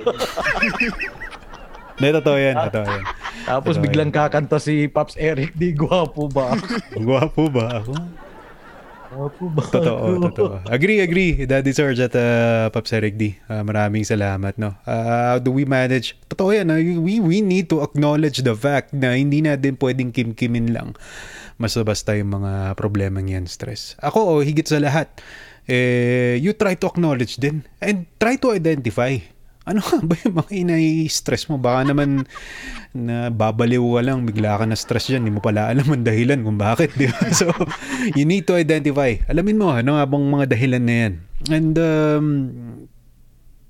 Hindi, 1.93 2.08
totoo 2.20 2.38
yan, 2.38 2.56
totoo 2.68 2.86
yan. 2.86 3.04
Tapos 3.43 3.74
Totoo 3.76 3.84
biglang 3.86 4.12
kakanta 4.12 4.58
si 4.60 4.88
Pops 4.91 5.16
Eric, 5.16 5.56
di 5.56 5.72
gwapo 5.72 6.28
ba? 6.28 6.56
Gwapo 7.06 7.47
ba 7.47 7.80
ako? 7.80 7.93
Gwapo 9.14 9.45
ba? 9.51 9.62
Totoo, 9.68 10.06
totoo. 10.30 10.54
Agree, 10.68 10.99
agree. 10.99 11.45
Daddy 11.47 11.72
Sarge 11.72 12.01
at 12.01 12.16
uh, 12.18 12.72
Pops 12.74 12.91
Eric 12.91 13.16
D. 13.16 13.38
Ah, 13.45 13.62
maraming 13.62 14.04
salamat, 14.04 14.58
no? 14.58 14.74
Ah, 14.84 15.36
how 15.36 15.38
do 15.39 15.54
we 15.54 15.64
manage? 15.64 16.18
Totoo 16.28 16.51
yan, 16.56 16.72
ah. 16.72 16.80
we, 16.80 17.24
we 17.24 17.39
need 17.39 17.72
to 17.72 17.80
acknowledge 17.84 18.41
the 18.43 18.56
fact 18.56 18.91
na 18.91 19.16
hindi 19.16 19.39
natin 19.43 19.80
pwedeng 19.80 20.12
kim-kimin 20.12 20.76
lang 20.76 20.91
basta-basta 21.58 22.18
yung 22.18 22.41
mga 22.41 22.78
problema 22.78 23.22
yan, 23.22 23.49
stress. 23.49 23.97
Ako, 24.01 24.39
oh, 24.39 24.41
higit 24.41 24.66
sa 24.66 24.82
lahat, 24.82 25.10
eh, 25.70 26.38
you 26.41 26.51
try 26.54 26.76
to 26.76 26.89
acknowledge 26.89 27.39
din 27.39 27.64
and 27.80 28.10
try 28.20 28.36
to 28.36 28.51
identify 28.51 29.16
ano 29.64 29.80
nga 29.80 29.99
ba 30.04 30.16
yung 30.28 30.36
mga 30.43 30.51
inai-stress 30.51 31.47
mo? 31.47 31.56
Baka 31.56 31.88
naman 31.88 32.28
na 33.08 33.32
babaliw 33.32 33.84
ka 33.99 34.01
lang, 34.04 34.28
bigla 34.28 34.60
ka 34.60 34.68
na 34.68 34.76
stress 34.76 35.08
dyan, 35.08 35.24
hindi 35.24 35.39
mo 35.39 35.41
pala 35.43 35.72
alam 35.72 35.88
ang 35.88 36.04
dahilan 36.04 36.43
kung 36.43 36.60
bakit, 36.60 36.91
di 36.99 37.08
ba? 37.08 37.32
So, 37.32 37.47
you 38.14 38.28
need 38.28 38.43
to 38.51 38.60
identify. 38.60 39.16
Alamin 39.32 39.60
mo, 39.60 39.72
ano 39.72 39.95
nga 39.95 40.04
bang 40.04 40.26
mga 40.28 40.45
dahilan 40.51 40.84
na 40.84 40.95
yan? 41.08 41.14
And, 41.47 41.76
um, 41.80 42.28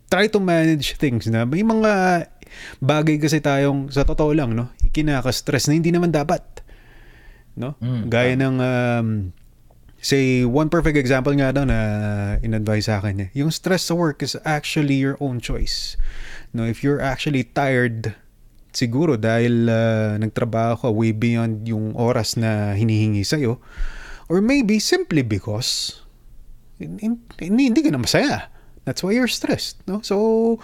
try 0.10 0.30
to 0.30 0.42
manage 0.42 0.98
things 0.98 1.30
na 1.30 1.46
may 1.46 1.62
mga 1.62 2.26
bagay 2.82 3.18
kasi 3.22 3.38
tayong, 3.42 3.94
sa 3.94 4.02
totoo 4.06 4.34
lang, 4.34 4.58
no? 4.58 4.74
Kinaka-stress 4.94 5.70
na 5.70 5.78
hindi 5.78 5.94
naman 5.94 6.10
dapat. 6.10 6.63
No? 7.54 7.78
Mm, 7.78 8.10
Gaya 8.10 8.34
ng, 8.38 8.58
um, 8.58 9.08
say, 10.02 10.44
one 10.44 10.68
perfect 10.68 10.98
example 10.98 11.32
nga 11.38 11.54
daw 11.54 11.64
na 11.64 11.80
in-advise 12.42 12.90
sa 12.90 13.00
akin 13.00 13.28
eh. 13.28 13.30
Yung 13.38 13.54
stress 13.54 13.88
sa 13.88 13.96
work 13.96 14.26
is 14.26 14.36
actually 14.44 14.98
your 14.98 15.16
own 15.22 15.40
choice. 15.40 15.96
No, 16.52 16.66
if 16.66 16.82
you're 16.84 17.00
actually 17.00 17.46
tired, 17.46 18.14
siguro 18.74 19.16
dahil 19.16 19.70
uh, 19.70 20.18
nagtrabaho 20.18 20.82
ka 20.82 20.90
way 20.90 21.14
beyond 21.14 21.70
yung 21.70 21.94
oras 21.94 22.36
na 22.36 22.74
hinihingi 22.74 23.22
sa'yo, 23.22 23.62
or 24.28 24.42
maybe 24.42 24.82
simply 24.82 25.22
because 25.22 26.02
hin- 26.82 27.22
hindi, 27.38 27.70
hindi 27.70 27.82
ka 27.86 27.94
na 27.94 28.02
masaya. 28.02 28.50
That's 28.84 29.00
why 29.00 29.16
you're 29.16 29.32
stressed. 29.32 29.80
No? 29.88 30.04
So, 30.04 30.60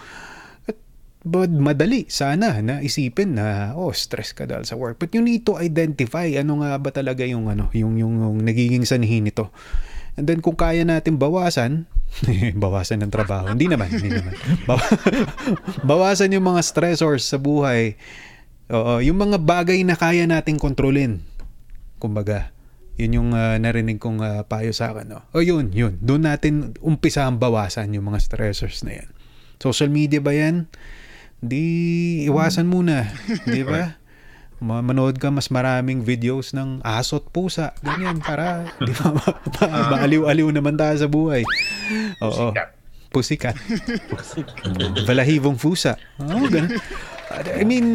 but 1.20 1.52
madali 1.52 2.08
sana 2.08 2.64
na 2.64 2.80
isipin 2.80 3.36
na 3.36 3.76
oh 3.76 3.92
stress 3.92 4.32
ka 4.32 4.48
dahil 4.48 4.64
sa 4.64 4.76
work. 4.76 4.96
But 4.96 5.12
you 5.12 5.20
need 5.20 5.44
to 5.44 5.60
identify 5.60 6.24
ano 6.40 6.64
nga 6.64 6.80
ba 6.80 6.90
talaga 6.92 7.28
yung 7.28 7.52
ano 7.52 7.68
yung 7.76 8.00
yung, 8.00 8.14
yung 8.20 8.38
nagiging 8.40 8.88
sanhi 8.88 9.20
nito. 9.20 9.52
And 10.16 10.24
then 10.24 10.40
kung 10.40 10.56
kaya 10.56 10.82
natin 10.84 11.20
bawasan 11.20 11.84
bawasan 12.62 13.04
ng 13.04 13.12
trabaho. 13.12 13.52
Hindi 13.52 13.68
naman 13.68 13.92
hindi 13.92 14.10
naman. 14.16 14.32
Baw- 14.68 14.92
bawasan 15.90 16.32
yung 16.32 16.46
mga 16.48 16.64
stressors 16.64 17.28
sa 17.28 17.36
buhay. 17.36 18.00
Oo 18.72 19.04
yung 19.04 19.20
mga 19.20 19.36
bagay 19.44 19.84
na 19.84 20.00
kaya 20.00 20.24
nating 20.24 20.56
kontrolin. 20.56 21.20
Kumbaga 22.00 22.56
yun 23.00 23.16
yung 23.16 23.30
ah, 23.32 23.56
narinig 23.56 23.96
kong 23.96 24.20
ah, 24.20 24.44
payo 24.44 24.76
sa 24.76 24.92
akin 24.92 25.08
no? 25.08 25.20
o 25.36 25.44
yun 25.44 25.68
yun. 25.72 26.00
Doon 26.00 26.24
natin 26.24 26.76
umpisa 26.80 27.28
ang 27.28 27.36
bawasan 27.36 27.92
yung 27.92 28.08
mga 28.08 28.24
stressors 28.24 28.80
na 28.88 29.04
yan. 29.04 29.08
Social 29.60 29.92
media 29.92 30.24
ba 30.24 30.32
yan 30.32 30.64
di 31.40 31.64
iwasan 32.24 32.64
muna, 32.64 33.08
di 33.42 33.64
ba? 33.64 33.96
Ma- 34.60 34.84
Manood 34.84 35.16
ka 35.16 35.32
mas 35.32 35.48
maraming 35.48 36.04
videos 36.04 36.52
ng 36.52 36.84
aso 36.84 37.16
at 37.16 37.26
pusa, 37.28 37.72
ganyan, 37.80 38.20
para 38.20 38.68
di 38.86 38.92
ba, 38.92 39.08
ma- 39.10 39.36
ma- 39.58 39.88
maaliw-aliw 39.96 40.48
naman 40.50 40.76
tayo 40.76 40.96
sa 40.96 41.08
buhay. 41.08 41.42
Oo. 42.20 42.52
Pusikat. 43.10 43.56
Balahibong 45.02 45.56
pusa. 45.64 45.96
Oo, 46.20 46.46
ganun. 46.46 46.76
I 47.56 47.62
mean, 47.62 47.86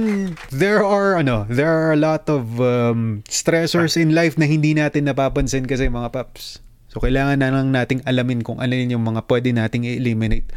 there 0.50 0.80
are 0.80 1.20
ano, 1.20 1.44
there 1.48 1.68
are 1.68 1.92
a 1.92 2.00
lot 2.00 2.24
of 2.28 2.58
um, 2.58 3.20
stressors 3.28 3.96
in 3.96 4.16
life 4.16 4.36
na 4.36 4.44
hindi 4.44 4.72
natin 4.72 5.06
napapansin 5.06 5.68
kasi 5.68 5.88
mga 5.88 6.12
paps. 6.12 6.64
So 6.96 7.04
kailangan 7.04 7.44
na 7.44 7.52
lang 7.52 7.76
nating 7.76 8.08
alamin 8.08 8.40
kung 8.40 8.64
ano 8.64 8.72
yun 8.72 8.96
yung 8.96 9.04
mga 9.04 9.28
pwede 9.28 9.52
nating 9.52 9.84
i-eliminate. 9.84 10.48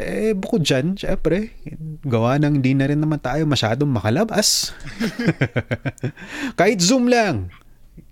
Eh 0.00 0.32
bukod 0.32 0.64
dyan, 0.64 0.96
syempre, 0.96 1.52
gawa 2.08 2.40
ng 2.40 2.56
hindi 2.56 2.72
na 2.72 2.88
rin 2.88 3.04
naman 3.04 3.20
tayo 3.20 3.44
masyadong 3.44 3.92
makalabas. 3.92 4.72
Kahit 6.58 6.80
Zoom 6.80 7.12
lang. 7.12 7.52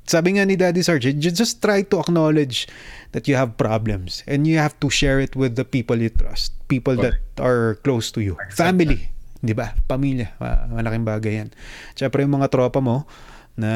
Sabi 0.04 0.36
nga 0.36 0.44
ni 0.44 0.60
Daddy 0.60 0.84
Sarge, 0.84 1.16
you 1.16 1.32
just 1.32 1.64
try 1.64 1.80
to 1.80 1.96
acknowledge 1.96 2.68
that 3.16 3.24
you 3.24 3.40
have 3.40 3.56
problems 3.56 4.20
and 4.28 4.44
you 4.44 4.60
have 4.60 4.76
to 4.84 4.92
share 4.92 5.16
it 5.16 5.32
with 5.32 5.56
the 5.56 5.64
people 5.64 5.96
you 5.96 6.12
trust, 6.12 6.52
people 6.68 6.92
that 7.00 7.16
are 7.40 7.80
close 7.80 8.12
to 8.12 8.20
you, 8.20 8.36
family, 8.52 9.08
'di 9.40 9.54
ba? 9.56 9.72
Pamilya, 9.88 10.36
Ma- 10.42 10.68
malaking 10.76 11.06
bagay 11.06 11.32
'yan. 11.40 11.48
Syempre 11.96 12.26
yung 12.26 12.36
mga 12.36 12.52
tropa 12.52 12.84
mo 12.84 13.08
na 13.52 13.70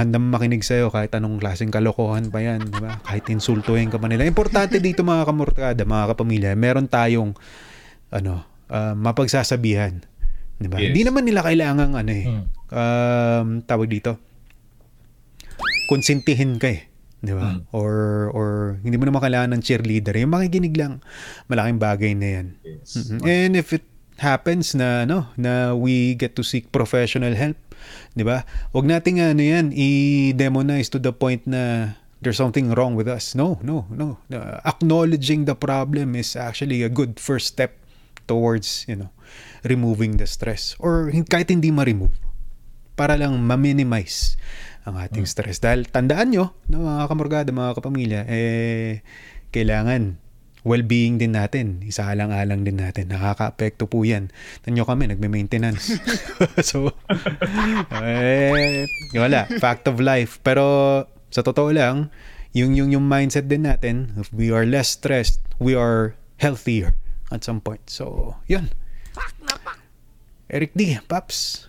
handang 0.00 0.32
makinig 0.32 0.64
sa'yo 0.64 0.88
kahit 0.88 1.12
anong 1.12 1.36
klaseng 1.36 1.68
kalokohan 1.68 2.32
pa 2.32 2.40
yan, 2.40 2.64
di 2.64 2.80
ba? 2.80 2.96
Kahit 3.04 3.28
insultuhin 3.28 3.92
ka 3.92 4.00
pa 4.00 4.08
nila. 4.08 4.24
Importante 4.24 4.80
dito 4.84 5.04
mga 5.04 5.28
kamurkada, 5.28 5.82
mga 5.84 6.16
kapamilya, 6.16 6.56
meron 6.56 6.88
tayong 6.88 7.36
ano, 8.08 8.44
ah, 8.72 8.96
mapagsasabihan. 8.96 10.00
Di 10.56 10.68
ba? 10.70 10.80
Yes. 10.80 10.96
Naman 10.96 11.28
nila 11.28 11.44
kailangang 11.44 11.92
ano 11.92 12.12
eh, 12.12 12.24
um, 12.72 13.60
tawag 13.68 13.88
dito, 13.92 14.16
konsintihin 15.92 16.56
ka 16.56 16.72
eh. 16.72 16.88
Di 17.22 17.30
ba? 17.36 17.54
Or, 17.70 18.26
or 18.34 18.48
hindi 18.82 18.98
mo 18.98 19.06
naman 19.06 19.22
kailangan 19.22 19.54
ng 19.54 19.62
cheerleader. 19.62 20.18
Yung 20.18 20.34
makikinig 20.34 20.74
lang, 20.74 20.98
malaking 21.46 21.78
bagay 21.78 22.12
na 22.18 22.28
yan. 22.40 22.46
Yes. 22.66 22.98
Mhm. 22.98 23.18
And 23.22 23.52
if 23.54 23.70
it 23.70 23.86
happens 24.18 24.74
na 24.74 25.02
no 25.08 25.30
na 25.34 25.74
we 25.74 26.14
get 26.18 26.34
to 26.34 26.42
seek 26.42 26.74
professional 26.74 27.34
help, 27.38 27.58
'di 28.14 28.24
ba? 28.26 28.44
Wag 28.72 28.86
nating 28.86 29.18
ano 29.20 29.42
'yan 29.42 29.74
i-demonize 29.74 30.88
to 30.92 31.02
the 31.02 31.10
point 31.10 31.44
na 31.48 31.94
there's 32.22 32.38
something 32.38 32.70
wrong 32.78 32.94
with 32.94 33.10
us. 33.10 33.34
No, 33.34 33.58
no, 33.66 33.90
no. 33.90 34.22
Uh, 34.30 34.62
acknowledging 34.62 35.44
the 35.44 35.58
problem 35.58 36.14
is 36.14 36.38
actually 36.38 36.86
a 36.86 36.88
good 36.88 37.18
first 37.18 37.50
step 37.50 37.74
towards, 38.30 38.86
you 38.86 38.94
know, 38.94 39.10
removing 39.66 40.22
the 40.22 40.30
stress 40.30 40.78
or 40.78 41.10
kahit 41.26 41.50
hindi 41.50 41.74
ma-remove 41.74 42.14
para 42.94 43.18
lang 43.18 43.34
ma-minimize 43.42 44.38
ang 44.86 44.98
ating 44.98 45.26
stress. 45.26 45.58
Dahil 45.58 45.90
tandaan 45.90 46.30
nyo, 46.30 46.54
no, 46.70 46.86
mga 46.86 47.10
kamorgada, 47.10 47.50
mga 47.50 47.74
kapamilya, 47.78 48.20
eh, 48.30 49.02
kailangan 49.50 50.21
well-being 50.62 51.18
din 51.18 51.34
natin. 51.34 51.82
Isaalang-alang 51.82 52.62
din 52.62 52.78
natin. 52.78 53.10
Nakaka-apekto 53.10 53.90
po 53.90 54.06
yan. 54.06 54.30
Tanyo 54.62 54.86
kami, 54.86 55.10
nagme-maintenance. 55.10 55.98
so, 56.68 56.94
eh, 57.98 58.86
wala. 59.14 59.50
Fact 59.58 59.90
of 59.90 59.98
life. 59.98 60.38
Pero, 60.46 60.64
sa 61.34 61.42
totoo 61.42 61.74
lang, 61.74 62.14
yung, 62.54 62.78
yung, 62.78 62.94
yung 62.94 63.06
mindset 63.06 63.50
din 63.50 63.66
natin, 63.66 64.14
if 64.18 64.30
we 64.30 64.54
are 64.54 64.66
less 64.66 64.94
stressed, 64.94 65.42
we 65.58 65.74
are 65.74 66.14
healthier 66.38 66.94
at 67.34 67.42
some 67.42 67.58
point. 67.58 67.82
So, 67.90 68.36
yun. 68.46 68.70
Eric 70.52 70.76
D, 70.78 71.00
Paps. 71.08 71.66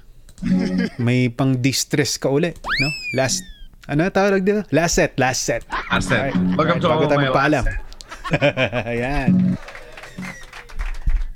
May 0.99 1.31
pang 1.31 1.55
distress 1.63 2.19
ka 2.19 2.27
uli, 2.27 2.51
no? 2.51 2.89
Last 3.15 3.39
ano 3.87 4.07
tawag 4.11 4.43
dito? 4.43 4.63
Last 4.71 4.95
set, 4.99 5.15
last 5.19 5.43
set. 5.43 5.63
Last 5.91 6.07
set. 6.07 6.31
Alright. 6.31 6.35
Welcome 6.55 6.79
to 6.83 6.87
Alright, 6.87 7.03
bago 7.03 7.11
tayo 7.11 7.19
magpaalam. 7.31 7.63
last 7.67 7.92
Ayan. 8.91 9.57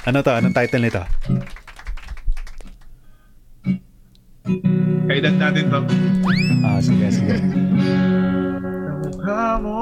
Ano 0.08 0.24
to? 0.24 0.32
Anong 0.32 0.56
title 0.56 0.88
nito? 0.88 1.04
Kailan 5.08 5.36
natin 5.36 5.68
to? 5.68 5.80
Ah, 6.64 6.80
sige, 6.80 7.08
sige. 7.12 7.36
Mukha 9.04 9.60
mo 9.60 9.82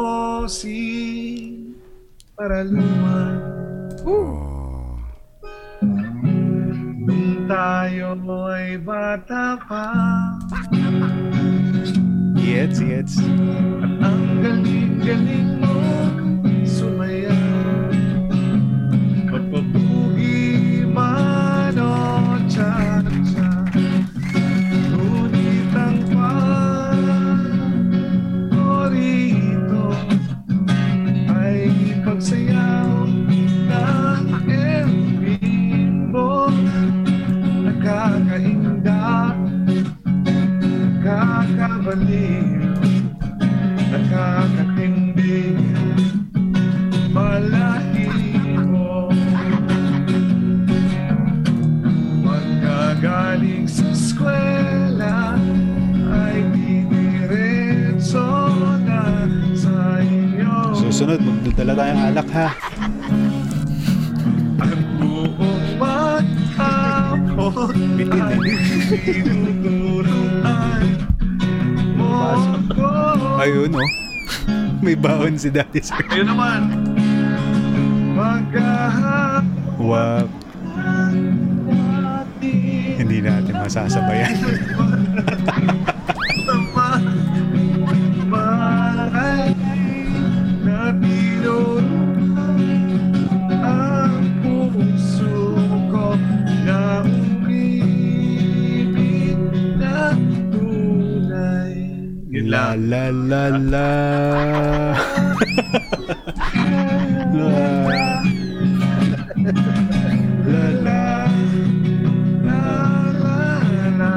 si 0.49 0.81
Paraluman 2.35 3.37
Nung 7.05 7.45
tayo 7.45 8.17
ay 8.49 8.81
bata 8.81 9.55
pa 9.65 9.87
Yets, 12.45 12.77
yets. 12.81 13.17
At 13.81 13.93
ang 14.05 14.21
galing-galing 14.41 15.64
Nakakabaliw 41.95 42.75
Nakakatindi 43.87 45.55
Malahibo 47.15 49.07
Magkagaling 52.19 53.63
sa 53.71 53.87
eskwela 53.95 55.39
Ay 56.11 56.43
diniretso 56.51 58.27
na 58.83 59.31
sa 59.55 60.03
inyo 60.03 60.75
Susunod, 60.75 61.23
magdadala 61.23 61.79
tayong 61.79 62.03
alak 62.11 62.27
ha. 62.35 62.51
Ang 64.59 64.83
buong 64.99 65.79
maghapon 65.79 67.71
Bitin, 67.95 68.19
ay 68.19 68.35
mo 69.39 70.03
ko. 70.03 71.04
Ayun, 73.39 73.71
oh. 73.75 73.89
May 74.85 74.95
baon 74.95 75.35
si 75.39 75.49
Daddy 75.51 75.81
Sir. 75.81 75.99
Ayun 76.11 76.27
naman. 76.31 76.61
Wow. 79.75 80.25
Hindi 82.95 83.17
natin 83.19 83.53
masasabayan. 83.59 84.33
La 102.75 103.09
la 103.09 103.47
la 103.49 103.57
la. 103.71 103.87
la. 107.31 107.55
La 110.43 110.63
la 110.83 110.99
la 113.71 113.87
la. 113.95 114.11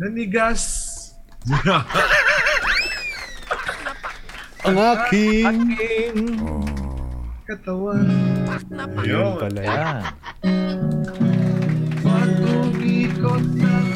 Nanigas. 0.00 0.64
Ang 4.64 4.80
aking. 4.80 5.44
Aking. 5.44 6.16
katawan. 7.44 8.06
Ayun 9.04 9.36
pala. 9.36 9.60
Yan. 9.60 10.19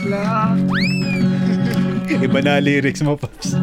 Lang. 0.08 0.68
Iba 2.08 2.40
na 2.44 2.60
lyrics 2.60 3.00
mo, 3.00 3.16
Pops. 3.16 3.56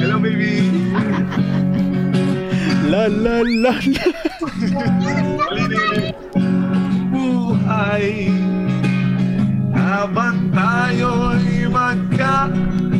Hello, 0.00 0.16
baby. 0.18 0.64
La 2.88 3.08
la 3.08 3.40
la 3.44 3.72
la. 3.72 4.02
Buhay 7.12 8.28
habang 9.72 10.50
tayo'y 10.52 11.68
magkabahay 11.72 12.91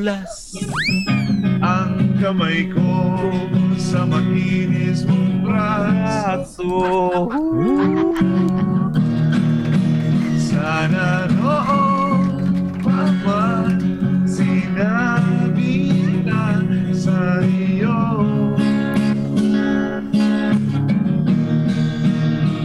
Dumudulas. 0.00 0.56
ang 1.60 2.16
kamay 2.16 2.72
ko 2.72 3.20
sa 3.76 4.08
makinis 4.08 5.04
mong 5.04 5.44
braso. 5.44 6.72
Sana 10.40 11.28
noon 11.36 12.24
pa 12.80 13.60
sinabi 14.24 15.76
na 16.24 16.64
sa 16.96 17.44
iyo. 17.44 18.00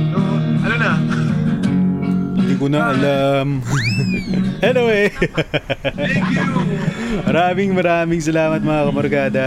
No, 0.08 0.22
ano 0.64 0.76
na? 0.80 0.94
Hindi 2.40 2.54
ko 2.56 2.66
na 2.72 2.96
alam. 2.96 3.60
Hello 4.64 4.88
eh. 4.88 5.12
Thank 5.84 6.32
you! 6.32 6.95
Maraming 7.24 7.72
maraming 7.72 8.20
salamat 8.20 8.60
mga 8.60 8.84
kamarkada. 8.92 9.46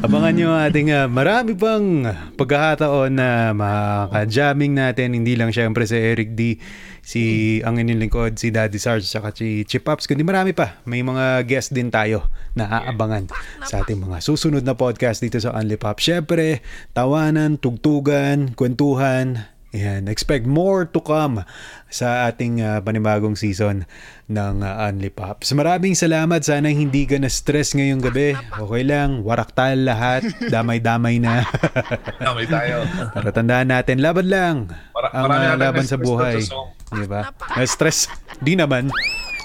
Abangan 0.00 0.32
nyo 0.32 0.48
ating 0.56 0.88
ah, 0.96 1.04
marami 1.04 1.52
pang 1.52 2.08
pagkakataon 2.40 3.12
na 3.12 3.52
makaka-jamming 3.52 4.72
natin. 4.72 5.12
Hindi 5.12 5.36
lang 5.36 5.52
syempre 5.52 5.84
si 5.84 5.92
Eric 5.92 6.32
D, 6.32 6.56
si 7.04 7.22
ang 7.60 7.76
inyong 7.76 8.00
lingkod, 8.08 8.32
si 8.40 8.48
Daddy 8.48 8.80
Sarge, 8.80 9.04
saka 9.04 9.36
si 9.36 9.68
Chip 9.68 9.84
Ups. 9.84 10.08
Kundi 10.08 10.24
marami 10.24 10.56
pa. 10.56 10.80
May 10.88 11.04
mga 11.04 11.44
guest 11.44 11.76
din 11.76 11.92
tayo 11.92 12.32
na 12.56 12.80
aabangan 12.80 13.28
sa 13.68 13.84
ating 13.84 14.00
mga 14.00 14.24
susunod 14.24 14.64
na 14.64 14.72
podcast 14.72 15.20
dito 15.20 15.36
sa 15.36 15.52
Only 15.52 15.76
Pop. 15.76 16.00
Syempre, 16.00 16.64
tawanan, 16.96 17.60
tugtugan, 17.60 18.56
kwentuhan, 18.56 19.52
Ayan, 19.70 20.10
expect 20.10 20.50
more 20.50 20.82
to 20.82 20.98
come 20.98 21.46
sa 21.86 22.26
ating 22.26 22.58
ah, 22.58 22.82
panibagong 22.82 23.38
season 23.38 23.86
ng 24.26 24.66
uh, 24.66 24.86
Unli 24.90 25.14
Pops. 25.14 25.54
Maraming 25.54 25.94
salamat. 25.94 26.42
Sana 26.42 26.74
hindi 26.74 27.06
ka 27.06 27.22
na-stress 27.22 27.78
ngayong 27.78 28.02
gabi. 28.02 28.34
Okay 28.34 28.82
lang, 28.82 29.22
waraktal 29.22 29.86
lahat. 29.86 30.26
Damay-damay 30.50 31.22
na. 31.22 31.46
Damay 32.24 32.50
tayo. 32.50 32.82
Para 33.14 33.30
tandaan 33.30 33.70
natin, 33.70 34.02
laban 34.02 34.26
lang 34.26 34.56
Mara- 34.90 35.14
ang 35.14 35.30
natin 35.30 35.58
laban 35.62 35.86
sa 35.86 35.98
buhay. 35.98 36.42
Di 36.90 37.06
ba? 37.06 37.30
Na-stress. 37.54 38.10
Di 38.42 38.58
naman. 38.58 38.90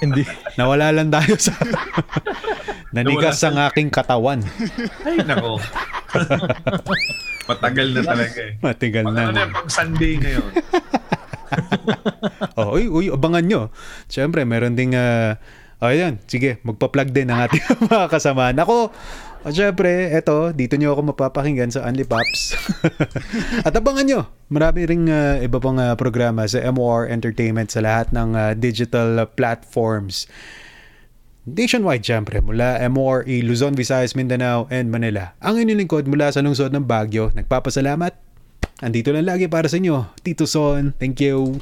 Hindi. 0.03 0.23
Nawala 0.59 0.91
lang 0.91 1.07
tayo 1.11 1.35
sa... 1.39 1.55
Nanigas 2.95 3.43
ang 3.43 3.59
aking 3.59 3.91
katawan. 3.91 4.39
Ay, 5.03 5.19
nako. 5.23 5.59
Matagal 7.45 7.87
na 7.91 8.01
talaga 8.01 8.39
eh. 8.39 8.53
Matigal 8.63 9.05
Pag 9.05 9.15
na. 9.15 9.21
ano 9.27 9.31
na 9.35 9.51
pang 9.51 9.69
Sunday 9.69 10.15
ngayon. 10.19 10.51
Oh, 12.57 12.75
uy, 12.75 12.89
uy, 12.89 13.05
abangan 13.13 13.45
nyo. 13.45 13.61
Siyempre, 14.09 14.43
meron 14.43 14.75
ding, 14.75 14.97
uh, 14.97 15.37
ayan, 15.79 16.19
sige, 16.25 16.59
magpa-plug 16.65 17.13
din 17.13 17.29
ang 17.29 17.47
ating 17.47 17.63
mga 17.91 18.07
kasamaan. 18.11 18.57
Ako, 18.59 18.91
oh, 19.45 19.53
siyempre, 19.53 20.09
eto, 20.09 20.49
dito 20.49 20.73
nyo 20.75 20.97
ako 20.97 21.13
mapapakinggan 21.13 21.69
sa 21.69 21.85
Unli 21.85 22.03
Pops. 22.03 22.57
At 23.67 23.77
abangan 23.77 24.05
nyo, 24.09 24.21
marami 24.49 24.89
ring 24.89 25.05
uh, 25.05 25.37
iba 25.37 25.61
pang 25.61 25.77
uh, 25.77 25.93
programa 25.93 26.49
sa 26.49 26.65
MOR 26.73 27.05
Entertainment 27.05 27.69
sa 27.69 27.85
lahat 27.85 28.09
ng 28.09 28.33
uh, 28.33 28.51
digital 28.57 29.21
uh, 29.21 29.29
platforms. 29.29 30.25
Nationwide, 31.45 32.01
syempre, 32.01 32.41
mula 32.41 32.81
MORE, 32.89 33.21
Luzon, 33.45 33.77
Visayas, 33.77 34.17
Mindanao, 34.17 34.65
and 34.73 34.89
Manila. 34.89 35.37
Ang 35.45 35.61
inyong 35.61 35.85
lingkod 35.85 36.09
mula 36.09 36.33
sa 36.33 36.41
lungsod 36.41 36.73
ng 36.73 36.81
Baguio. 36.81 37.29
Nagpapasalamat. 37.37 38.17
Andito 38.81 39.13
lang 39.13 39.29
lagi 39.29 39.45
para 39.45 39.69
sa 39.69 39.77
inyo. 39.77 40.09
Tito 40.25 40.49
Son, 40.49 40.97
thank 40.97 41.21
you. 41.21 41.61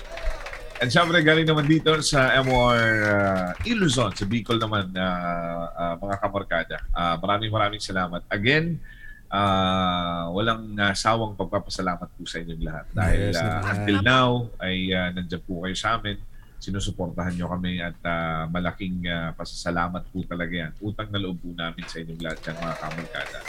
And 0.84 0.91
syempre, 0.91 1.23
galing 1.23 1.47
naman 1.47 1.64
dito 1.64 1.95
sa 2.03 2.35
MOR 2.43 2.76
uh, 3.07 3.49
Iluzon, 3.64 4.11
sa 4.19 4.27
Bicol 4.27 4.60
naman, 4.60 4.91
uh, 4.91 5.64
uh, 5.72 5.95
mga 5.95 6.15
kamarkada. 6.19 6.77
Uh, 6.91 7.15
maraming 7.23 7.55
maraming 7.55 7.80
salamat. 7.80 8.19
Again, 8.27 8.84
uh, 9.31 10.27
walang 10.35 10.76
uh, 10.76 10.91
sawang 10.91 11.39
pagpapasalamat 11.39 12.11
po 12.19 12.27
sa 12.27 12.43
inyong 12.43 12.64
lahat. 12.68 12.85
Dahil 12.91 13.31
Yes, 13.31 13.39
uh, 13.39 13.64
until 13.64 13.97
now, 14.03 14.51
ay 14.60 14.91
uh, 14.91 15.07
nandyan 15.15 15.39
po 15.47 15.64
kayo 15.64 15.72
sa 15.72 15.95
amin. 15.95 16.19
Sinusuportahan 16.60 17.31
nyo 17.39 17.47
kami 17.47 17.80
at 17.80 17.95
uh, 18.03 18.51
malaking 18.51 19.07
uh, 19.07 19.31
pasasalamat 19.39 20.03
po 20.11 20.19
talaga 20.27 20.68
yan. 20.68 20.72
Utang 20.84 21.07
na 21.15 21.23
loob 21.23 21.39
po 21.39 21.55
namin 21.55 21.88
sa 21.88 22.03
inyong 22.03 22.19
lahat 22.27 22.43
yan, 22.43 22.55
mga 22.60 22.76
kamarkada. 22.84 23.39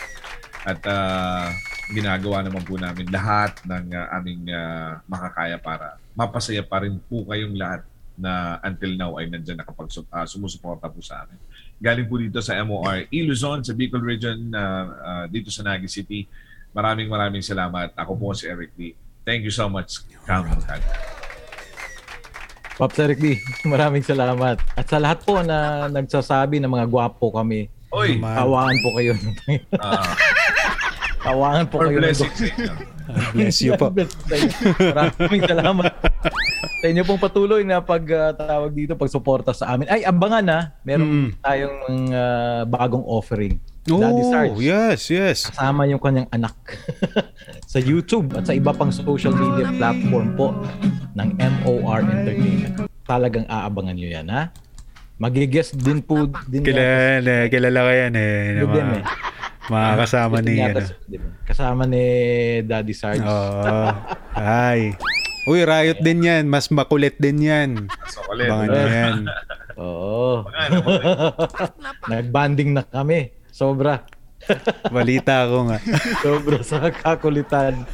At 0.70 0.81
uh, 0.86 1.51
ginagawa 1.90 2.47
naman 2.47 2.62
po 2.62 2.78
namin 2.78 3.11
lahat 3.11 3.59
ng 3.66 3.90
uh, 3.90 4.06
aming 4.23 4.55
uh, 4.55 5.02
makakaya 5.11 5.59
para 5.59 5.98
mapasaya 6.15 6.62
pa 6.62 6.82
rin 6.82 6.97
po 7.05 7.27
kayong 7.27 7.55
lahat 7.55 7.82
na 8.15 8.62
until 8.62 8.95
now 8.95 9.11
ay 9.19 9.27
nandyan 9.27 9.59
nakapag 9.59 9.91
uh, 9.91 10.23
sumusuporta 10.23 10.86
po 10.86 11.03
sa 11.03 11.27
amin. 11.27 11.35
Galing 11.82 12.07
po 12.07 12.16
dito 12.16 12.39
sa 12.39 12.55
MOR 12.62 13.11
Iluzon, 13.11 13.66
sa 13.66 13.74
Bicol 13.74 13.99
Region, 14.01 14.39
uh, 14.55 14.85
uh, 14.95 15.24
dito 15.27 15.51
sa 15.51 15.66
Naga 15.66 15.91
City. 15.91 16.31
Maraming 16.70 17.11
maraming 17.11 17.43
salamat. 17.43 17.91
Ako 17.99 18.15
po 18.15 18.31
si 18.31 18.47
Eric 18.47 18.70
D. 18.78 18.95
Thank 19.27 19.43
you 19.43 19.51
so 19.51 19.66
much, 19.66 20.07
Kamarkada. 20.23 20.86
Pops 22.74 22.99
Eric 22.99 23.19
D, 23.19 23.39
maraming 23.66 24.03
salamat. 24.03 24.59
At 24.74 24.86
sa 24.86 24.99
lahat 24.99 25.23
po 25.23 25.43
na 25.43 25.86
nagsasabi 25.86 26.59
na 26.59 26.70
mga 26.70 26.86
gwapo 26.86 27.31
kami, 27.31 27.66
Oy, 27.95 28.19
Naman. 28.19 28.35
tawahan 28.35 28.77
po 28.82 28.89
kayo. 28.99 29.12
uh, 29.78 30.11
tawahan 31.23 31.66
po 31.70 31.78
for 31.78 31.86
kayo. 31.86 31.99
ng 31.99 32.03
blessings 32.03 32.39
inyo. 32.43 32.93
Bless 33.32 33.60
you 33.60 33.74
po. 33.74 33.93
Maraming 34.97 35.43
salamat. 35.43 35.93
Sa 36.81 36.86
inyo 36.86 37.02
pong 37.02 37.20
patuloy 37.20 37.60
na 37.60 37.78
pagtawag 37.78 38.70
dito, 38.70 38.93
pagsuporta 38.94 39.52
sa 39.52 39.70
amin. 39.70 39.86
Ay, 39.86 40.02
abangan 40.02 40.40
na, 40.40 40.59
meron 40.81 41.05
Mm. 41.05 41.28
tayong 41.39 41.76
uh, 42.10 42.62
bagong 42.64 43.05
offering. 43.05 43.56
Daddy 43.85 44.01
Oh, 44.18 44.31
Sarge. 44.31 44.56
yes, 44.59 45.01
yes. 45.09 45.39
Kasama 45.47 45.85
yung 45.85 46.01
kanyang 46.01 46.24
anak 46.31 46.56
sa 47.68 47.76
YouTube 47.76 48.32
at 48.32 48.48
sa 48.48 48.52
iba 48.52 48.72
pang 48.72 48.89
social 48.89 49.32
media 49.32 49.68
platform 49.70 50.32
po 50.32 50.56
ng 51.12 51.28
MOR 51.60 52.01
Entertainment. 52.01 52.89
Talagang 53.05 53.44
aabangan 53.44 53.93
nyo 53.93 54.09
yan, 54.10 54.26
ha? 54.28 54.48
Magigest 55.14 55.76
din 55.76 56.01
po 56.01 56.24
din 56.48 56.60
yan. 56.60 56.66
Kilala, 56.66 57.35
kilala 57.47 57.78
ko 57.78 57.90
yan 57.93 58.14
eh. 58.16 58.35
Yun 58.56 58.68
din 58.72 58.89
eh. 58.90 59.02
Mga 59.70 59.89
kasama 60.05 60.36
ni, 60.45 60.55
Yata 60.61 60.81
ano. 60.85 60.89
Kasama 61.49 61.82
ni 61.89 62.05
Daddy 62.65 62.95
Sarge. 62.97 63.24
Oo. 63.24 63.89
Ay. 64.36 64.93
Uy, 65.45 65.65
riot 65.65 66.01
din 66.01 66.24
yan. 66.24 66.45
Mas 66.49 66.69
makulit 66.73 67.16
din 67.20 67.45
yan. 67.45 67.70
So, 68.09 68.24
ulit. 68.32 68.49
Abangan 68.49 68.89
yan. 68.89 69.16
Oo. 69.77 70.45
Nagbanding 72.12 72.77
na 72.77 72.82
kami. 72.85 73.32
Sobra. 73.53 74.05
Balita 74.93 75.49
ko 75.49 75.69
nga. 75.69 75.78
Sobra 76.24 76.59
sa 76.61 76.93
kakulitan. 76.93 77.85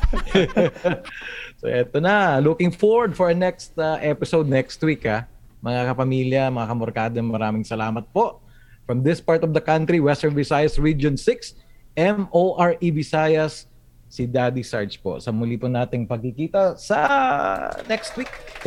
so 1.60 1.64
eto 1.68 2.02
na, 2.02 2.40
looking 2.42 2.72
forward 2.72 3.14
for 3.14 3.30
our 3.30 3.36
next 3.36 3.76
uh, 3.78 4.00
episode 4.02 4.50
next 4.50 4.80
week 4.82 5.06
ha. 5.06 5.26
Mga 5.60 5.92
kapamilya, 5.92 6.42
mga 6.48 6.68
kamorkada, 6.72 7.18
maraming 7.20 7.66
salamat 7.66 8.08
po. 8.10 8.40
From 8.90 9.06
this 9.06 9.22
part 9.22 9.46
of 9.46 9.54
the 9.54 9.62
country, 9.62 10.02
Western 10.02 10.34
Visayas 10.34 10.74
Region 10.74 11.14
6, 11.14 11.54
MORE 11.94 12.74
Visayas, 12.82 13.70
si 14.10 14.26
Daddy 14.26 14.66
Sarge 14.66 14.98
po. 14.98 15.22
Sa 15.22 15.30
muli 15.30 15.54
po 15.54 15.70
nating 15.70 16.10
pagkikita 16.10 16.74
sa 16.74 16.98
next 17.86 18.18
week. 18.18 18.26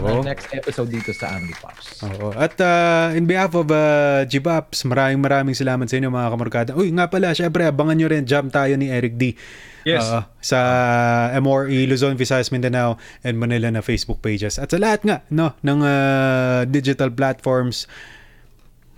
Oo. 0.00 0.24
Sa 0.24 0.24
next 0.24 0.48
episode 0.56 0.88
dito 0.88 1.12
sa 1.12 1.36
Andy 1.36 1.52
Pops. 1.60 2.00
Oo. 2.08 2.32
At 2.32 2.56
uh, 2.56 3.12
in 3.12 3.28
behalf 3.28 3.52
of 3.52 3.68
uh, 3.68 4.24
G-Pops, 4.24 4.88
maraming 4.88 5.20
maraming 5.20 5.52
salamat 5.52 5.84
sa 5.84 6.00
inyo 6.00 6.08
mga 6.08 6.32
kamorkada. 6.32 6.70
Uy, 6.72 6.88
nga 6.96 7.12
pala, 7.12 7.36
syempre, 7.36 7.68
abangan 7.68 8.00
nyo 8.00 8.08
rin, 8.08 8.24
jam 8.24 8.48
tayo 8.48 8.72
ni 8.80 8.88
Eric 8.88 9.20
D. 9.20 9.36
Yes. 9.84 10.08
Uh, 10.08 10.24
sa 10.40 10.58
MORE, 11.36 11.68
Luzon, 11.84 12.16
Visayas, 12.16 12.48
Mindanao, 12.48 12.96
and 13.20 13.36
Manila 13.36 13.68
na 13.68 13.84
Facebook 13.84 14.24
pages. 14.24 14.56
At 14.56 14.72
sa 14.72 14.80
lahat 14.80 15.04
nga 15.04 15.20
no, 15.28 15.52
ng 15.60 15.84
uh, 15.84 16.64
digital 16.64 17.12
platforms 17.12 17.84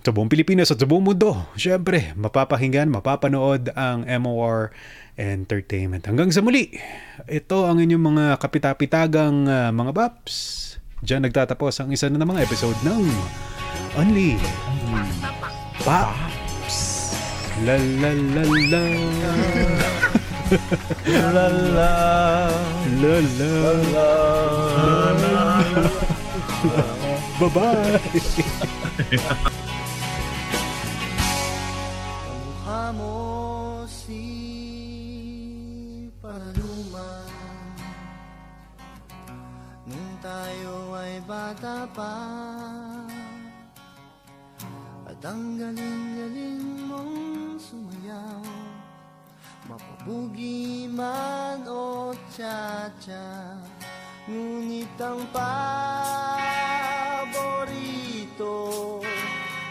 sa 0.02 0.10
buong 0.10 0.26
Pilipinas 0.26 0.74
at 0.74 0.82
sa 0.82 0.86
buong 0.86 1.14
mundo. 1.14 1.46
Syempre, 1.54 2.10
mapapakinggan, 2.18 2.90
mapapanood 2.90 3.70
ang 3.78 4.02
MOR 4.18 4.74
Entertainment. 5.14 6.02
Hanggang 6.02 6.34
sa 6.34 6.42
muli, 6.42 6.74
ito 7.30 7.62
ang 7.62 7.78
inyong 7.78 8.02
mga 8.02 8.34
kapitapitagang 8.42 9.46
uh, 9.46 9.70
mga 9.70 9.94
baps. 9.94 10.58
Diyan 11.06 11.30
nagtatapos 11.30 11.78
ang 11.82 11.90
isa 11.94 12.10
na 12.10 12.18
namang 12.18 12.42
episode 12.42 12.74
ng 12.82 13.06
Only 13.94 14.42
Baps. 15.86 17.14
La 17.62 17.78
la 17.78 18.10
la 18.10 18.42
la. 18.42 18.82
La 21.06 21.30
la, 21.30 21.46
La 22.98 23.22
la. 23.22 23.54
Bye-bye. 27.38 28.02
Mo 32.93 33.85
si 33.89 34.24
Paluma. 36.20 37.10
Nung 39.89 40.12
ay 40.94 41.19
bata 41.24 41.89
pa 41.90 42.16
At 45.09 45.20
ang 45.24 45.56
galing-galing 45.59 46.86
mong 46.86 47.16
sumayaw 47.59 48.44
Mapabugi 49.70 50.90
o 51.70 52.10
cha-cha. 52.35 53.56
Ngunit 54.27 54.98
ang 54.98 55.23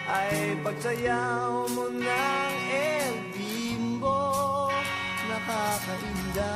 ay 0.07 0.55
pagsayaw 0.63 1.71
mo 1.75 1.85
ng 1.91 2.55
Nakakainda, 5.91 6.55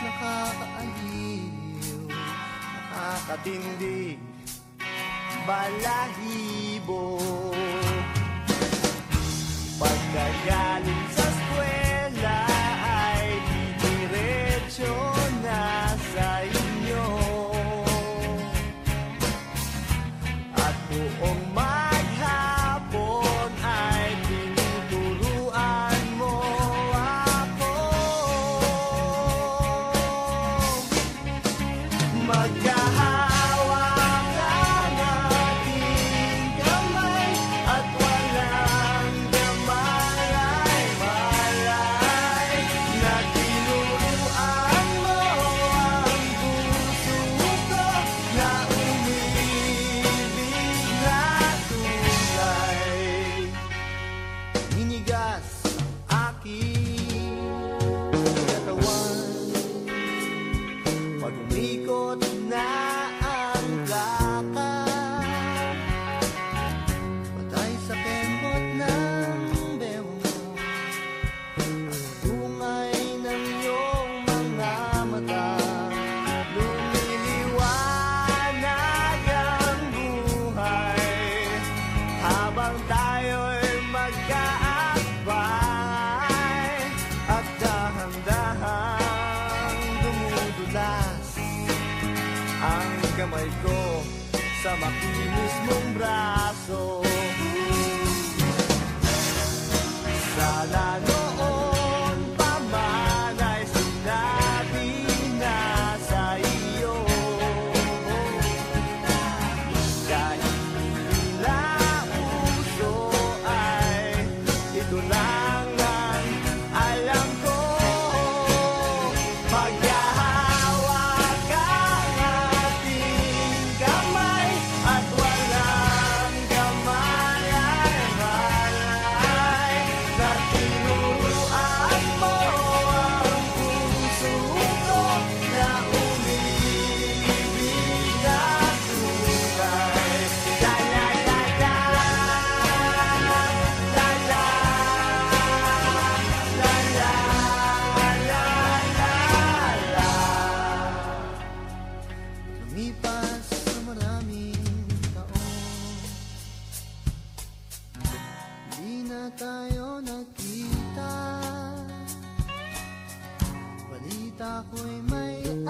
nakakaaliw, 0.00 1.52
nakakatindig, 2.08 4.16
balahibo. 5.44 7.20
Pagkagaling 9.76 11.04
sa 11.12 11.28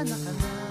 may 0.00 0.08
anak 0.08 0.20
ka 0.24 0.69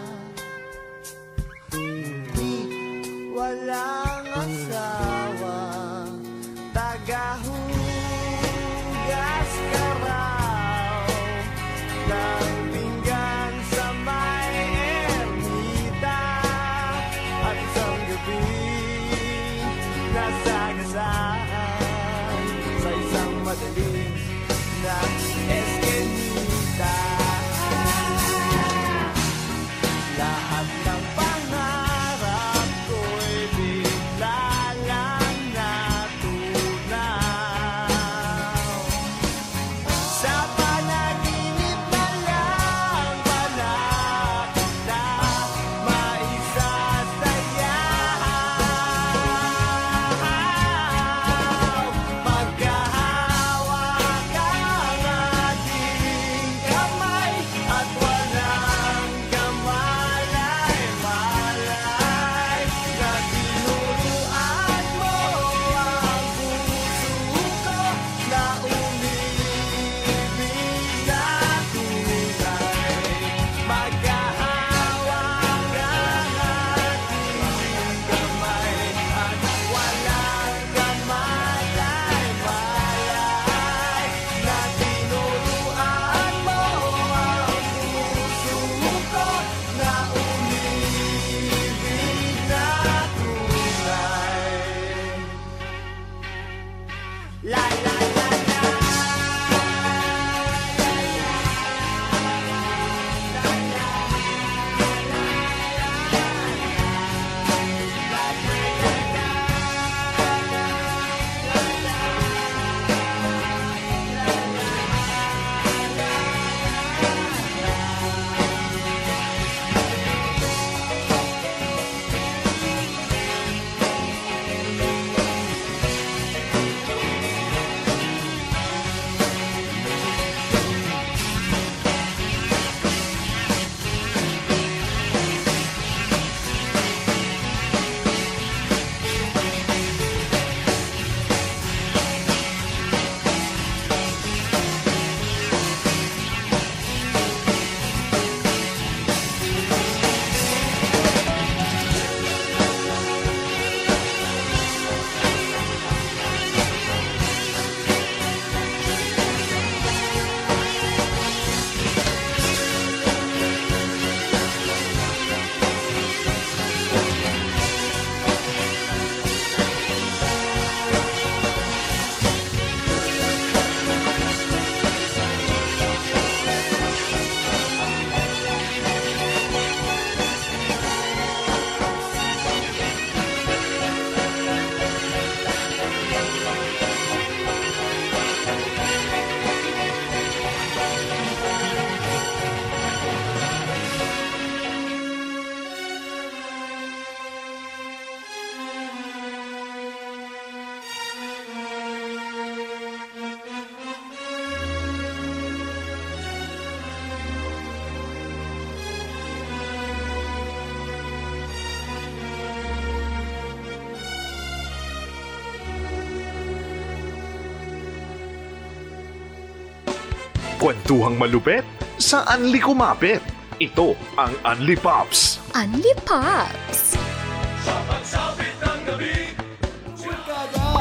Kwentuhang 220.60 221.16
malupet 221.16 221.64
sa 221.96 222.28
Unli 222.36 222.60
Kumapit. 222.60 223.24
Ito 223.64 223.96
ang 224.20 224.36
Unli 224.44 224.76
Pops. 224.76 225.40
Unli 225.56 225.96
Pops. 226.04 227.00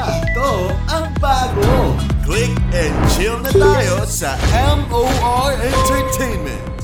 Ito 0.03 0.51
ang 0.83 1.07
bago. 1.23 1.95
Click 2.27 2.51
and 2.75 2.95
chill 3.15 3.39
na 3.39 3.55
tayo 3.55 4.03
sa 4.03 4.35
MOR 4.91 5.55
Entertainment. 5.55 6.75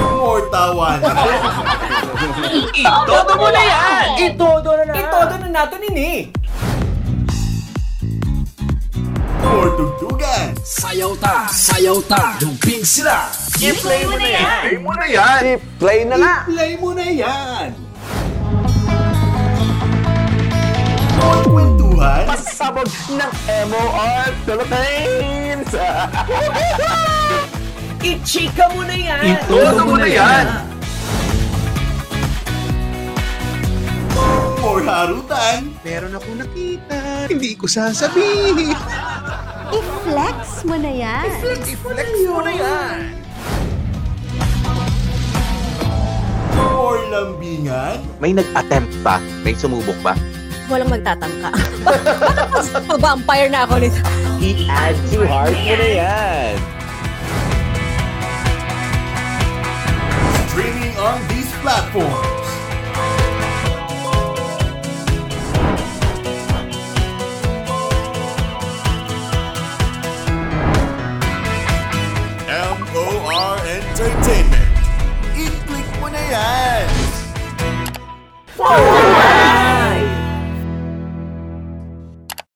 More 0.00 0.48
tawanan. 0.48 1.12
Itodo 2.80 3.32
mo 3.36 3.48
na 3.52 3.60
yan! 3.60 4.06
Itodo 4.32 4.70
na 4.80 4.84
na. 4.88 4.94
Itodo 4.96 5.34
na 5.36 5.48
nato 5.52 5.76
nini! 5.76 6.32
More 9.44 9.70
tugtugan. 9.76 10.56
Sayaw 10.82 11.14
ta! 11.14 11.46
Sayaw 11.46 11.98
ta! 12.10 12.34
Dumping 12.42 12.82
sila! 12.82 13.30
I-play 13.62 14.02
mo 14.02 14.18
na 14.18 14.28
yan! 14.34 14.62
Play 14.66 14.78
mo 14.82 14.92
na 14.98 15.06
yan! 15.06 15.42
Play 15.78 16.00
na 16.02 16.16
na! 16.18 16.32
Play 16.42 16.72
mo 16.74 16.90
na 16.90 17.06
yan. 17.06 17.66
Kwentuhan. 21.46 22.26
Pasabog 22.26 22.90
ng 23.14 23.34
MOR 23.70 24.26
Philippines! 24.42 25.70
I-chika 28.10 28.66
mo 28.74 28.82
na 28.82 28.96
yan! 28.98 29.38
Itodo 29.38 29.86
mo 29.86 29.94
na 29.94 30.08
yan! 30.10 30.46
More 34.58 34.82
harutan. 34.82 35.70
Meron 35.86 36.18
ako 36.18 36.42
nakita. 36.42 37.30
Hindi 37.30 37.54
ko 37.54 37.70
sasabihin. 37.70 38.74
I-flex 39.72 40.68
mo 40.68 40.76
na 40.76 40.92
yan. 40.92 41.26
I-flex 41.64 42.08
mo 42.28 42.40
na 42.44 42.52
yan! 42.52 42.98
More 46.56 47.00
lambingan. 47.08 47.98
May 48.20 48.36
nag-attempt 48.36 48.92
ba? 49.00 49.16
May 49.42 49.56
sumubok 49.56 49.96
ba? 50.04 50.14
walang 50.72 50.88
magtatangka. 50.88 51.50
Bakit 52.56 52.84
mag-vampire 52.88 53.48
na 53.52 53.68
ako 53.68 53.74
nito? 53.76 54.00
I-add 54.40 54.96
to 55.12 55.28
heart 55.28 55.52
mo 55.52 55.74
na 55.76 55.88
yan. 56.00 56.52
Streaming 60.48 60.96
on 60.96 61.20
these 61.28 61.52
platforms. 61.60 62.31
오! 78.74 79.01